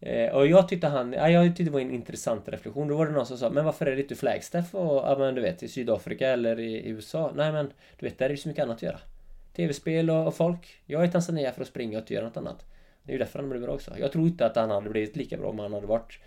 [0.00, 2.88] Eh, och jag tyckte han, ja, jag tyckte det var en intressant reflektion.
[2.88, 5.34] Då var det någon som sa, men varför är det inte Flagstaff och, ja men
[5.34, 7.32] du vet, i Sydafrika eller i, i USA?
[7.34, 8.98] Nej men, du vet, där är det så mycket annat att göra.
[9.56, 10.80] TV-spel och, och, folk.
[10.86, 12.64] Jag är i Tanzania för att springa och inte göra något annat.
[13.02, 13.98] Det är ju därför han blev bra också.
[13.98, 16.18] Jag tror inte att han hade blivit lika bra om han hade varit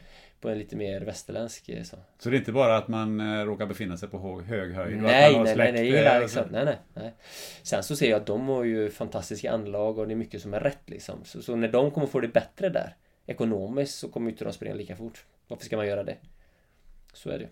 [0.41, 1.97] på en lite mer västerländsk eh, så.
[2.19, 4.97] Så det är inte bara att man eh, råkar befinna sig på hög höjd?
[4.97, 7.13] Nej, nej, nej, nej, hela, liksom, nej, nej, nej.
[7.63, 10.53] Sen så ser jag att de har ju fantastiska anlag och det är mycket som
[10.53, 11.19] är rätt liksom.
[11.23, 12.95] Så, så när de kommer få det bättre där
[13.29, 15.25] ekonomiskt så kommer inte de springa lika fort.
[15.47, 16.17] Varför ska man göra det?
[17.13, 17.49] Så är det.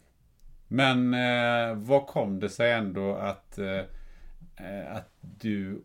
[0.67, 3.83] Men eh, vad kom det sig ändå att, eh,
[4.57, 5.81] eh att du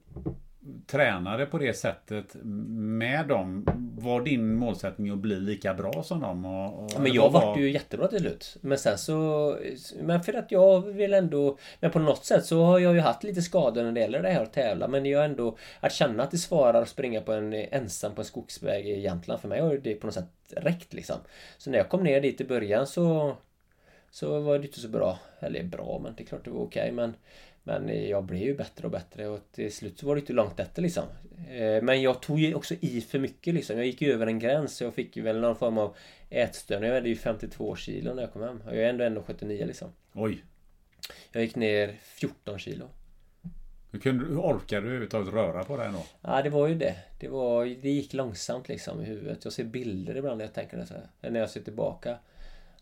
[0.86, 3.66] tränade på det sättet med dem?
[3.98, 6.44] Var din målsättning att bli lika bra som dem?
[6.44, 7.46] Och, och men jag var...
[7.46, 8.56] vart ju jättebra till slut.
[8.60, 9.58] Men sen så...
[10.02, 11.58] Men för att jag vill ändå...
[11.80, 14.28] Men på något sätt så har jag ju haft lite skador när det gäller det
[14.28, 14.88] här att tävla.
[14.88, 15.56] Men jag ändå...
[15.80, 19.40] Att känna att det svarar att springa på en ensam på en skogsväg i Jämtland.
[19.40, 21.16] För mig har det på något sätt räckt liksom.
[21.58, 23.36] Så när jag kom ner dit i början så...
[24.10, 25.18] Så var det inte så bra.
[25.40, 26.82] Eller bra, men det är klart det var okej.
[26.82, 27.14] Okay, men
[27.64, 30.60] men jag blev ju bättre och bättre och till slut så var det inte långt
[30.60, 31.04] efter liksom.
[31.50, 33.76] Eh, men jag tog ju också i för mycket liksom.
[33.76, 35.96] Jag gick ju över en gräns så jag fick ju väl någon form av
[36.30, 36.86] ätstörning.
[36.86, 38.62] Jag vägde ju 52 kilo när jag kom hem.
[38.66, 39.88] Och jag är ändå 1,79 liksom.
[40.12, 40.44] Oj!
[41.32, 42.88] Jag gick ner 14 kilo.
[43.92, 46.04] Hur, kunde, hur orkade du överhuvudtaget röra på dig ändå?
[46.20, 46.94] Ja, det var ju det.
[47.20, 49.44] Det, var, det gick långsamt liksom i huvudet.
[49.44, 51.30] Jag ser bilder ibland när jag tänker det så här.
[51.30, 52.18] När jag ser tillbaka.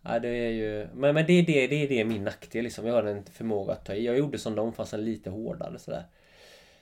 [0.02, 0.88] Ja, det är ju...
[0.94, 2.86] Men, men det, är det, det är det min nackdel liksom.
[2.86, 4.06] Jag har en förmåga att ta i.
[4.06, 6.04] Jag gjorde som dem fast en lite hårdare sådär.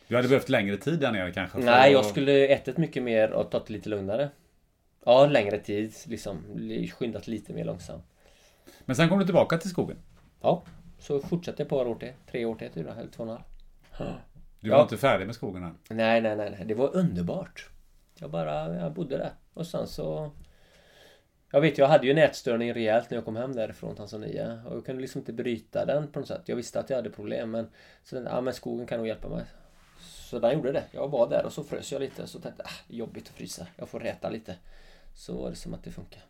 [0.09, 1.59] Du hade behövt längre tid där nere kanske?
[1.59, 4.31] Nej, jag skulle ätit mycket mer och tagit lite lugnare.
[5.05, 6.39] Ja, längre tid liksom.
[6.99, 8.05] Skyndat lite mer långsamt.
[8.85, 9.97] Men sen kom du tillbaka till skogen?
[10.41, 10.63] Ja,
[10.99, 12.13] så fortsatte ett par år till.
[12.31, 13.37] Tre år till, eller två och en
[13.99, 14.15] halv.
[14.61, 14.83] Du var ja.
[14.83, 15.75] inte färdig med skogen än?
[15.91, 16.67] Nej, nej, nej, nej.
[16.67, 17.69] Det var underbart.
[18.21, 19.31] Jag bara, jag bodde där.
[19.55, 20.31] Och sen så
[21.51, 24.61] jag vet, jag hade ju nätstörning rejält när jag kom hem därifrån Tanzania.
[24.67, 26.43] Och jag kunde liksom inte bryta den på något sätt.
[26.45, 27.69] Jag visste att jag hade problem men...
[28.05, 29.45] Så ja men skogen kan nog hjälpa mig.
[30.01, 30.85] Så den gjorde det.
[30.91, 32.27] Jag var där och så frös jag lite.
[32.27, 33.67] Så tänkte jag, ah, jobbigt att frysa.
[33.77, 34.55] Jag får räta lite.
[35.15, 36.23] Så var det som att det funkar.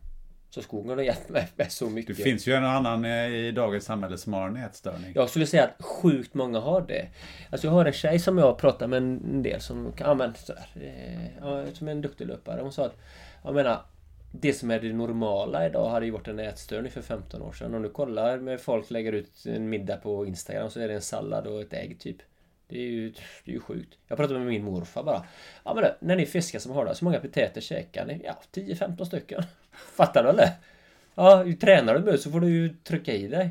[0.51, 2.17] Så skogen har hjälpt mig med så mycket.
[2.17, 5.13] Det finns ju en annan eh, i dagens samhälle som har nätstörning.
[5.15, 7.09] Jag skulle säga att sjukt många har det.
[7.51, 10.67] Alltså jag har en tjej som jag pratar med en del som kan använda sådär.
[10.75, 12.61] Eh, som är en duktig löpare.
[12.61, 12.97] Hon sa att,
[13.45, 13.81] jag menar
[14.31, 17.75] det som är det normala idag hade ju varit en ätstörning för 15 år sedan.
[17.75, 21.03] Om du kollar med folk lägger ut en middag på Instagram så är det en
[21.03, 22.17] sallad och ett ägg typ.
[22.69, 23.11] Det är ju,
[23.45, 23.99] det är ju sjukt.
[24.09, 25.25] Jag pratade med min morfar bara.
[25.65, 28.23] Ja men det, när ni fiskar som har det, så många potäter käkar ni?
[28.25, 29.43] Ja, 10-15 stycken.
[29.73, 30.51] Fattar du eller?
[31.15, 33.51] Ja, ju tränar du med så får du ju trycka i dig.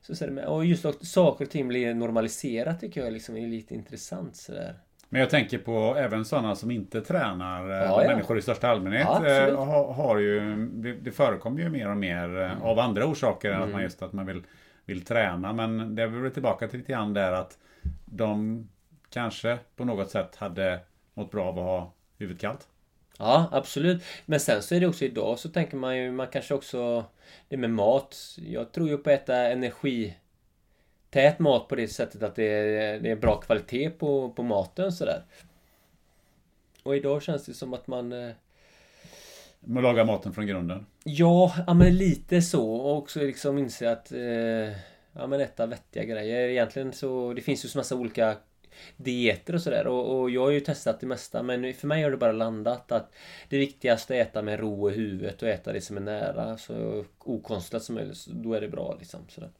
[0.00, 3.46] Så, så det, och just att saker och ting blir normaliserat tycker jag liksom är
[3.46, 4.74] lite intressant sådär.
[5.12, 7.70] Men jag tänker på även sådana som inte tränar.
[7.70, 8.08] Eh, ja, ja.
[8.08, 11.96] Människor i största allmänhet ja, eh, har, har, ju, det, det förekommer ju mer och
[11.96, 12.62] mer eh, mm.
[12.62, 13.56] av andra orsaker mm.
[13.56, 13.84] än att man mm.
[13.84, 14.42] just att man vill,
[14.84, 15.52] vill träna.
[15.52, 17.58] Men det är väl tillbaka till lite grann där att
[18.04, 18.68] de
[19.10, 20.80] kanske på något sätt hade
[21.14, 22.68] mått bra av att ha huvudet kallt.
[23.18, 24.02] Ja, absolut.
[24.26, 27.04] Men sen så är det också idag så tänker man ju, man kanske också...
[27.48, 28.16] Det med mat.
[28.36, 30.16] Jag tror ju på att äta energi
[31.10, 34.92] tät mat på det sättet att det är, det är bra kvalitet på, på maten
[34.92, 35.22] sådär.
[36.82, 38.12] Och idag känns det som att man...
[38.12, 38.30] Eh...
[39.60, 40.86] Man lagar maten från grunden?
[41.04, 42.72] Ja, ja men lite så.
[42.72, 44.12] Och också liksom inse att...
[44.12, 44.20] Eh,
[45.12, 46.48] ja men äta vettiga grejer.
[46.48, 47.32] Egentligen så...
[47.32, 48.36] Det finns ju så massa olika
[48.96, 49.86] dieter och sådär.
[49.86, 52.92] Och, och, jag har ju testat det mesta men för mig har det bara landat
[52.92, 53.14] att
[53.48, 56.58] det viktigaste är att äta med ro i huvudet och äta det som är nära.
[56.58, 58.26] Så okonstlat som möjligt.
[58.26, 59.20] Då är det bra liksom.
[59.28, 59.50] Sådär.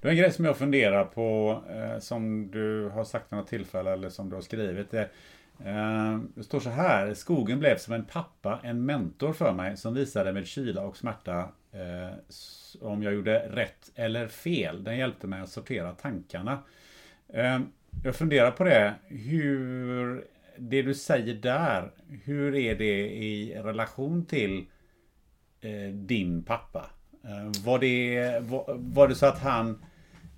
[0.00, 3.48] Det är en grej som jag funderar på eh, som du har sagt vid något
[3.48, 4.90] tillfälle eller som du har skrivit.
[4.90, 5.10] Det,
[5.64, 7.14] eh, det står så här.
[7.14, 11.48] Skogen blev som en pappa, en mentor för mig som visade med kyla och smärta
[11.72, 12.14] eh,
[12.80, 14.84] om jag gjorde rätt eller fel.
[14.84, 16.58] Den hjälpte mig att sortera tankarna.
[17.28, 17.58] Eh,
[18.04, 18.94] jag funderar på det.
[19.06, 20.24] Hur
[20.58, 21.90] det du säger där,
[22.24, 24.66] hur är det i relation till
[25.60, 26.90] eh, din pappa?
[27.26, 29.84] Eh, var det, var, var det så att han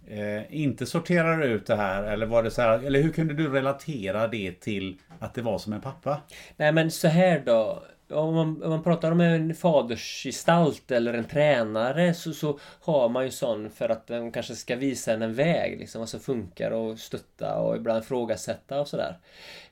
[0.07, 2.03] eh, inte sorterar ut det här?
[2.03, 5.59] Eller var det så här, eller hur kunde du relatera det till att det var
[5.59, 6.21] som en pappa?
[6.57, 7.83] Nej men så här då.
[8.11, 13.25] Om man, om man pratar om en fadersgestalt eller en tränare så, så har man
[13.25, 15.79] ju sån för att den kanske ska visa en en väg.
[15.79, 19.19] Liksom, vad som funkar och stötta och ibland ifrågasätta och sådär.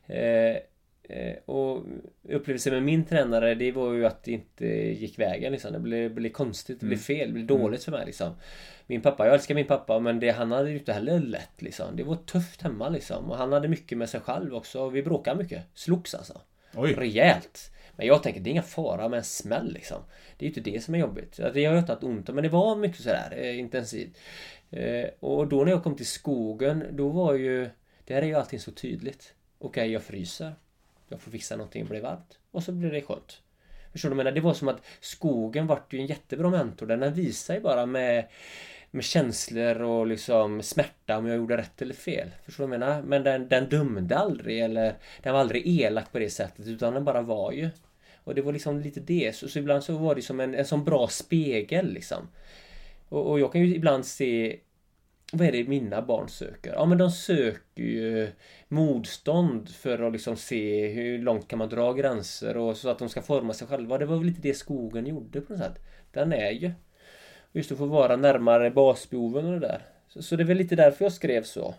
[0.07, 0.57] Eh,
[1.45, 1.85] och
[2.29, 5.73] upplevelsen med min tränare det var ju att det inte gick vägen liksom.
[5.73, 7.03] Det blev, blev konstigt, det blev mm.
[7.03, 8.35] fel, det blev dåligt för mig liksom.
[8.87, 11.97] Min pappa, jag älskar min pappa men det, han hade ju inte heller lätt liksom.
[11.97, 13.31] Det var tufft hemma liksom.
[13.31, 14.89] Och han hade mycket med sig själv också.
[14.89, 15.63] Vi bråkade mycket.
[15.75, 16.41] Slogs alltså.
[16.75, 16.95] Oj.
[16.95, 17.71] Rejält.
[17.97, 20.03] Men jag tänker det är inga fara med en smäll liksom.
[20.37, 21.37] Det är ju inte det som är jobbigt.
[21.37, 24.19] Det har ju inte haft ont men det var mycket sådär eh, intensivt.
[24.71, 27.71] Eh, och då när jag kom till skogen då var ju...
[28.05, 29.35] Där är ju allting så tydligt.
[29.59, 30.53] Okej, okay, jag fryser.
[31.09, 32.39] Jag får fixa någonting och blir varmt.
[32.51, 33.43] Och så blir det skönt.
[33.93, 34.17] Förstår du?
[34.17, 36.87] Menar, det var som att skogen vart ju en jättebra mentor.
[36.87, 38.29] Den visar ju bara med,
[38.91, 42.31] med känslor och liksom smärta om jag gjorde rätt eller fel.
[42.45, 43.03] Förstår du vad jag menar?
[43.03, 47.05] Men den, den dömde aldrig eller den var aldrig elak på det sättet utan den
[47.05, 47.71] bara var ju.
[48.25, 49.37] Och det var liksom lite det.
[49.37, 52.29] Så, så ibland så var det som en, en sån bra spegel liksom.
[53.09, 54.59] Och, och jag kan ju ibland se
[55.33, 56.73] vad är det mina barn söker?
[56.73, 58.29] Ja men de söker ju
[58.69, 63.09] motstånd för att liksom se hur långt kan man dra gränser och så att de
[63.09, 63.99] ska forma sig själva.
[63.99, 65.79] Det var väl lite det skogen gjorde på något sätt.
[66.13, 66.73] Den är ju.
[67.53, 69.83] Just att få vara närmare basbehoven och det där.
[70.09, 71.75] Så, så det är väl lite därför jag skrev så.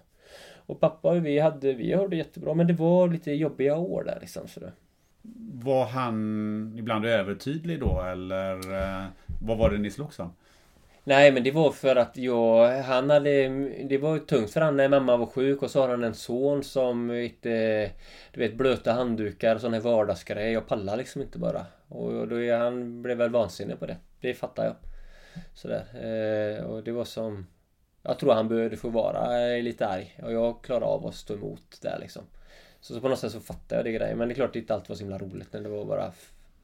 [0.55, 4.17] Och pappa och vi hade, vi hörde jättebra men det var lite jobbiga år där
[4.21, 4.47] liksom.
[4.47, 4.71] Så det.
[5.53, 9.05] Var han ibland övertydlig då eller eh,
[9.41, 10.33] vad var det ni slogs om?
[11.07, 13.47] Nej men det var för att jag, han hade,
[13.83, 16.63] det var tungt för han när mamma var sjuk och så har han en son
[16.63, 17.91] som inte,
[18.31, 20.53] du vet blöta handdukar och sån här vardagsgrejer.
[20.53, 21.65] Jag pallar liksom inte bara.
[21.87, 23.97] Och då är, han blev väl vansinnig på det.
[24.21, 24.75] Det fattar jag.
[25.53, 25.85] Sådär.
[25.93, 27.47] Eh, och det var som,
[28.03, 30.19] jag tror han behövde få vara eh, lite arg.
[30.23, 32.23] Och jag klarade av att stå emot där liksom.
[32.81, 34.17] Så, så på något sätt så fattar jag det grejen.
[34.17, 36.11] Men det är klart det inte alltid var så himla roligt när det var bara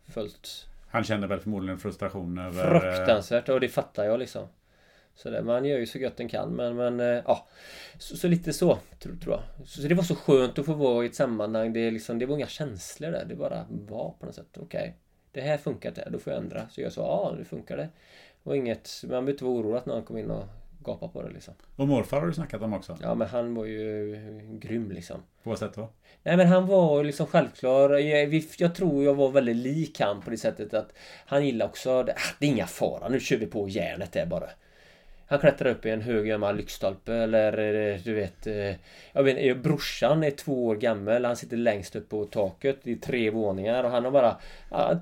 [0.08, 2.76] fullt han känner väl förmodligen frustration över...
[2.76, 4.48] Eh, Fruktansvärt och det fattar jag liksom.
[5.16, 7.48] Så där, man gör ju så gott den kan men, men eh, ja.
[7.98, 9.68] Så, så, lite så tror, tror jag.
[9.68, 11.74] Så, så, det var så skönt att få vara i ett sammanhang.
[11.74, 13.26] Det, liksom, det var inga känslor där.
[13.26, 14.58] Det bara var på något sätt.
[14.58, 14.80] Okej.
[14.80, 14.92] Okay,
[15.32, 16.10] det här funkar inte.
[16.10, 16.70] Då får jag ändra.
[16.70, 17.90] Så jag sa ja, nu funkar det.
[18.44, 20.46] Och inget, man behöver inte vara orolig att någon kommer in och
[20.84, 21.54] gapa på det liksom.
[21.76, 22.98] Och morfar har du snackat om också?
[23.02, 24.18] Ja men han var ju
[24.52, 25.18] grym liksom.
[25.44, 25.90] På vad sätt då?
[26.24, 27.90] Nej men han var liksom självklar.
[27.90, 30.94] Jag, jag tror jag var väldigt lik han på det sättet att
[31.26, 34.26] han gillar också, det, ah, det är inga fara, nu kör vi på järnet där
[34.26, 34.50] bara.
[35.34, 38.48] Han klättrar upp i en hög gammal lyktstolpe eller eh, du vet...
[38.48, 38.76] Eh,
[39.14, 41.26] jag vet brorsan är två år gammal.
[41.26, 42.80] Han sitter längst upp på taket.
[42.84, 44.38] Det är tre våningar och han har bara...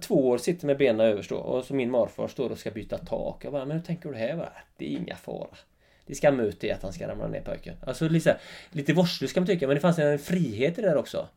[0.02, 1.36] Två år sitter med benen överst då.
[1.36, 3.45] Och så min morfar står och ska byta tak.
[3.45, 4.36] Jag bara, men hur tänker du här?
[4.36, 5.48] Bara, det är inga fara.
[6.12, 7.76] Det ska ut i att han ska ramla ner pojken.
[7.88, 8.38] Alltså lite,
[8.72, 11.28] lite vårdslöst kan man tycka, men det fanns en frihet i det där också.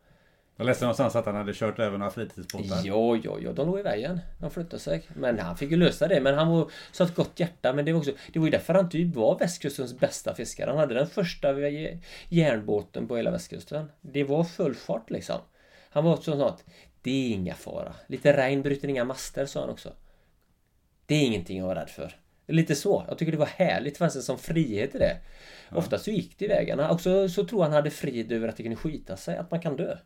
[0.57, 2.81] Jag läste någonstans att han hade kört över några fritidsbåtar.
[2.85, 4.21] Ja, ja, ja, de låg i vägen.
[4.41, 5.03] De flyttade sig.
[5.17, 6.21] Men han fick ju lösa det.
[6.21, 7.73] Men han var så ett gott hjärta.
[7.73, 10.71] Men det var också, det var ju därför han typ var västkustens bästa fiskare.
[10.71, 11.55] Han hade den första
[12.29, 13.91] järnbåten på hela västkusten.
[14.01, 15.41] Det var full fart liksom.
[15.91, 16.65] Han var också sån att
[17.03, 17.95] det är inga fara.
[18.07, 19.93] Lite regn bryter inga master, sa han också.
[21.07, 22.24] Det är ingenting att vara rädd för.
[22.47, 23.05] Lite så.
[23.09, 23.95] Jag tycker det var härligt.
[23.95, 25.16] Det fanns en sån frihet i det.
[25.71, 25.77] Ja.
[25.77, 26.81] Ofta så gick det i vägen.
[26.81, 29.77] Också så tror han hade frid över att det kunde skita sig, att man kan
[29.77, 29.97] dö.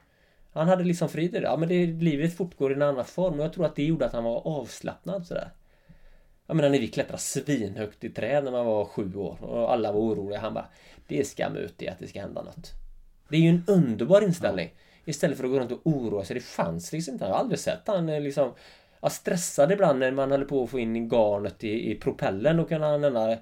[0.53, 1.47] Han hade liksom frid i det.
[1.47, 4.07] Ja men det, livet fortgår i en annan form och jag tror att det gjorde
[4.07, 5.51] att han var avslappnad sådär.
[6.47, 9.93] Jag menar när vi klättrade svinhögt i träd när man var sju år och alla
[9.93, 10.41] var oroliga.
[10.41, 10.69] Han bara
[11.07, 12.73] Det är skam ut i att det ska hända något.
[13.29, 14.75] Det är ju en underbar inställning.
[15.05, 16.35] Istället för att gå runt och oroa sig.
[16.35, 17.25] Det fanns liksom inte.
[17.25, 18.53] Jag har aldrig sett han eh, liksom
[19.01, 22.57] jag stressade ibland när man höll på att få in garnet i, i propellen.
[22.57, 23.37] Då kunde han gärna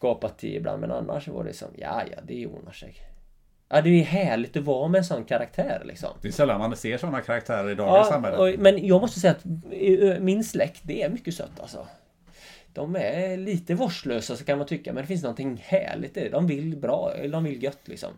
[0.00, 0.80] gapa till ibland.
[0.80, 2.94] Men annars var det som, ja ja, det ordnar sig.
[3.68, 6.10] Ja, det är härligt att vara med en sån karaktär liksom.
[6.22, 8.56] Det är sällan man ser såna karaktärer i dagens ja, samhälle.
[8.58, 9.44] Men jag måste säga att
[10.20, 11.86] min släkt, det är mycket sött alltså.
[12.72, 16.28] De är lite vårdslösa så kan man tycka, men det finns någonting härligt i det.
[16.28, 18.10] De vill bra, de vill gött liksom.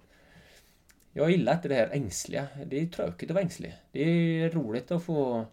[1.13, 2.47] Jag gillar inte det här ängsliga.
[2.67, 3.77] Det är tråkigt att vara ängslig.
[3.93, 5.47] Det är roligt att få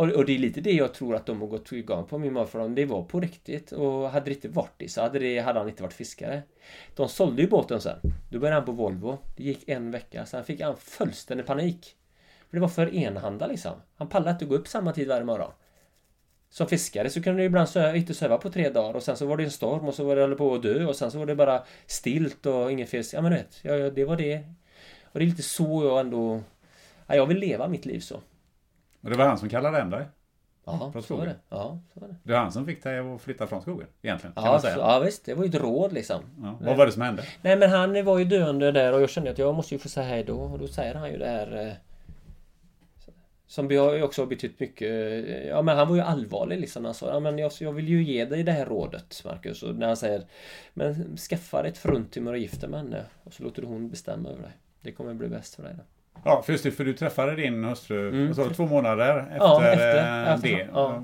[0.00, 2.32] och, och, det är lite det jag tror att de har gått igång på min
[2.32, 2.68] morfar.
[2.68, 3.72] Det var på riktigt.
[3.72, 6.42] Och hade det inte varit det så hade, det, hade han inte varit fiskare.
[6.96, 7.98] De sålde ju båten sen.
[8.30, 9.18] Då började han på Volvo.
[9.36, 10.26] Det gick en vecka.
[10.26, 11.96] Sen fick han fullständig panik.
[12.48, 13.72] För det var för enhanda liksom.
[13.96, 15.52] Han pallade inte gå upp samma tid varje morgon.
[16.50, 19.26] Som fiskare så kunde du ibland sö inte söva på tre dagar och sen så
[19.26, 21.26] var det en storm och så var det på att dö och sen så var
[21.26, 23.14] det bara stilt och ingen fisk.
[23.14, 24.44] Ja men du vet, ja, det var det.
[25.04, 26.40] Och det är lite så jag ändå...
[27.06, 28.20] Ja, jag vill leva mitt liv så.
[29.00, 30.06] Och det var han som kallade hem dig?
[30.64, 31.36] Ja, så var det.
[31.48, 32.16] Ja, så var det.
[32.22, 34.34] Det var han som fick dig att flytta från skogen egentligen?
[34.34, 34.74] Kan ja, man säga.
[34.74, 35.24] Så, ja, visst.
[35.24, 36.22] Det var ju ett råd liksom.
[36.42, 36.58] Ja.
[36.60, 37.24] Vad var det som hände?
[37.42, 39.88] Nej, men han var ju döende där och jag kände att jag måste ju få
[39.88, 40.36] säga hej då.
[40.36, 41.66] Och då säger han ju det här...
[41.66, 41.72] Eh,
[43.46, 45.24] som har också betytt mycket.
[45.46, 46.84] Ja, men han var ju allvarlig liksom.
[46.84, 49.62] Han sa, ja, men jag, jag vill ju ge dig det här rådet, Marcus.
[49.62, 50.26] Och när han säger,
[50.74, 53.04] men skaffa dig ett fruntimmer och gifta med henne.
[53.24, 54.52] Och så låter du hon bestämma över dig.
[54.80, 55.82] Det kommer bli bäst för dig då.
[56.24, 58.34] Ja, för just det, för du träffade din hustru mm.
[58.34, 60.68] så, två månader efter, ja, efter, efter det.
[60.72, 61.02] Ja.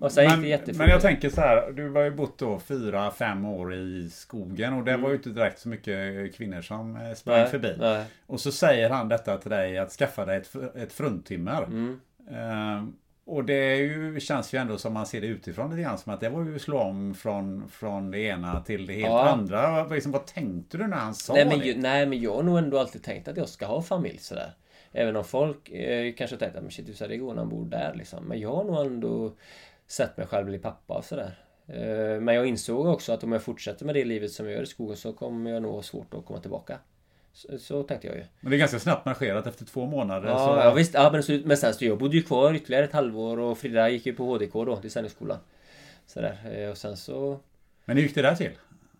[0.00, 2.58] Och sen men, gick det men jag tänker så här, du har ju bott då
[2.58, 5.02] fyra, fem år i skogen och det mm.
[5.02, 7.76] var ju inte direkt så mycket kvinnor som eh, sprang nej, förbi.
[7.78, 8.04] Nej.
[8.26, 11.62] Och så säger han detta till dig att skaffa dig ett, ett fruntimmer.
[11.62, 11.98] Mm.
[13.24, 16.20] Och det ju, känns ju ändå som man ser det utifrån lite grann som att
[16.20, 19.28] det var ju slå om från, från det ena till det helt ja.
[19.28, 19.86] andra.
[19.86, 21.76] Liksom, vad tänkte du när han sa nej, men, det?
[21.76, 24.54] Nej men jag har nog ändå alltid tänkt att jag ska ha familj sådär.
[24.92, 27.94] Även om folk eh, kanske tänkt att men shit, det går när han bor där
[27.94, 28.24] liksom.
[28.24, 29.32] Men jag har nog ändå
[29.86, 31.38] sett mig själv bli pappa och sådär.
[31.66, 34.62] Eh, men jag insåg också att om jag fortsätter med det livet som jag gör
[34.62, 36.78] i skogen så kommer jag nog ha svårt att komma tillbaka.
[37.32, 38.24] Så, så, tänkte jag ju.
[38.40, 40.28] Men det är ganska snabbt marscherat efter två månader.
[40.28, 40.66] Ja, så...
[40.66, 40.94] ja visst.
[40.94, 43.88] Ja, men, så, men sen så jag bodde ju kvar ytterligare ett halvår och Frida
[43.88, 45.38] gick ju på HDK då, designskolan.
[46.06, 46.38] Sådär.
[46.54, 47.40] Eh, och sen så...
[47.84, 48.50] Men hur gick det där till?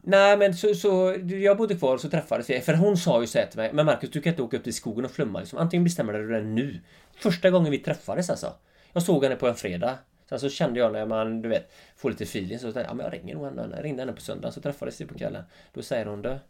[0.05, 2.61] Nej men så, så jag bodde kvar och så träffades vi.
[2.61, 3.73] För hon sa ju så här till mig.
[3.73, 5.59] Men Marcus du kan inte åka upp till skogen och flumma liksom.
[5.59, 6.81] Antingen bestämmer du det nu.
[7.17, 8.55] Första gången vi träffades alltså.
[8.93, 9.99] Jag såg henne på en fredag.
[10.29, 12.95] Sen så kände jag när man, du vet, får lite feeling så tänkte jag, ja
[12.95, 13.77] men jag ringer nog henne.
[13.77, 15.45] Jag ringde henne på söndagen så träffades vi på kvällen.
[15.73, 16.41] Då säger hon det.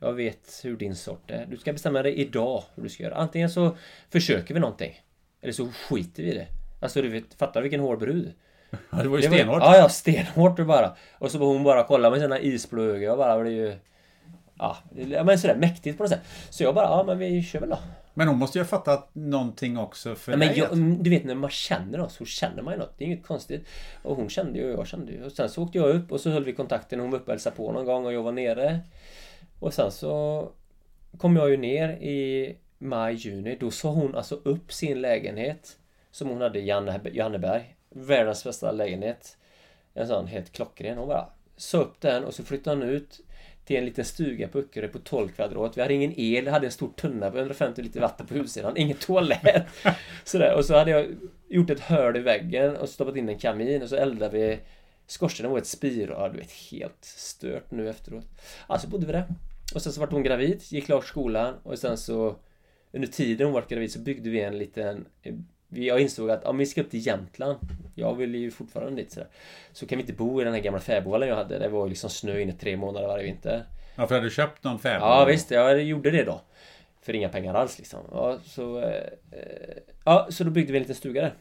[0.00, 1.46] Jag vet hur din sort är.
[1.46, 3.14] Du ska bestämma dig idag hur du ska göra.
[3.14, 3.76] Antingen så
[4.10, 5.00] försöker vi någonting.
[5.42, 6.46] Eller så skiter vi i det.
[6.80, 8.32] Alltså du vet, fattar vilken hård brud?
[8.90, 9.62] Ja, det var ju stenhårt.
[9.62, 10.96] ja, ja, stenhårt bara.
[11.18, 13.02] Och så hon bara kolla med sina isblå ögon.
[13.02, 13.76] Jag bara blev ju...
[14.58, 14.76] Ja,
[15.24, 16.20] men sådär mäktigt på något sätt.
[16.50, 17.78] Så jag bara, ja men vi kör väl då.
[18.14, 20.58] Men hon måste ju ha fattat någonting också för ja, men dig.
[20.58, 22.94] Jag, du vet när man känner oss, så känner man ju något.
[22.98, 23.68] Det är inget konstigt.
[24.02, 25.24] Och hon kände ju och jag kände ju.
[25.24, 27.00] Och sen så åkte jag upp och så höll vi kontakten.
[27.00, 28.80] Hon var uppe och hälsade på någon gång och jag var nere.
[29.60, 30.48] Och sen så
[31.18, 33.56] kom jag ju ner i maj, juni.
[33.60, 35.76] Då sa hon alltså upp sin lägenhet
[36.10, 36.66] som hon hade i
[37.12, 37.76] Janneberg.
[37.90, 39.36] Världens bästa lägenhet.
[39.94, 40.98] En sån helt klockren.
[40.98, 43.20] Hon bara sa upp den och så flyttade hon ut
[43.64, 45.76] till en liten stuga på Öckerö på 12 kvadrat.
[45.76, 48.76] Vi hade ingen el, hade en stor tunna på 150 liter vatten på utsidan.
[48.76, 49.66] Ingen toalett.
[50.24, 50.54] Sådär.
[50.54, 51.06] Och så hade jag
[51.48, 54.58] gjort ett hål i väggen och stoppat in en kamin och så eldade vi
[55.06, 58.24] Skorstenen var ett spir och du vet helt stört nu efteråt.
[58.66, 59.26] Alltså bodde vi där.
[59.74, 62.36] Och sen så vart hon gravid, gick klart skolan och sen så
[62.92, 65.06] under tiden hon var gravid så byggde vi en liten
[65.68, 67.58] jag insåg att om vi ska upp till Jämtland.
[67.94, 69.28] Jag vill ju fortfarande dit sådär
[69.72, 71.58] Så kan vi inte bo i den här gamla fäboden jag hade.
[71.58, 73.64] Det var liksom snö inne tre månader varje vinter.
[73.94, 75.08] Ja för hade du köpt någon fäbod?
[75.08, 76.40] Ja visst, jag gjorde det då.
[77.02, 78.00] För inga pengar alls liksom.
[78.10, 79.12] Ja så eh,
[80.04, 81.34] Ja så då byggde vi en liten stuga där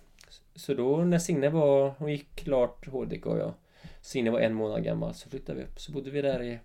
[0.55, 3.53] så då när Signe var Hon gick klart HDK och jag
[4.01, 6.59] Signe var en månad gammal så flyttade vi upp Så bodde vi där i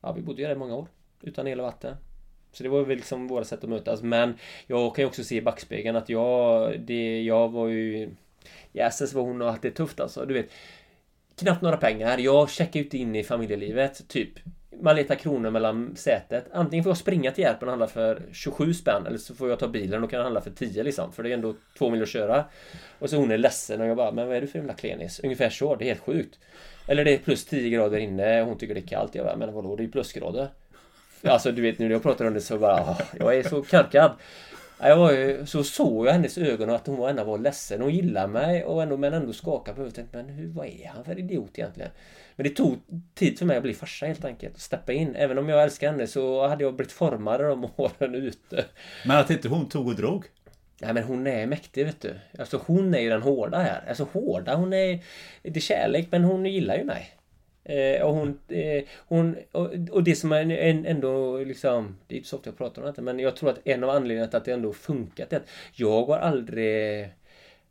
[0.00, 0.88] Ja vi bodde ju där i många år
[1.22, 1.96] Utan el och vatten
[2.52, 4.02] Så det var väl liksom våra sätt att mötas.
[4.02, 4.34] Men
[4.66, 8.10] jag kan ju också se i backspegeln att jag, det, jag var ju...
[8.72, 10.24] Jäses vad hon har haft det tufft alltså.
[10.24, 10.50] Du vet.
[11.36, 12.18] Knappt några pengar.
[12.18, 14.08] Jag checkar inte in i familjelivet.
[14.08, 14.38] Typ.
[14.76, 16.44] Man letar kronor mellan sätet.
[16.52, 19.06] Antingen får jag springa till Järpen och handla för 27 spänn.
[19.06, 21.12] Eller så får jag ta bilen och kan handla för 10 liksom.
[21.12, 22.44] För det är ändå två mil att köra.
[22.98, 25.20] Och så hon är ledsen och jag bara, men vad är du för jävla klenis?
[25.20, 25.76] Ungefär så.
[25.76, 26.38] Det är helt sjukt.
[26.86, 28.40] Eller det är plus 10 grader inne.
[28.42, 29.14] och Hon tycker det är kallt.
[29.14, 29.76] Jag bara, men vadå?
[29.76, 30.48] Det är ju plusgrader.
[31.22, 34.12] Alltså du vet nu när jag pratar om det så bara, jag är så knarkad.
[34.82, 37.80] Jag var ju, så såg jag hennes ögon och att hon ändå var ledsen.
[37.80, 40.06] Hon gillar mig och ändå, men ändå skakade på huvudet.
[40.12, 41.90] Men hur, vad är han för idiot egentligen?
[42.36, 42.78] Men det tog
[43.14, 44.54] tid för mig att bli farsa helt enkelt.
[44.54, 45.14] Och steppa in.
[45.16, 48.64] Även om jag älskar henne så hade jag blivit formad de åren ute.
[49.06, 50.24] Men att inte hon tog och drog?
[50.80, 52.14] Nej men hon är mäktig vet du.
[52.38, 53.84] Alltså hon är ju den hårda här.
[53.88, 55.04] Alltså hårda, hon är...
[55.42, 57.19] Det är kärlek men hon gillar ju mig.
[57.70, 58.38] Eh, och hon...
[58.48, 61.96] Eh, hon och, och, det som är en, ändå liksom...
[62.06, 63.90] Det är inte så ofta jag pratar om det men jag tror att en av
[63.90, 67.08] anledningarna till att det ändå funkat är att jag har aldrig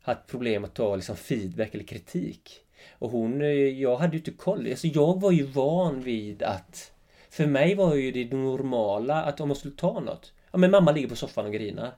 [0.02, 2.60] haft problem att ta liksom feedback eller kritik.
[2.98, 3.42] Och hon...
[3.42, 4.66] Eh, jag hade ju inte koll.
[4.70, 6.92] Alltså jag var ju van vid att...
[7.30, 10.32] För mig var ju det normala att om jag skulle ta något.
[10.52, 11.90] Ja men mamma ligger på soffan och grinar.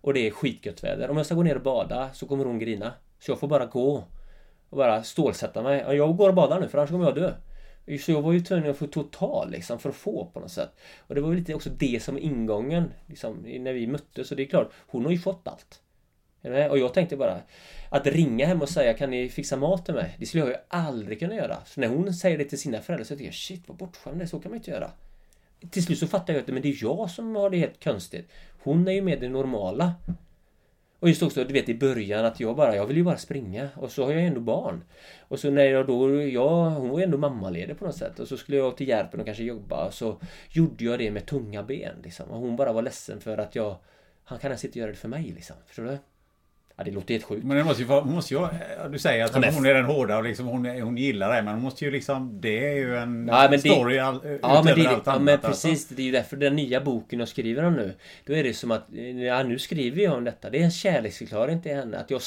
[0.00, 1.10] Och det är skitgött väder.
[1.10, 2.92] Om jag ska gå ner och bada så kommer hon grina.
[3.20, 4.04] Så jag får bara gå.
[4.70, 5.84] Och bara stålsätta mig.
[5.88, 7.32] Jag går och badar nu för annars kommer jag dö.
[8.00, 10.70] Så jag var ju tvungen att få total liksom för att få på något sätt.
[10.98, 14.28] Och det var ju lite också det som ingången liksom, när vi möttes.
[14.28, 15.80] Så det är klart, hon har ju fått allt.
[16.70, 17.40] Och jag tänkte bara
[17.88, 20.16] att ringa hem och säga kan ni fixa mat till mig?
[20.18, 21.56] Det skulle jag ju aldrig kunna göra.
[21.66, 24.24] Så när hon säger det till sina föräldrar så tänker jag shit vad bortskämd det
[24.24, 24.90] är, så kan man inte göra.
[25.70, 28.28] Till slut så fattar jag att men det är jag som har det helt konstigt.
[28.62, 29.94] Hon är ju med det normala.
[30.98, 33.68] Och just också, du vet i början att jag bara, jag vill ju bara springa.
[33.76, 34.84] Och så har jag ändå barn.
[35.20, 38.18] Och så när jag då, jag, hon var ju ändå mammaledig på något sätt.
[38.18, 39.86] Och så skulle jag till Järpen och kanske jobba.
[39.86, 40.20] Och så
[40.50, 42.30] gjorde jag det med tunga ben liksom.
[42.30, 43.76] Och hon bara var ledsen för att jag,
[44.24, 45.56] han kan ens inte göra det för mig liksom.
[45.66, 45.98] Förstår du?
[46.78, 47.44] Ja, det låter helt sjukt.
[47.44, 48.48] Men det måste ju vara, måste ju,
[48.90, 51.42] du säger att ja, hon är den hårda och liksom hon, hon gillar det.
[51.42, 54.62] Men hon måste ju liksom, det är ju en ja, men story det, all, ja,
[54.64, 55.22] men det, allt ja, annat.
[55.22, 55.48] men alltså.
[55.68, 55.88] precis.
[55.88, 57.94] Det är ju därför den nya boken jag skriver om nu.
[58.24, 58.86] Då är det som att,
[59.26, 60.50] ja nu skriver jag om detta.
[60.50, 61.98] Det är en kärleksförklaring till henne.
[61.98, 62.20] Att jag,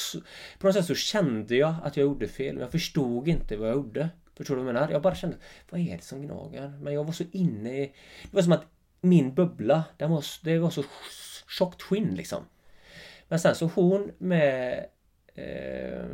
[0.58, 2.54] på något sätt så kände jag att jag gjorde fel.
[2.54, 4.08] Men jag förstod inte vad jag gjorde.
[4.36, 4.92] Förstår du vad jag menar?
[4.92, 5.36] Jag bara kände,
[5.70, 6.72] vad är det som gnager?
[6.82, 7.92] Men jag var så inne i...
[8.22, 8.64] Det var som att
[9.00, 10.84] min bubbla, den var, det var så
[11.48, 12.44] tjockt skinn liksom.
[13.30, 14.86] Men sen så hon med
[15.34, 16.04] Eh,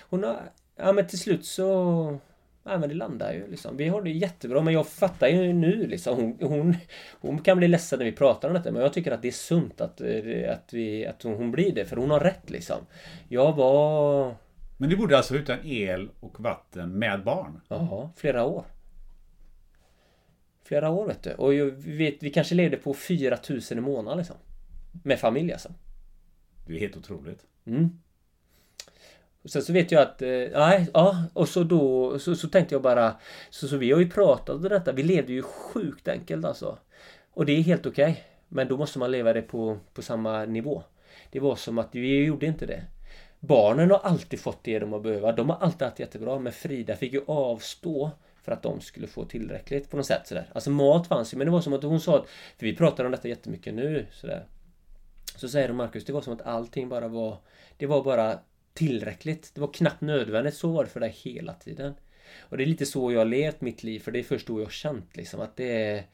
[0.00, 0.50] hon har...
[0.76, 2.18] Ja men till slut så...
[2.64, 3.76] Ja men det landar ju liksom.
[3.76, 6.16] Vi har det jättebra men jag fattar ju nu liksom.
[6.16, 6.76] Hon, hon,
[7.20, 9.32] hon kan bli ledsen när vi pratar om detta men jag tycker att det är
[9.32, 11.84] sunt att, eh, att, vi, att hon blir det.
[11.84, 12.86] För hon har rätt liksom.
[13.28, 14.34] Jag var...
[14.76, 17.60] Men du bodde alltså utan el och vatten med barn?
[17.68, 18.64] Ja, flera år.
[20.64, 21.32] Flera år vet du.
[21.34, 24.36] Och jag vet, vi kanske levde på 4000 i månaden liksom.
[25.02, 25.68] Med familj alltså.
[26.66, 27.46] Det är helt otroligt.
[27.66, 27.98] Mm.
[29.42, 32.74] Och sen så vet jag att, eh, nej, ja, och så då så, så tänkte
[32.74, 33.16] jag bara
[33.50, 36.78] så, så vi har ju pratat om detta, vi levde ju sjukt enkelt alltså.
[37.30, 38.10] Och det är helt okej.
[38.10, 40.82] Okay, men då måste man leva det på, på samma nivå.
[41.30, 42.82] Det var som att vi gjorde inte det.
[43.40, 45.36] Barnen har alltid fått det de har behövt.
[45.36, 46.38] De har alltid haft jättebra.
[46.38, 48.10] Men Frida fick ju avstå
[48.42, 50.26] för att de skulle få tillräckligt på något sätt.
[50.26, 50.50] Sådär.
[50.52, 52.26] Alltså mat fanns ju men det var som att hon sa att,
[52.58, 54.06] För vi pratar om detta jättemycket nu.
[54.12, 54.44] Sådär.
[55.36, 57.38] Så säger Marcus, det var som att allting bara var
[57.76, 58.38] Det var bara
[58.74, 59.50] tillräckligt.
[59.54, 60.54] Det var knappt nödvändigt.
[60.54, 61.94] Så var det för dig hela tiden.
[62.38, 64.00] Och det är lite så jag har levt mitt liv.
[64.00, 66.04] För det är först då jag har känt liksom att det är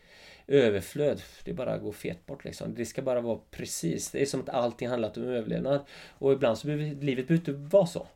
[0.47, 1.23] överflöd.
[1.45, 2.75] Det bara går fet bort liksom.
[2.75, 4.11] Det ska bara vara precis.
[4.11, 5.81] Det är som att allting handlat om överlevnad.
[6.09, 8.07] Och ibland så behöver livet inte vara så.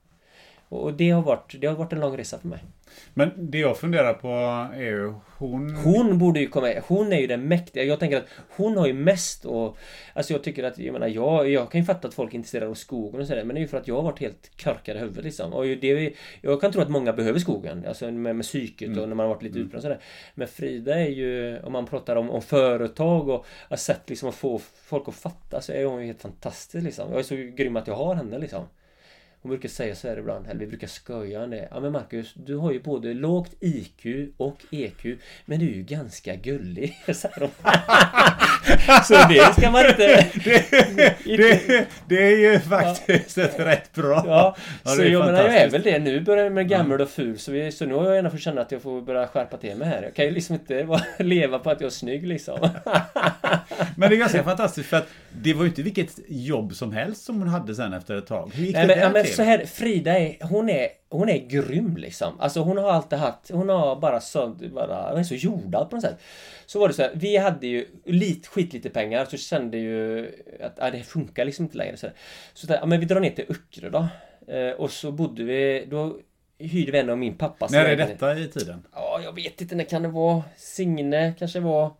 [0.68, 2.60] Och det har, varit, det har varit en lång resa för mig.
[3.14, 4.28] Men det jag funderar på
[4.74, 5.74] är ju hon...
[5.74, 7.84] Hon borde ju komma Hon är ju den mäktiga.
[7.84, 8.26] Jag tänker att
[8.56, 9.76] hon har ju mest och...
[10.14, 12.70] Alltså jag tycker att, jag menar jag, jag kan ju fatta att folk är intresserade
[12.70, 13.44] av skogen och sådär.
[13.44, 15.52] Men det är ju för att jag har varit helt körkad i huvudet liksom.
[15.52, 17.84] Och det, jag kan tro att många behöver skogen.
[17.88, 19.00] Alltså med, med psyket mm.
[19.00, 19.66] och när man har varit lite mm.
[19.66, 20.00] utbränd och sådär.
[20.34, 24.34] Men Frida är ju, om man pratar om, om företag och har sett liksom att
[24.34, 27.10] få folk att fatta så är hon ju helt fantastisk liksom.
[27.10, 28.64] Jag är så grym att jag har henne liksom.
[29.46, 31.68] Hon brukar säga så här ibland, eller vi brukar skoja om det.
[31.70, 34.06] Ja men Marcus, du har ju både lågt IQ
[34.36, 35.04] och EQ,
[35.44, 36.96] men du är ju ganska gullig.
[39.04, 40.26] så det ska man inte...
[40.44, 40.70] det,
[41.24, 43.44] det, det är ju faktiskt ja.
[43.44, 44.24] ett rätt bra.
[44.26, 45.98] Ja, ja så jag menar, jag är väl det.
[45.98, 48.40] Nu börjar jag med gammal och ful, så, vi, så nu har jag gärna fått
[48.40, 50.02] känna att jag får börja skärpa till mig här.
[50.02, 52.68] Jag kan ju liksom inte leva på att jag är snygg liksom.
[53.96, 57.24] men det är ganska fantastiskt för att det var ju inte vilket jobb som helst
[57.24, 58.50] som hon hade sen efter ett tag.
[58.54, 61.38] Hur gick Nej, det men, ja, men så här, Frida är, hon är, hon är
[61.38, 62.40] grym liksom.
[62.40, 65.96] Alltså hon har alltid haft, hon har bara så, bara, hon är så jordad på
[65.96, 66.18] något sätt.
[66.66, 70.30] Så var det så här, vi hade ju lite, skit lite pengar så kände ju
[70.60, 71.96] att ja, det funkar liksom inte längre.
[71.96, 72.06] Så,
[72.54, 74.08] så där, ja, men vi drar ner till Öckerö då.
[74.52, 76.16] Eh, och så bodde vi, då
[76.58, 78.86] hyrde vi en av min pappas När är detta i tiden?
[78.92, 80.42] Ja, jag vet inte, när kan det vara?
[80.56, 81.92] Signe kanske var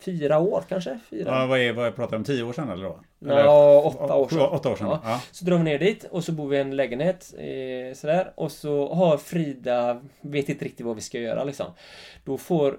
[0.00, 0.98] fyra år kanske?
[1.10, 1.40] Fyra.
[1.40, 3.00] Ja, vad är, vad jag pratar om, tio år sedan eller då?
[3.18, 4.40] Ja, åtta år sedan.
[4.40, 5.00] Åtta år sedan, ja.
[5.04, 5.22] ja.
[5.32, 8.52] Så drar vi ner dit och så bor vi i en lägenhet eh, sådär och
[8.52, 11.66] så har Frida, vet inte riktigt vad vi ska göra liksom.
[12.24, 12.78] Då får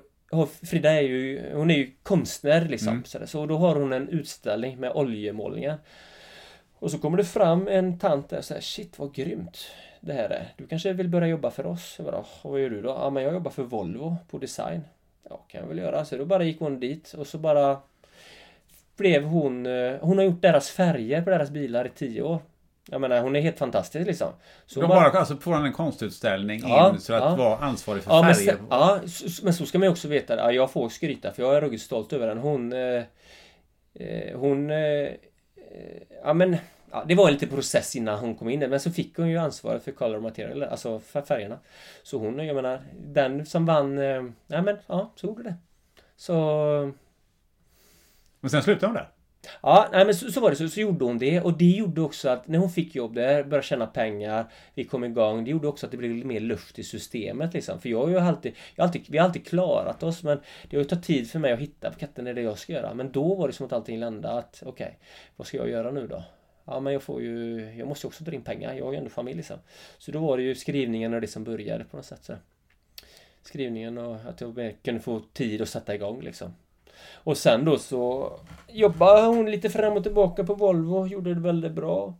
[0.64, 2.94] Frida är ju, hon är ju konstnär liksom.
[2.94, 3.04] Mm.
[3.04, 3.26] Sådär.
[3.26, 5.78] Så då har hon en utställning med oljemålningar.
[6.80, 9.58] Och så kommer det fram en tant där och säger Shit vad grymt
[10.00, 10.54] det här är.
[10.58, 11.98] Du kanske vill börja jobba för oss?
[12.00, 12.90] Bara, vad gör du då?
[12.90, 14.82] Ja men jag jobbar för Volvo på design.
[15.30, 16.06] Ja kan jag väl göra.
[16.06, 17.78] Så då bara gick hon dit och så bara
[18.98, 19.66] blev hon...
[19.66, 22.40] eh, Hon har gjort deras färger på deras bilar i tio år.
[22.90, 24.28] Jag menar hon är helt fantastisk liksom.
[24.66, 27.36] Så De hon bara, alltså får en konstutställning Ja, in så att ja.
[27.36, 28.52] vara ansvarig för Ja men, färger.
[28.52, 30.36] sen, ja, så, men så ska man ju också veta.
[30.36, 32.38] Ja, jag får skryta för jag är ruggigt stolt över den.
[32.38, 32.74] Hon...
[32.74, 33.04] Eh,
[33.94, 34.70] eh, hon...
[34.70, 35.16] Eh, eh,
[36.24, 36.58] ja men...
[36.92, 39.38] Ja, det var en liten process innan hon kom in men så fick hon ju
[39.38, 41.60] ansvaret för color material, alltså för färgerna.
[42.04, 43.98] Så hon, jag menar, den som vann...
[43.98, 45.56] Eh, nej men, ja, så gjorde det.
[46.16, 46.34] Så...
[48.40, 49.10] Men sen slutade hon där.
[49.62, 50.56] Ja, nej men så, så var det.
[50.56, 51.42] Så, så gjorde hon det.
[51.42, 54.46] Och det gjorde också att när hon fick jobb där, började tjäna pengar,
[54.76, 55.44] vi kom igång.
[55.44, 57.80] Det gjorde också att det blev lite mer luft i systemet liksom.
[57.80, 60.40] För jag har ju alltid, jag alltid, vi har alltid klarat oss men
[60.70, 62.94] det har ju tagit tid för mig att hitta katten är det jag ska göra.
[62.94, 65.00] Men då var det som att allting landade att okej,
[65.36, 66.24] vad ska jag göra nu då?
[66.66, 68.74] Ja men jag får ju, jag måste ju också dra in pengar.
[68.74, 69.60] Jag har ju ändå familj sen.
[69.98, 72.24] Så då var det ju skrivningen och det som började på något sätt.
[72.24, 72.34] Så.
[73.44, 76.54] Skrivningen och att jag kunde få tid att sätta igång liksom.
[77.14, 78.32] Och sen då så
[78.68, 82.14] jobbade hon lite fram och tillbaka på Volvo, gjorde det väldigt bra.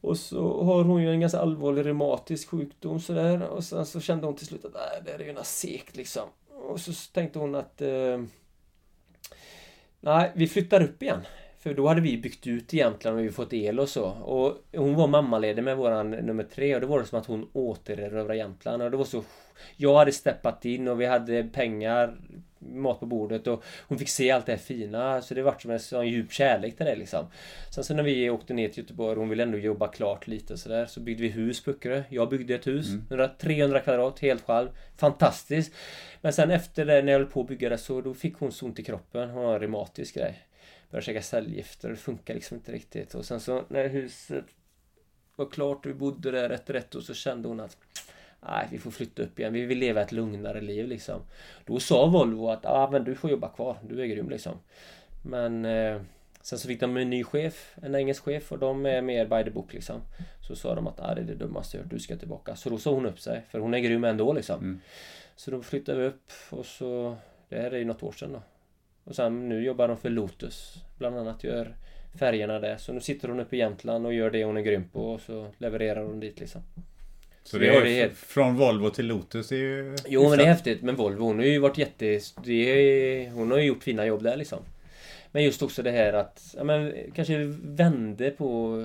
[0.00, 3.42] Och så har hon ju en ganska allvarlig reumatisk sjukdom sådär.
[3.42, 6.28] Och sen så kände hon till slut att äh, det är ju något segt liksom.
[6.68, 8.20] Och så tänkte hon att eh,
[10.00, 11.20] Nej, vi flyttar upp igen.
[11.64, 14.04] För då hade vi byggt ut i Jämtland och vi fått el och så.
[14.04, 17.48] Och hon var mammaledig med våran nummer tre och då var det som att hon
[17.52, 18.82] återerövrade Jämtland.
[18.82, 19.22] Och det var så...
[19.76, 22.16] Jag hade steppat in och vi hade pengar,
[22.58, 25.22] mat på bordet och hon fick se allt det här fina.
[25.22, 27.26] Så det vart som en sån djup kärlek till det liksom.
[27.74, 30.86] Sen så när vi åkte ner till Göteborg hon ville ändå jobba klart lite sådär.
[30.86, 32.02] Så byggde vi hus på Öckerö.
[32.08, 32.86] Jag byggde ett hus.
[33.08, 34.68] 100 300 kvadrat, helt själv.
[34.96, 35.74] Fantastiskt.
[36.20, 38.52] Men sen efter det när jag höll på att bygga det så då fick hon
[38.52, 39.30] så ont i kroppen.
[39.30, 40.44] Hon har en reumatisk grej.
[40.94, 43.14] Började käka cellgifter och det funkar liksom inte riktigt.
[43.14, 44.44] Och sen så när huset
[45.36, 47.76] var klart och vi bodde där ett rätt och så kände hon att
[48.40, 49.52] Nej, vi får flytta upp igen.
[49.52, 51.20] Vi vill leva ett lugnare liv liksom.
[51.64, 53.76] Då sa Volvo att ah, men du får jobba kvar.
[53.82, 54.52] Du är grym liksom.
[55.24, 56.00] Men eh,
[56.40, 59.44] sen så fick de en ny chef, en engelsk chef och de är mer by
[59.44, 60.00] the book liksom.
[60.48, 62.56] Så sa de att ah, det är det dummaste jag du ska tillbaka.
[62.56, 64.80] Så då sa hon upp sig, för hon är grym ändå liksom.
[65.36, 67.16] Så då flyttade vi upp och så...
[67.48, 68.42] Det här är ju något år sedan då.
[69.04, 70.74] Och sen nu jobbar de för Lotus.
[70.98, 71.74] Bland annat gör
[72.18, 72.76] färgerna där.
[72.76, 75.20] Så nu sitter hon uppe i Jämtland och gör det hon är grym på och
[75.20, 76.62] så levererar hon dit liksom.
[77.44, 79.96] Så vi det är det helt- från Volvo till Lotus är ju...
[80.06, 80.82] Jo men det är häftigt.
[80.82, 82.06] Men Volvo hon har ju varit jätte...
[82.06, 84.58] Är, hon har ju gjort fina jobb där liksom.
[85.32, 86.54] Men just också det här att...
[86.56, 88.76] Ja, men, kanske vände på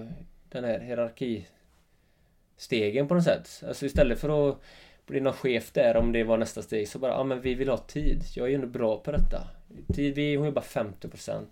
[0.49, 3.63] den här hierarkistegen på något sätt.
[3.67, 4.61] Alltså istället för att
[5.09, 7.69] bli någon chef där om det var nästa steg så bara, ja men vi vill
[7.69, 8.23] ha tid.
[8.35, 9.47] Jag är ju ändå bra på detta.
[9.93, 11.45] Tid, vi, hon jobbar 50%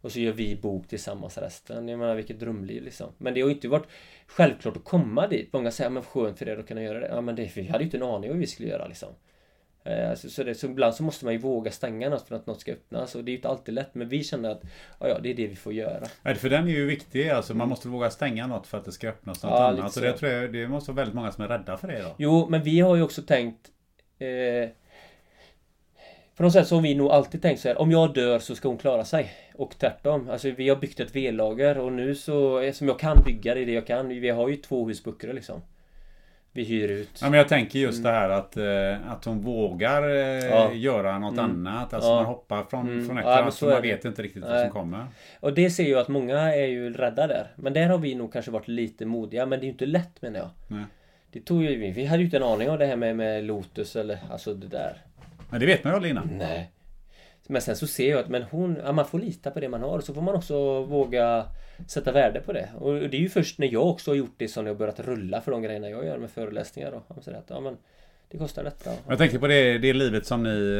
[0.00, 1.88] och så gör vi bok tillsammans resten.
[1.88, 3.12] Jag menar vilket drömliv liksom.
[3.18, 3.86] Men det har ju inte varit
[4.26, 5.52] självklart att komma dit.
[5.52, 7.06] Många säger, ja, men skönt för er att kunna göra det.
[7.06, 9.08] Ja men det, vi hade ju inte en aning om vad vi skulle göra liksom.
[9.88, 12.46] Eh, Så, så, det, så ibland så måste man ju våga stänga något för att
[12.46, 14.62] något ska öppnas och det är ju inte alltid lätt men vi känner att
[15.00, 16.06] ja, ja det är det vi får göra.
[16.22, 17.28] Nej, för den är ju viktig.
[17.28, 19.62] Alltså, man måste våga stänga något för att det ska öppnas något Mm.
[19.62, 19.92] Ja, annat.
[19.92, 22.14] Så det, tror jag, det måste vara väldigt många som är rädda för det då.
[22.18, 23.70] Jo, men vi har ju också tänkt
[24.18, 24.68] eh,
[26.36, 28.54] På något sätt så har vi nog alltid tänkt så här Om jag dör så
[28.54, 32.58] ska hon klara sig Och tvärtom Alltså vi har byggt ett V-lager och nu så
[32.58, 35.10] Eftersom jag kan bygga det är det jag kan Vi har ju två hus på
[35.10, 35.62] Öckerö liksom
[36.52, 40.02] Vi hyr ut Ja, men jag tänker just det här att, eh, att hon vågar
[40.02, 40.50] eh, Mm.
[40.50, 40.72] Ja.
[40.72, 41.44] göra något Mm.
[41.44, 41.94] annat.
[41.94, 42.14] Alltså Ja.
[42.16, 43.06] man hoppar från, Mm.
[43.06, 44.62] från ett Ja, så man vet inte riktigt vad Nej.
[44.64, 45.06] som kommer.
[45.40, 48.32] Och det ser ju att många är ju rädda där Men där har vi nog
[48.32, 50.84] kanske varit lite modiga Men det är ju inte lätt menar jag Nej.
[51.32, 53.44] Det tog ju vi Vi hade ju inte en aning om det här med, med
[53.44, 54.96] Lotus eller Alltså det där
[55.50, 56.28] Men det vet man ju aldrig innan.
[56.38, 56.70] Nej.
[57.50, 59.82] Men sen så ser jag att men hon, ja, man får lita på det man
[59.82, 60.00] har.
[60.00, 61.44] Så får man också våga
[61.86, 62.68] sätta värde på det.
[62.78, 65.40] Och det är ju först när jag också har gjort det som jag börjat rulla
[65.40, 66.90] för de grejerna jag gör med föreläsningar.
[67.14, 67.22] Då.
[67.22, 67.76] Säger att, ja, men
[68.30, 68.90] det kostar detta.
[69.08, 70.78] Jag tänker på det, det livet som ni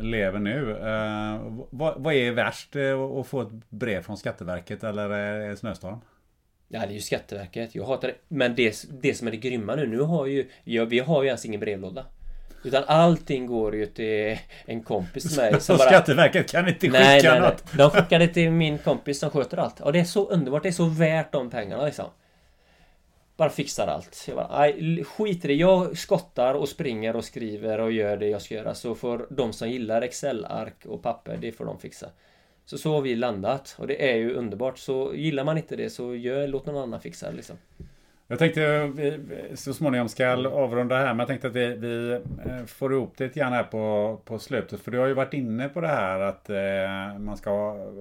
[0.00, 0.70] eh, lever nu.
[0.70, 2.76] Eh, vad, vad är värst?
[2.76, 5.98] eh, Att få ett brev från Skatteverket eller eh, snöstorm?
[6.68, 7.74] Ja, det är ju Skatteverket.
[7.74, 8.14] Jag hatar det.
[8.28, 10.48] Men det, det som är det grymma nu, nu har ju...
[10.64, 12.04] Ja, vi har ju ens ingen brevlåda.
[12.64, 15.88] Utan allting går ju till en kompis till mig som bara...
[15.88, 17.64] Skatteverket kan inte skicka nej, nej, något?
[17.64, 17.78] Nej.
[17.78, 19.80] De skickar det till min kompis som sköter allt.
[19.80, 22.06] Och det är så underbart, det är så värt de pengarna liksom.
[23.36, 24.24] Bara fixar allt.
[24.28, 25.54] Jag bara, nej, skit i det.
[25.54, 28.74] Jag skottar och springer och skriver och gör det jag ska göra.
[28.74, 32.06] Så får de som gillar Excel-ark och papper, det får de fixa.
[32.64, 34.78] Så så har vi landat och det är ju underbart.
[34.78, 37.56] Så gillar man inte det så gör, låt någon annan fixa det liksom.
[38.30, 39.18] Jag tänkte vi
[39.54, 43.24] så småningom ska avrunda här men jag tänkte att vi, vi eh, får ihop det
[43.24, 44.80] lite grann här på, på slutet.
[44.80, 47.50] För du har ju varit inne på det här att eh, man ska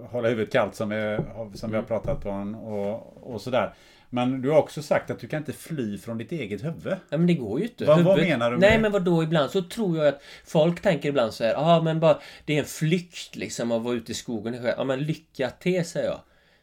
[0.10, 1.18] hålla huvudet kallt som vi,
[1.54, 1.86] som vi har mm.
[1.86, 3.74] pratat om och, och sådär.
[4.10, 6.94] Men du har också sagt att du kan inte fly från ditt eget huvud.
[7.10, 7.86] Ja men det går ju inte.
[7.86, 8.82] Va, vad menar du med Nej det?
[8.82, 11.82] men vad då ibland så tror jag att folk tänker ibland så här, ja ah,
[11.82, 14.58] men bara det är en flykt liksom att vara ute i skogen.
[14.78, 16.20] Ja men lycka till säger jag.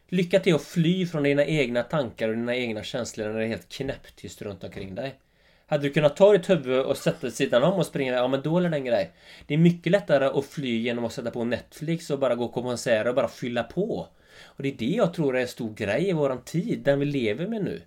[0.09, 3.47] Lycka till att fly från dina egna tankar och dina egna känslor när det är
[3.47, 5.15] helt knäpptyst runt omkring dig.
[5.65, 8.41] Hade du kunnat ta ditt huvud och sätta dig sidan om och springa, ja men
[8.41, 9.11] då är det en grej.
[9.47, 12.61] Det är mycket lättare att fly genom att sätta på Netflix och bara gå på
[12.61, 14.07] konserter och bara fylla på.
[14.43, 17.05] Och det är det jag tror är en stor grej i våran tid, den vi
[17.05, 17.81] lever med nu.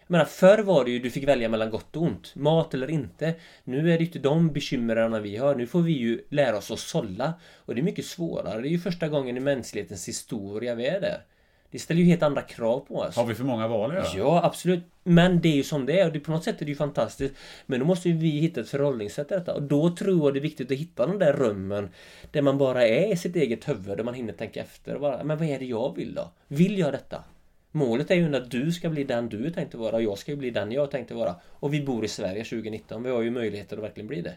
[0.00, 2.34] Jag menar, förr var det ju du fick välja mellan gott och ont.
[2.34, 3.34] Mat eller inte.
[3.64, 5.54] Nu är det inte de bekymren vi har.
[5.54, 7.34] Nu får vi ju lära oss att sålla.
[7.56, 8.60] Och det är mycket svårare.
[8.60, 11.22] Det är ju första gången i mänsklighetens historia vi är där.
[11.70, 13.16] Det ställer ju helt andra krav på oss.
[13.16, 14.26] Har vi för många val att göra?
[14.28, 14.84] Ja, absolut.
[15.02, 16.76] Men det är ju som det är och det, på något sätt är det ju
[16.76, 17.34] fantastiskt.
[17.66, 19.54] Men då måste ju vi hitta ett förhållningssätt till detta.
[19.54, 21.88] Och då tror jag det är viktigt att hitta den där rummen
[22.30, 24.94] där man bara är i sitt eget huvud, där man hinner tänka efter.
[24.94, 26.30] Och bara, men vad är det jag vill då?
[26.48, 27.24] Vill jag detta?
[27.70, 30.18] Målet är ju att du ska bli den du är tänkt att vara och jag
[30.18, 31.34] ska ju bli den jag är tänkt att vara.
[31.42, 33.02] Och vi bor i Sverige 2019.
[33.02, 34.34] Vi har ju möjligheter att verkligen bli det.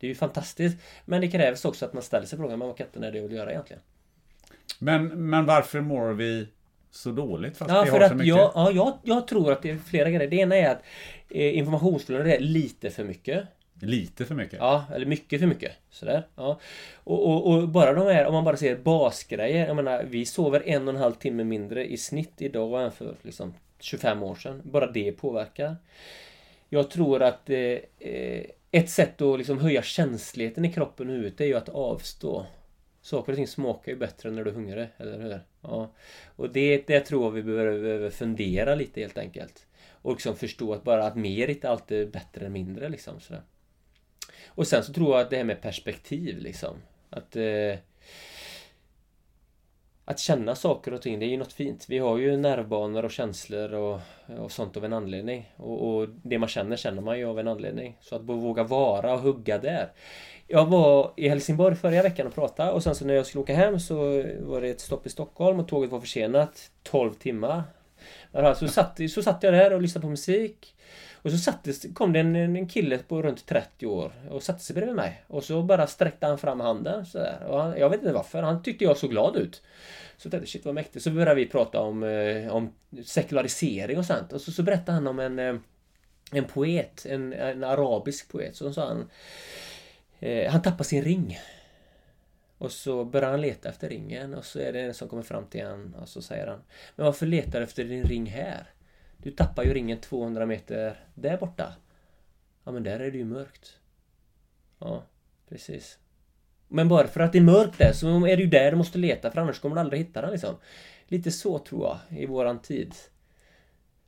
[0.00, 0.78] Det är ju fantastiskt.
[1.04, 3.28] Men det krävs också att man ställer sig frågan, men vad katten är det jag
[3.28, 3.82] vill göra egentligen?
[4.78, 6.48] Men, men varför mår vi
[6.96, 8.28] så dåligt fast ja, vi för har att så mycket?
[8.28, 10.30] Jag, ja, jag, jag tror att det är flera grejer.
[10.30, 10.82] Det ena är att
[11.28, 13.44] eh, informationsflödet är lite för mycket.
[13.80, 14.58] Lite för mycket?
[14.58, 15.72] Ja, eller mycket för mycket.
[15.90, 16.22] Sådär.
[16.36, 16.60] Ja.
[16.94, 19.66] Och, och, och, bara de här, om man bara ser basgrejer.
[19.66, 23.14] Jag menar, vi sover en och en halv timme mindre i snitt idag än för
[23.22, 24.60] liksom, 25 år sedan.
[24.64, 25.76] Bara det påverkar.
[26.68, 31.40] Jag tror att eh, eh, ett sätt att liksom höja känsligheten i kroppen och huvudet
[31.40, 32.46] är ju att avstå.
[33.06, 35.40] Saker och ting smakar ju bättre när du är hungrig, eller hur?
[35.60, 35.90] Ja.
[36.36, 39.66] Och det, det tror jag vi behöver, fundera lite helt enkelt.
[39.90, 43.20] Och liksom förstå att bara att mer inte alltid är bättre än mindre liksom.
[43.20, 43.42] Sådär.
[44.46, 46.76] Och sen så tror jag att det här med perspektiv liksom.
[47.10, 47.36] Att...
[47.36, 47.78] Eh,
[50.04, 51.86] att känna saker och ting, det är ju något fint.
[51.88, 54.00] Vi har ju nervbanor och känslor och,
[54.38, 55.52] och sånt av en anledning.
[55.56, 57.96] Och, och, det man känner, känner man ju av en anledning.
[58.00, 59.92] Så att våga vara och hugga där.
[60.48, 63.54] Jag var i Helsingborg förra veckan och pratade och sen så när jag skulle åka
[63.54, 63.94] hem så
[64.40, 67.62] var det ett stopp i Stockholm och tåget var försenat 12 timmar.
[68.32, 70.74] Alltså, så satt, så satt jag där och lyssnade på musik.
[71.26, 74.74] Och så sattes, kom det en, en kille på runt 30 år och satte sig
[74.74, 75.24] bredvid mig.
[75.26, 77.46] Och så bara sträckte han fram handen sådär.
[77.48, 79.62] Och han, jag vet inte varför, han tyckte jag såg glad ut.
[80.16, 81.04] Så jag tänkte shit vad mäktigt.
[81.04, 82.72] Så började vi prata om, eh, om
[83.04, 84.32] sekularisering och sånt.
[84.32, 85.54] Och så, så berättade han om en, eh,
[86.32, 88.56] en poet, en, en arabisk poet.
[88.56, 89.10] Så sa han
[90.20, 91.38] Eh, han tappar sin ring.
[92.58, 95.46] Och så börjar han leta efter ringen och så är det en som kommer fram
[95.46, 96.62] till honom och så säger han
[96.96, 98.66] Men varför letar du efter din ring här?
[99.16, 101.74] Du tappar ju ringen 200 meter där borta.
[102.64, 103.78] Ja men där är det ju mörkt.
[104.78, 105.02] Ja,
[105.48, 105.98] precis.
[106.68, 108.98] Men bara för att det är mörkt där så är det ju där du måste
[108.98, 110.56] leta för annars kommer du aldrig hitta den liksom.
[111.08, 112.94] Lite så tror jag i våran tid.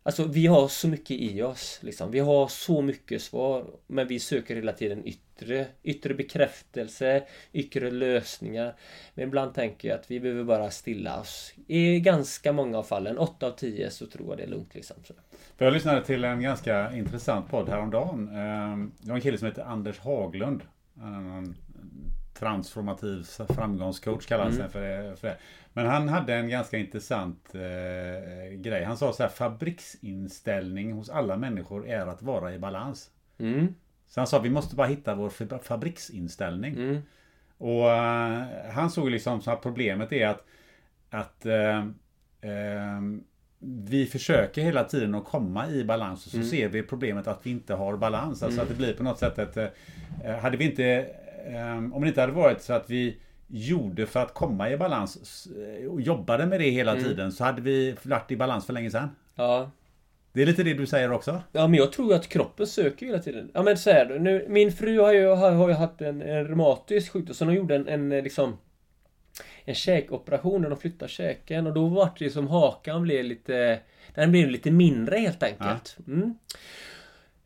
[0.02, 2.10] Alltså vi har så mycket i oss liksom.
[2.10, 5.27] Vi har så mycket svar men vi söker hela tiden yttre,
[5.82, 8.74] yttre bekräftelse, yttre lösningar.
[9.14, 11.54] Men ibland tänker jag att vi behöver bara stilla oss.
[11.66, 14.96] I ganska många av fallen, 8 av 10, så tror jag det är lugnt liksom.
[15.56, 18.28] För jag lyssnade till en ganska intressant podd häromdagen.
[18.28, 20.62] Ehm, det var en kille som heter Anders Haglund.
[21.00, 21.54] En
[22.38, 25.16] transformativ framgångscoach kallar han sig mm.
[25.16, 25.36] för det.
[25.72, 28.84] Men han hade en ganska intressant eh, grej.
[28.84, 33.10] Han sa så här, fabriksinställning hos alla människor är att vara i balans.
[33.38, 33.74] Mm.
[34.08, 36.74] Så han sa, vi måste bara hitta vår fabriksinställning.
[36.74, 37.02] Mm.
[37.58, 40.44] Och eh, han såg liksom så att problemet är att,
[41.10, 41.78] att eh,
[42.40, 43.00] eh,
[43.58, 46.48] vi försöker hela tiden att komma i balans och så mm.
[46.48, 48.42] ser vi problemet att vi inte har balans.
[48.42, 49.74] Alltså att det blir på något sätt ett...
[50.42, 51.06] Hade vi inte...
[51.92, 53.16] Om det inte hade varit så att vi
[53.46, 55.48] gjorde för att komma i balans
[55.90, 57.04] och jobbade med det hela mm.
[57.04, 59.08] tiden så hade vi varit i balans för länge sedan.
[59.34, 59.70] Ja.
[60.32, 61.42] Det är lite det du säger också?
[61.52, 63.50] Ja men jag tror att kroppen söker hela tiden.
[63.54, 66.46] Ja men så här, nu, min fru har ju, har, har ju haft en, en
[66.46, 68.58] reumatisk sjukdom så hon gjorde en, en liksom
[69.64, 73.80] en käkoperation där de flyttar käken och då var det som hakan blev lite...
[74.14, 75.96] Den blev lite mindre helt enkelt.
[76.06, 76.34] Mm.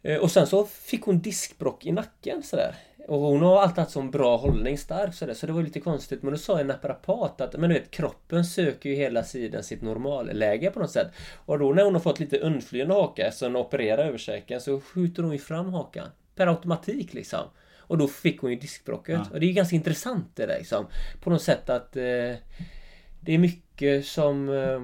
[0.03, 2.75] Eh, och sen så fick hon diskbrock i nacken sådär.
[3.09, 5.35] Och hon har alltid haft sån bra hållning, stark sådär.
[5.35, 6.23] Så det var lite konstigt.
[6.23, 9.83] Men då sa en naprapat att men du vet, kroppen söker ju hela tiden sitt
[9.83, 11.09] normalläge på något sätt.
[11.47, 15.23] Och då när hon har fått lite undflyende haka, så hon opererar översäken, så skjuter
[15.23, 16.09] hon ju fram hakan.
[16.35, 17.45] Per automatik liksom.
[17.77, 19.21] Och då fick hon ju diskbrocket.
[19.25, 19.27] Ja.
[19.33, 20.87] Och det är ju ganska intressant det där liksom.
[21.21, 22.03] På något sätt att eh,
[23.21, 24.81] det är mycket som eh,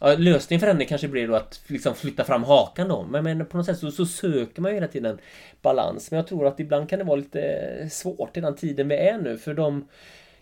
[0.00, 3.06] Ja, lösningen för henne kanske blir då att liksom flytta fram hakan då.
[3.10, 5.18] Men, men på något sätt så, så, söker man ju hela tiden
[5.62, 6.10] balans.
[6.10, 8.96] Men jag tror att ibland kan det vara lite eh, svårt i den tiden vi
[8.96, 9.38] är nu.
[9.38, 9.88] För de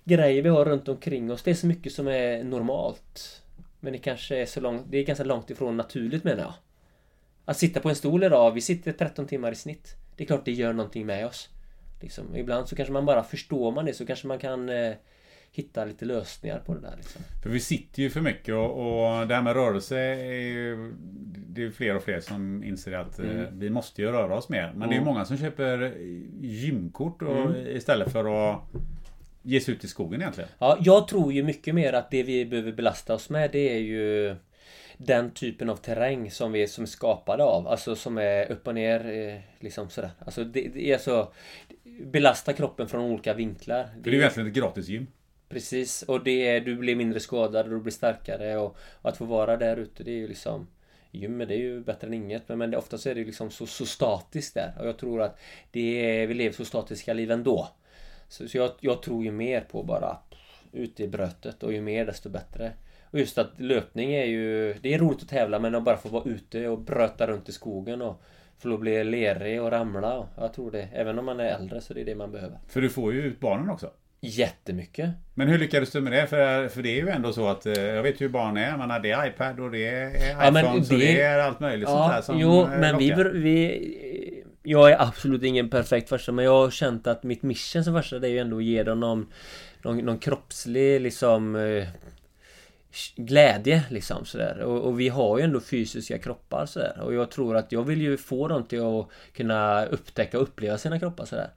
[0.04, 3.42] grejer vi har runt omkring oss, det är så mycket som är normalt.
[3.80, 6.54] Men det kanske är så långt, det är ganska långt ifrån naturligt menar jag.
[7.44, 9.94] Att sitta på en stol idag, vi sitter 13 timmar i snitt.
[10.16, 11.48] Det är klart det gör någonting med oss.
[12.00, 14.94] Liksom, ibland så kanske man bara förstår man det så kanske man kan eh,
[15.52, 16.94] hitta lite lösningar på det där.
[16.96, 17.22] Liksom.
[17.42, 20.94] För vi sitter ju för mycket och, och det här med rörelse är ju
[21.48, 23.58] Det är fler och fler som inser att eh, mm.
[23.58, 24.62] vi måste ju röra oss mer.
[24.62, 24.88] Men mm.
[24.88, 25.94] det är ju många som köper
[26.40, 27.76] gymkort och, mm.
[27.76, 28.60] istället för att
[29.42, 30.50] ge sig ut i skogen egentligen.
[30.58, 33.78] Ja, jag tror ju mycket mer att det vi behöver belasta oss med det är
[33.78, 34.36] ju
[34.96, 37.68] den typen av terräng som vi som är skapade av.
[37.68, 40.10] Alltså som är upp och ner eh, liksom sådär.
[40.18, 41.32] Alltså det, det är så
[42.04, 43.88] Belasta kroppen från olika vinklar.
[43.94, 45.06] Det, det är ju egentligen ett gratis gym.
[45.48, 49.16] Precis, och det är, du blir mindre skadad och du blir starkare och, och att
[49.16, 50.66] få vara där ute det är ju liksom
[51.10, 53.50] Gymmet det är ju bättre än inget men, men det, ofta så är det liksom
[53.50, 55.38] så, så statiskt där och jag tror att
[55.70, 57.68] det är, vi lever så statiska liv ändå.
[58.28, 60.16] Så, så jag, jag tror ju mer på bara
[60.72, 62.72] ute i brötet och ju mer desto bättre.
[63.10, 64.74] Och just att löpning är ju...
[64.74, 67.52] Det är roligt att tävla men att bara få vara ute och bröta runt i
[67.52, 68.22] skogen och
[68.58, 70.26] få bli lerig och ramla.
[70.36, 70.88] Jag tror det.
[70.92, 72.58] Även om man är äldre så det är det man behöver.
[72.68, 73.90] För du får ju ut barnen också.
[74.20, 75.10] Jättemycket.
[75.34, 76.26] Men hur lyckades du med det?
[76.26, 78.76] För, för det är ju ändå så att eh, jag vet hur barn är.
[78.76, 80.60] Man det är iPad och det är iPhone.
[80.60, 83.14] Ja, det, så det är allt möjligt ja, sånt där som Jo, eh, men vi,
[83.32, 84.42] vi...
[84.62, 88.18] Jag är absolut ingen perfekt farsa men jag har känt att mitt mission som farsa
[88.18, 89.26] det är ju ändå att ge dem någon,
[89.82, 91.88] någon, någon kroppslig liksom eh,
[93.16, 94.58] glädje liksom sådär.
[94.58, 97.00] Och, och, vi har ju ändå fysiska kroppar sådär.
[97.00, 100.78] Och jag tror att jag vill ju få dem till att kunna upptäcka och uppleva
[100.78, 101.50] sina kroppar sådär.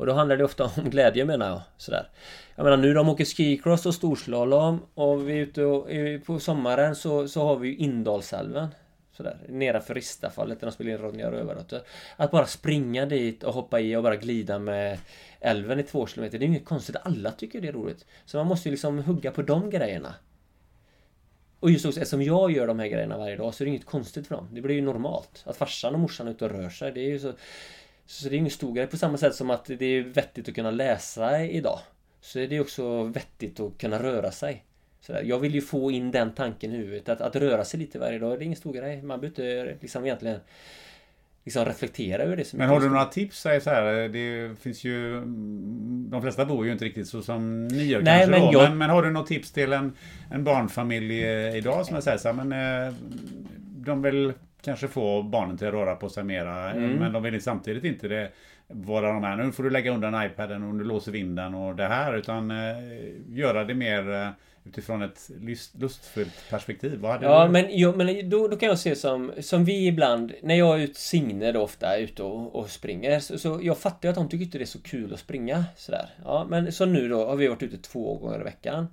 [0.00, 1.60] Och då handlar det ofta om glädje menar jag.
[1.76, 2.08] Sådär.
[2.56, 5.88] Jag menar nu de åker skicross och storslalom och vi är ute och,
[6.26, 8.68] på sommaren så, så har vi ju Indalsälven.
[9.12, 11.82] Sådär, nedanför Ristafallet där de spelar in Ronja Rövardotter.
[12.16, 14.98] Att bara springa dit och hoppa i och bara glida med
[15.40, 16.38] älven i två kilometer.
[16.38, 16.96] Det är ju inget konstigt.
[17.02, 18.06] Alla tycker det är roligt.
[18.24, 20.14] Så man måste ju liksom hugga på de grejerna.
[21.60, 23.86] Och just också eftersom jag gör de här grejerna varje dag så är det inget
[23.86, 24.48] konstigt för dem.
[24.52, 25.42] Det blir ju normalt.
[25.46, 26.92] Att farsan och morsan är ute och rör sig.
[26.92, 27.32] Det är ju så...
[28.10, 28.86] Så det är ingen stor grej.
[28.86, 31.78] På samma sätt som att det är vettigt att kunna läsa idag.
[32.20, 34.64] Så är det också vettigt att kunna röra sig.
[35.00, 37.08] Så jag vill ju få in den tanken i huvudet.
[37.08, 39.02] Att, att röra sig lite varje dag, det är ingen stor grej.
[39.02, 40.40] Man behöver inte liksom egentligen
[41.44, 42.44] liksom reflektera över det.
[42.44, 43.40] Så Men har du några tips?
[43.40, 45.20] Så här, det finns ju...
[46.10, 48.58] De flesta bor ju inte riktigt så som ni gör Nej, kanske men, då.
[48.58, 48.68] Jag...
[48.68, 49.92] Men, men, har du något tips till en,
[50.30, 52.94] en barnfamilj eh, idag som jag säger så här, men eh,
[53.58, 54.32] de vill
[54.62, 56.72] kanske få barnen till att röra på sig mera.
[56.72, 56.92] Mm.
[56.92, 58.30] Men de vill samtidigt inte det
[58.68, 61.86] vara de här, nu får du lägga undan iPaden och du låser vinden och det
[61.86, 62.16] här.
[62.16, 62.56] Utan eh,
[63.28, 64.28] göra det mer eh,
[64.64, 66.98] utifrån ett lust, lustfullt perspektiv.
[66.98, 67.50] Vad hade ja, du?
[67.50, 70.84] men, jo, men då, då kan jag se som, som vi ibland, när jag är
[70.84, 73.20] ute, Signe då ofta, ute och, och springer.
[73.20, 75.64] Så, så, jag fattar att de tycker inte det är så kul att springa.
[75.76, 76.10] Sådär.
[76.24, 78.86] Ja, men så nu då har vi varit ute två gånger i veckan.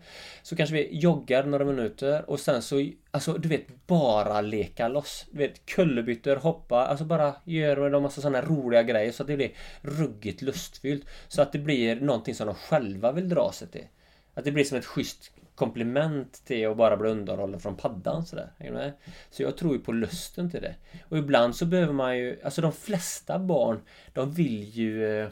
[0.44, 5.26] Så kanske vi joggar några minuter och sen så, alltså du vet, bara leka loss.
[5.32, 9.36] Du vet, kullerbyttor, hoppa, alltså bara gör en massa sådana roliga grejer så att det
[9.36, 11.06] blir ruggigt lustfyllt.
[11.28, 13.86] Så att det blir någonting som de själva vill dra sig till.
[14.34, 18.94] Att det blir som ett schysst komplement till att bara bli underhållen från paddan sådär.
[19.30, 20.76] Så jag tror ju på lusten till det.
[21.10, 23.82] Och ibland så behöver man ju, alltså de flesta barn,
[24.14, 25.30] de vill ju eh,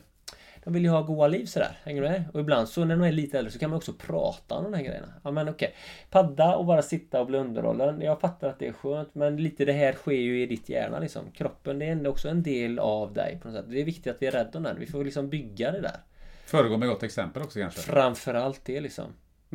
[0.64, 1.78] de vill ju ha goa liv sådär.
[1.84, 2.24] Hänger du med?
[2.34, 4.74] Och ibland så när de är lite äldre så kan man också prata om de
[4.74, 5.14] här grejerna.
[5.24, 5.68] Ja men okej.
[5.68, 5.80] Okay.
[6.10, 8.02] Padda och bara sitta och bli underhållen.
[8.02, 11.00] Jag fattar att det är skönt men lite det här sker ju i ditt hjärna
[11.00, 11.32] liksom.
[11.32, 13.66] Kroppen det är också en del av dig på något sätt.
[13.70, 14.80] Det är viktigt att vi är rädda om den.
[14.80, 15.98] Vi får liksom bygga det där.
[16.46, 17.82] Föregå med gott exempel också kanske?
[17.82, 19.06] Framförallt det liksom.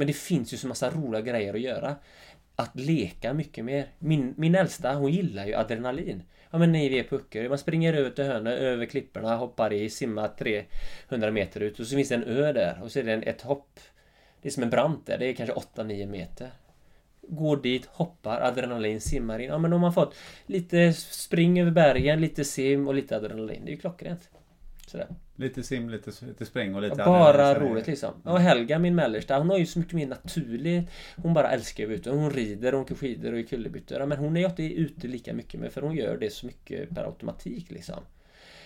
[0.01, 1.97] Men det finns ju så massa roliga grejer att göra.
[2.57, 3.87] Att leka mycket mer.
[3.99, 6.23] Min, min äldsta, hon gillar ju adrenalin.
[6.51, 9.91] Ja men ni är på Öckerö, man springer över till hörnet, över klipporna, hoppar i,
[9.91, 10.29] simmar
[11.09, 13.23] 300 meter ut och så finns det en ö där och så är det en,
[13.23, 13.81] ett hopp.
[14.43, 16.51] Det är som en brant där, det är kanske 8-9 meter.
[17.23, 19.49] Går dit, hoppar, adrenalin, simmar in.
[19.49, 20.15] Ja men om man fått
[20.47, 23.63] lite spring över bergen, lite sim och lite adrenalin.
[23.65, 24.29] Det är ju klockrent.
[24.87, 25.07] Sådär.
[25.41, 26.95] Lite sim, lite, lite spring och lite...
[26.99, 28.15] Ja, bara roligt liksom.
[28.25, 30.91] Och Helga, min mellersta, hon har ju så mycket mer naturligt.
[31.17, 32.11] Hon bara älskar att vara ute.
[32.11, 34.07] Hon rider, hon åker skidor och är kullerbyttor.
[34.07, 36.91] Men hon är ju inte ute lika mycket med för hon gör det så mycket
[36.91, 38.01] per automatik liksom.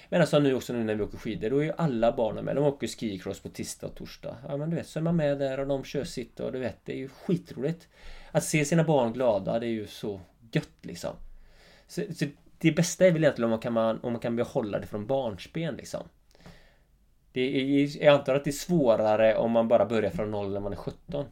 [0.09, 2.57] Men alltså nu också nu när vi åker skidor, då är ju alla barnen med.
[2.57, 4.37] De åker skicross på tisdag och torsdag.
[4.49, 6.59] Ja men du vet, så är man med där och de kör sitt och du
[6.59, 7.89] vet, det är ju skitroligt.
[8.31, 10.21] Att se sina barn glada, det är ju så
[10.53, 11.17] gött liksom.
[11.87, 12.25] Så, så
[12.59, 15.75] det bästa är väl egentligen om man kan, om man kan behålla det från barnsben
[15.77, 16.09] liksom.
[17.35, 20.61] Det är, jag antar att det är svårare om man bara börjar från noll när
[20.61, 21.27] man är 17.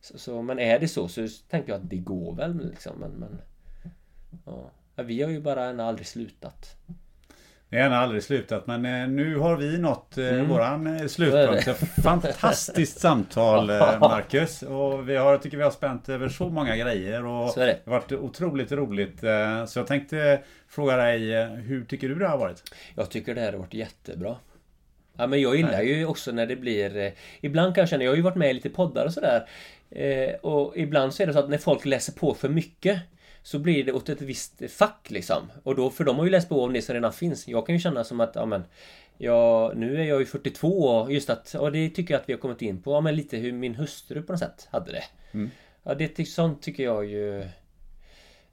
[0.00, 2.92] Så, så, men är det så så tänker jag att det går väl liksom.
[3.00, 3.38] Men, men
[4.46, 4.70] ja.
[5.02, 6.76] Vi har ju bara än aldrig slutat.
[7.68, 10.48] Det har aldrig slutat men eh, nu har vi nått eh, Mm.
[10.48, 11.68] våran eh, slutpunkt.
[12.02, 13.66] Fantastiskt samtal
[14.00, 14.62] Marcus.
[14.62, 17.78] Och vi har, jag tycker vi har spänt över så många grejer och Så det.
[17.84, 19.20] har varit otroligt roligt.
[19.66, 22.62] Så jag tänkte fråga dig, hur tycker du det har varit?
[22.94, 24.36] Jag tycker det här har varit jättebra.
[25.18, 28.10] Ja men jag gillar ju också när det blir eh, Ibland kan jag känna, jag
[28.10, 29.48] har ju varit med i lite poddar och sådär
[29.90, 33.00] eh, Och ibland så är det så att när folk läser på för mycket
[33.42, 35.52] Så blir det åt ett visst fack liksom.
[35.62, 37.48] Och då, för de har ju läst på om det som redan finns.
[37.48, 38.64] Jag kan ju känna som att, ja men
[39.18, 42.32] Ja, nu är jag ju 42 och just att, och det tycker jag att vi
[42.32, 45.04] har kommit in på, ja men lite hur min hustru på något sätt hade det.
[45.82, 47.44] Ja, det sånt tycker jag ju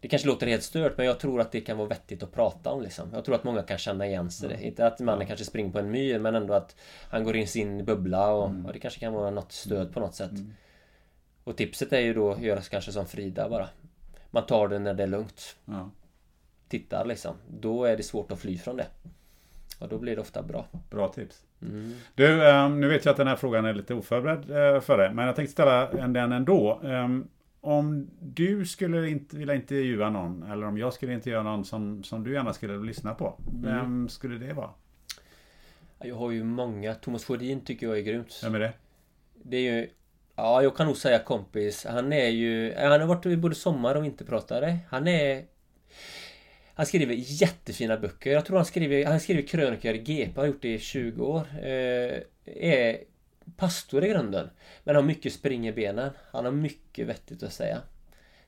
[0.04, 2.70] det kanske låter helt stört men jag tror att det kan vara vettigt att prata
[2.72, 3.10] om liksom.
[3.14, 4.64] Jag tror att många kan känna igen sig det.
[4.68, 6.76] Inte att mannen kanske springer på en myr men ändå att
[7.10, 10.00] han går in i sin bubbla och, och det kanske kan vara något stöd på
[10.00, 10.32] något sätt.
[11.44, 13.70] Och tipset är ju då att göra kanske som Frida bara.
[14.32, 15.56] Man tar det när det är lugnt.
[15.66, 15.90] Ja.
[16.68, 17.36] Tittar liksom.
[17.60, 18.88] Då är det svårt att fly från det.
[19.80, 20.66] Och då blir det ofta bra.
[20.90, 21.42] Bra tips.
[22.16, 25.14] Du, eh, nu vet jag att den här frågan är lite oförberedd eh, för dig,
[25.14, 26.82] men jag tänkte ställa en- den ändå.
[27.64, 32.04] Eh, Om du skulle inte vilja intervjua någon, eller om jag skulle intervjua någon som,
[32.04, 34.70] som du gärna skulle lyssna på, vem skulle det vara?
[36.00, 36.96] Jag har ju många.
[36.96, 38.40] Thomas Sjödin tycker jag är grymt.
[38.44, 38.74] Vem är det?
[39.44, 39.90] Det är ju...
[40.36, 41.86] Ja, jag kan nog säga kompis.
[41.90, 42.74] Han är ju...
[42.78, 44.78] Han har varit både sommar och vinterpratare.
[44.90, 45.44] Han är...
[46.76, 48.32] Han skriver jättefina böcker.
[48.32, 51.48] Jag tror han skriver, han skriver krönikor i GP, har gjort det i 20 år.
[51.62, 52.98] Eh, är
[53.58, 54.50] pastor i grunden.
[54.84, 56.10] Men har mycket spring i benen.
[56.32, 57.82] Han har mycket vettigt att säga.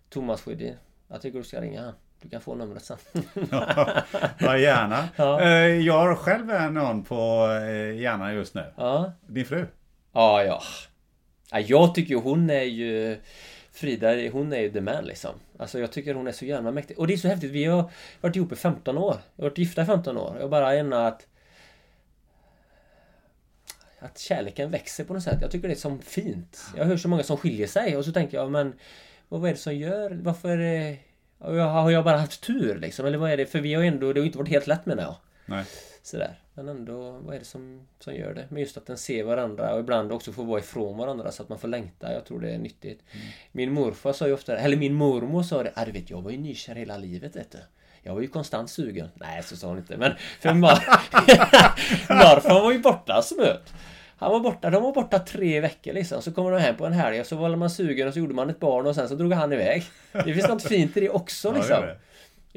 [0.09, 0.75] Thomas Sjödin.
[1.07, 1.93] Jag tycker du ska ringa han.
[2.21, 2.97] Du kan få numret sen.
[4.39, 5.09] Ja, gärna.
[5.15, 5.41] Ja.
[5.41, 5.47] Eh,
[5.81, 8.65] Jag har själv någon på eh, hjärnan just nu.
[8.77, 9.11] ja.
[9.27, 9.65] Din fru.
[10.13, 10.61] Ja, ja.
[11.51, 13.17] ja jag tycker hon är ju...
[13.71, 15.31] Frida, hon är ju the man liksom.
[15.59, 16.99] Alltså jag tycker hon är så jävla mäktig.
[16.99, 17.89] Och det är så häftigt, vi har
[18.21, 19.15] varit ihop i 15 år.
[19.35, 20.37] Jag har varit gifta i 15 år.
[20.39, 21.27] Jag bara ämnar att...
[24.05, 25.37] Att kärleken växer på något sätt.
[25.41, 26.65] Jag tycker det är så fint.
[26.77, 28.73] Jag hör så många som skiljer sig och så tänker jag, men...
[29.27, 30.11] Vad är det som gör...
[30.11, 30.97] Varför det...
[31.39, 33.05] Har jag bara haft tur liksom?
[33.05, 33.45] Eller vad är det?
[33.45, 34.13] För vi har ändå...
[34.13, 35.15] Det har ju inte varit helt lätt menar jag.
[35.45, 35.65] Nej.
[36.03, 36.39] Sådär.
[36.53, 38.47] Men ändå, vad är det som, som gör det?
[38.49, 41.49] Men just att den ser varandra och ibland också får vara ifrån varandra så att
[41.49, 42.13] man får längta.
[42.13, 43.03] Jag tror det är nyttigt.
[43.51, 46.31] Min morfar sa ju ofta, eller min mormor sa det, ah, du vet jag var
[46.31, 47.57] ju nykär hela livet vet du.
[48.03, 49.09] Jag var ju konstant sugen.
[49.15, 49.97] Nej, så sa hon inte.
[49.97, 50.69] Men för mar
[52.09, 53.73] morfar var ju borta som möt.
[54.17, 56.21] Han var borta, de var borta tre veckor liksom.
[56.21, 58.33] Så kommer de hem på en helg och så var man sugen och så gjorde
[58.33, 59.83] man ett barn och sen så drog han iväg.
[60.11, 61.83] Det finns något fint i det också Ja, liksom.
[61.83, 61.97] är det.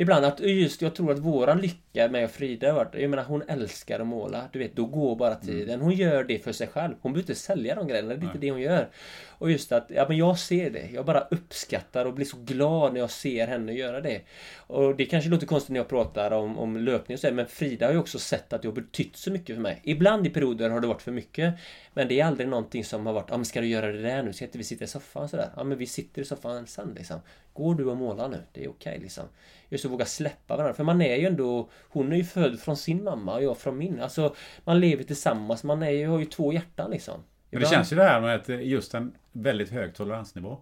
[0.01, 3.43] Ibland att just jag tror att våran lycka med Frida har varit, jag menar hon
[3.49, 4.49] älskar att måla.
[4.53, 5.81] Du vet, då går bara tiden.
[5.81, 6.95] Hon gör det för sig själv.
[7.01, 8.89] Hon behöver inte sälja de grejerna, det är inte det hon gör.
[9.29, 10.89] Och just att, ja men jag ser det.
[10.93, 14.21] Jag bara uppskattar och blir så glad när jag ser henne göra det.
[14.57, 17.87] Och det kanske låter konstigt när jag pratar om, om löpning och så, men Frida
[17.87, 19.81] har ju också sett att det har betytt så mycket för mig.
[19.85, 21.55] Ibland i perioder har det varit för mycket.
[21.99, 24.23] Men det är aldrig någonting som har varit, ja men ska du göra det där
[24.23, 24.33] nu?
[24.33, 25.51] Ska inte vi sitta i soffan sådär?
[25.57, 27.21] Ja men vi sitter i soffan sen liksom.
[27.53, 28.43] Går du och målar nu?
[28.53, 29.25] Det är okej liksom.
[29.69, 30.75] Just att våga släppa varandra.
[30.75, 31.69] För man är ju ändå...
[31.89, 34.01] Hon är ju född från sin mamma och jag från min.
[34.01, 34.35] Alltså
[34.65, 35.65] man lever tillsammans.
[35.65, 37.21] Man är ju, har ju två hjärtan liksom.
[37.51, 40.59] Men det känns ju det här med att eh, just en väldigt hög toleransnivå.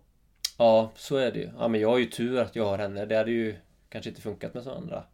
[0.58, 1.50] Ja, så är det ju.
[1.58, 3.06] Ja men jag har ju tur att jag har henne.
[3.06, 3.56] Det hade ju
[3.88, 5.04] kanske inte funkat med så andra.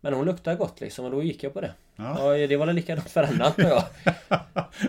[0.00, 1.72] Men hon luktar gott liksom och då gick jag på det.
[2.00, 2.36] Ja.
[2.36, 3.82] Ja, det var väl likadant för antar jag.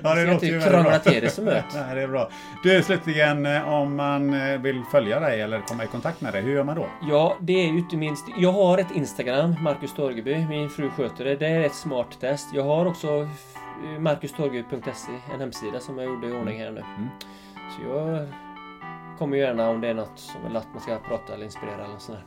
[0.03, 0.99] Ja, det låter ju väldigt krångla bra.
[0.99, 1.65] till det så mycket.
[1.75, 2.29] Nej, det är bra.
[2.63, 6.41] Du, slutligen, eh, om man eh, vill följa dig eller komma i kontakt med dig,
[6.41, 6.87] hur gör man då?
[7.09, 8.25] Ja, det är ju inte minst...
[8.37, 10.45] Jag har ett Instagram, Marcus Torgeby.
[10.45, 11.35] Min fru sköter det.
[11.35, 12.47] Det är ett smart test.
[12.53, 13.27] Jag har också
[13.83, 16.83] eh, marcustorgeby.se, en hemsida som jag gjorde i ordning här nu.
[17.55, 18.27] Så jag
[19.17, 21.97] kommer gärna om det är något som vill att man ska prata eller inspirera eller
[21.97, 22.21] sådär.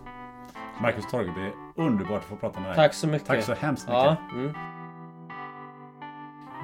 [0.81, 2.77] Marcus Torgeby, underbart att få prata med dig.
[2.77, 3.29] Tack så mycket.
[3.29, 4.05] Tack så hemskt mycket.
[4.05, 4.53] Ja, mm.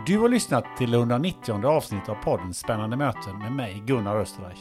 [0.09, 4.59] Du har lyssnat till det 190 avsnitt av podden Spännande möten med mig, Gunnar Österreich.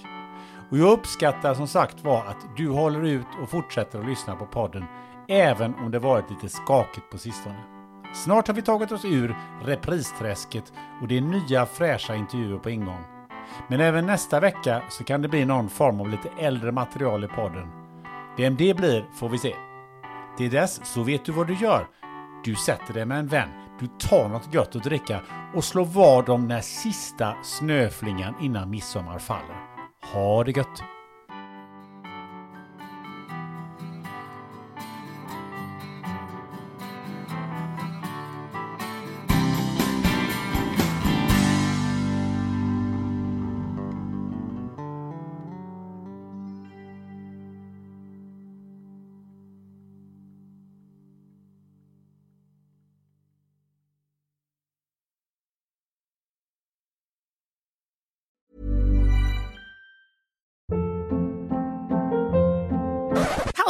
[0.72, 4.46] Och jag uppskattar som sagt var att du håller ut och fortsätter att lyssna på
[4.46, 4.86] podden
[5.28, 7.64] även om det varit lite skakigt på sistone.
[8.14, 13.04] Snart har vi tagit oss ur repristräsket och det är nya fräscha intervjuer på ingång.
[13.70, 17.28] Men även nästa vecka så kan det bli någon form av lite äldre material i
[17.28, 17.68] podden.
[18.38, 19.56] Vem det blir får vi se.
[20.38, 21.88] Till dess så vet du vad du gör.
[22.44, 23.50] Du sätter dig med en vän,
[23.80, 25.22] du tar något gött att dricka
[25.56, 29.56] och slår vad om när sista snöflingan innan midsommar faller.
[30.14, 30.97] Ha det gött!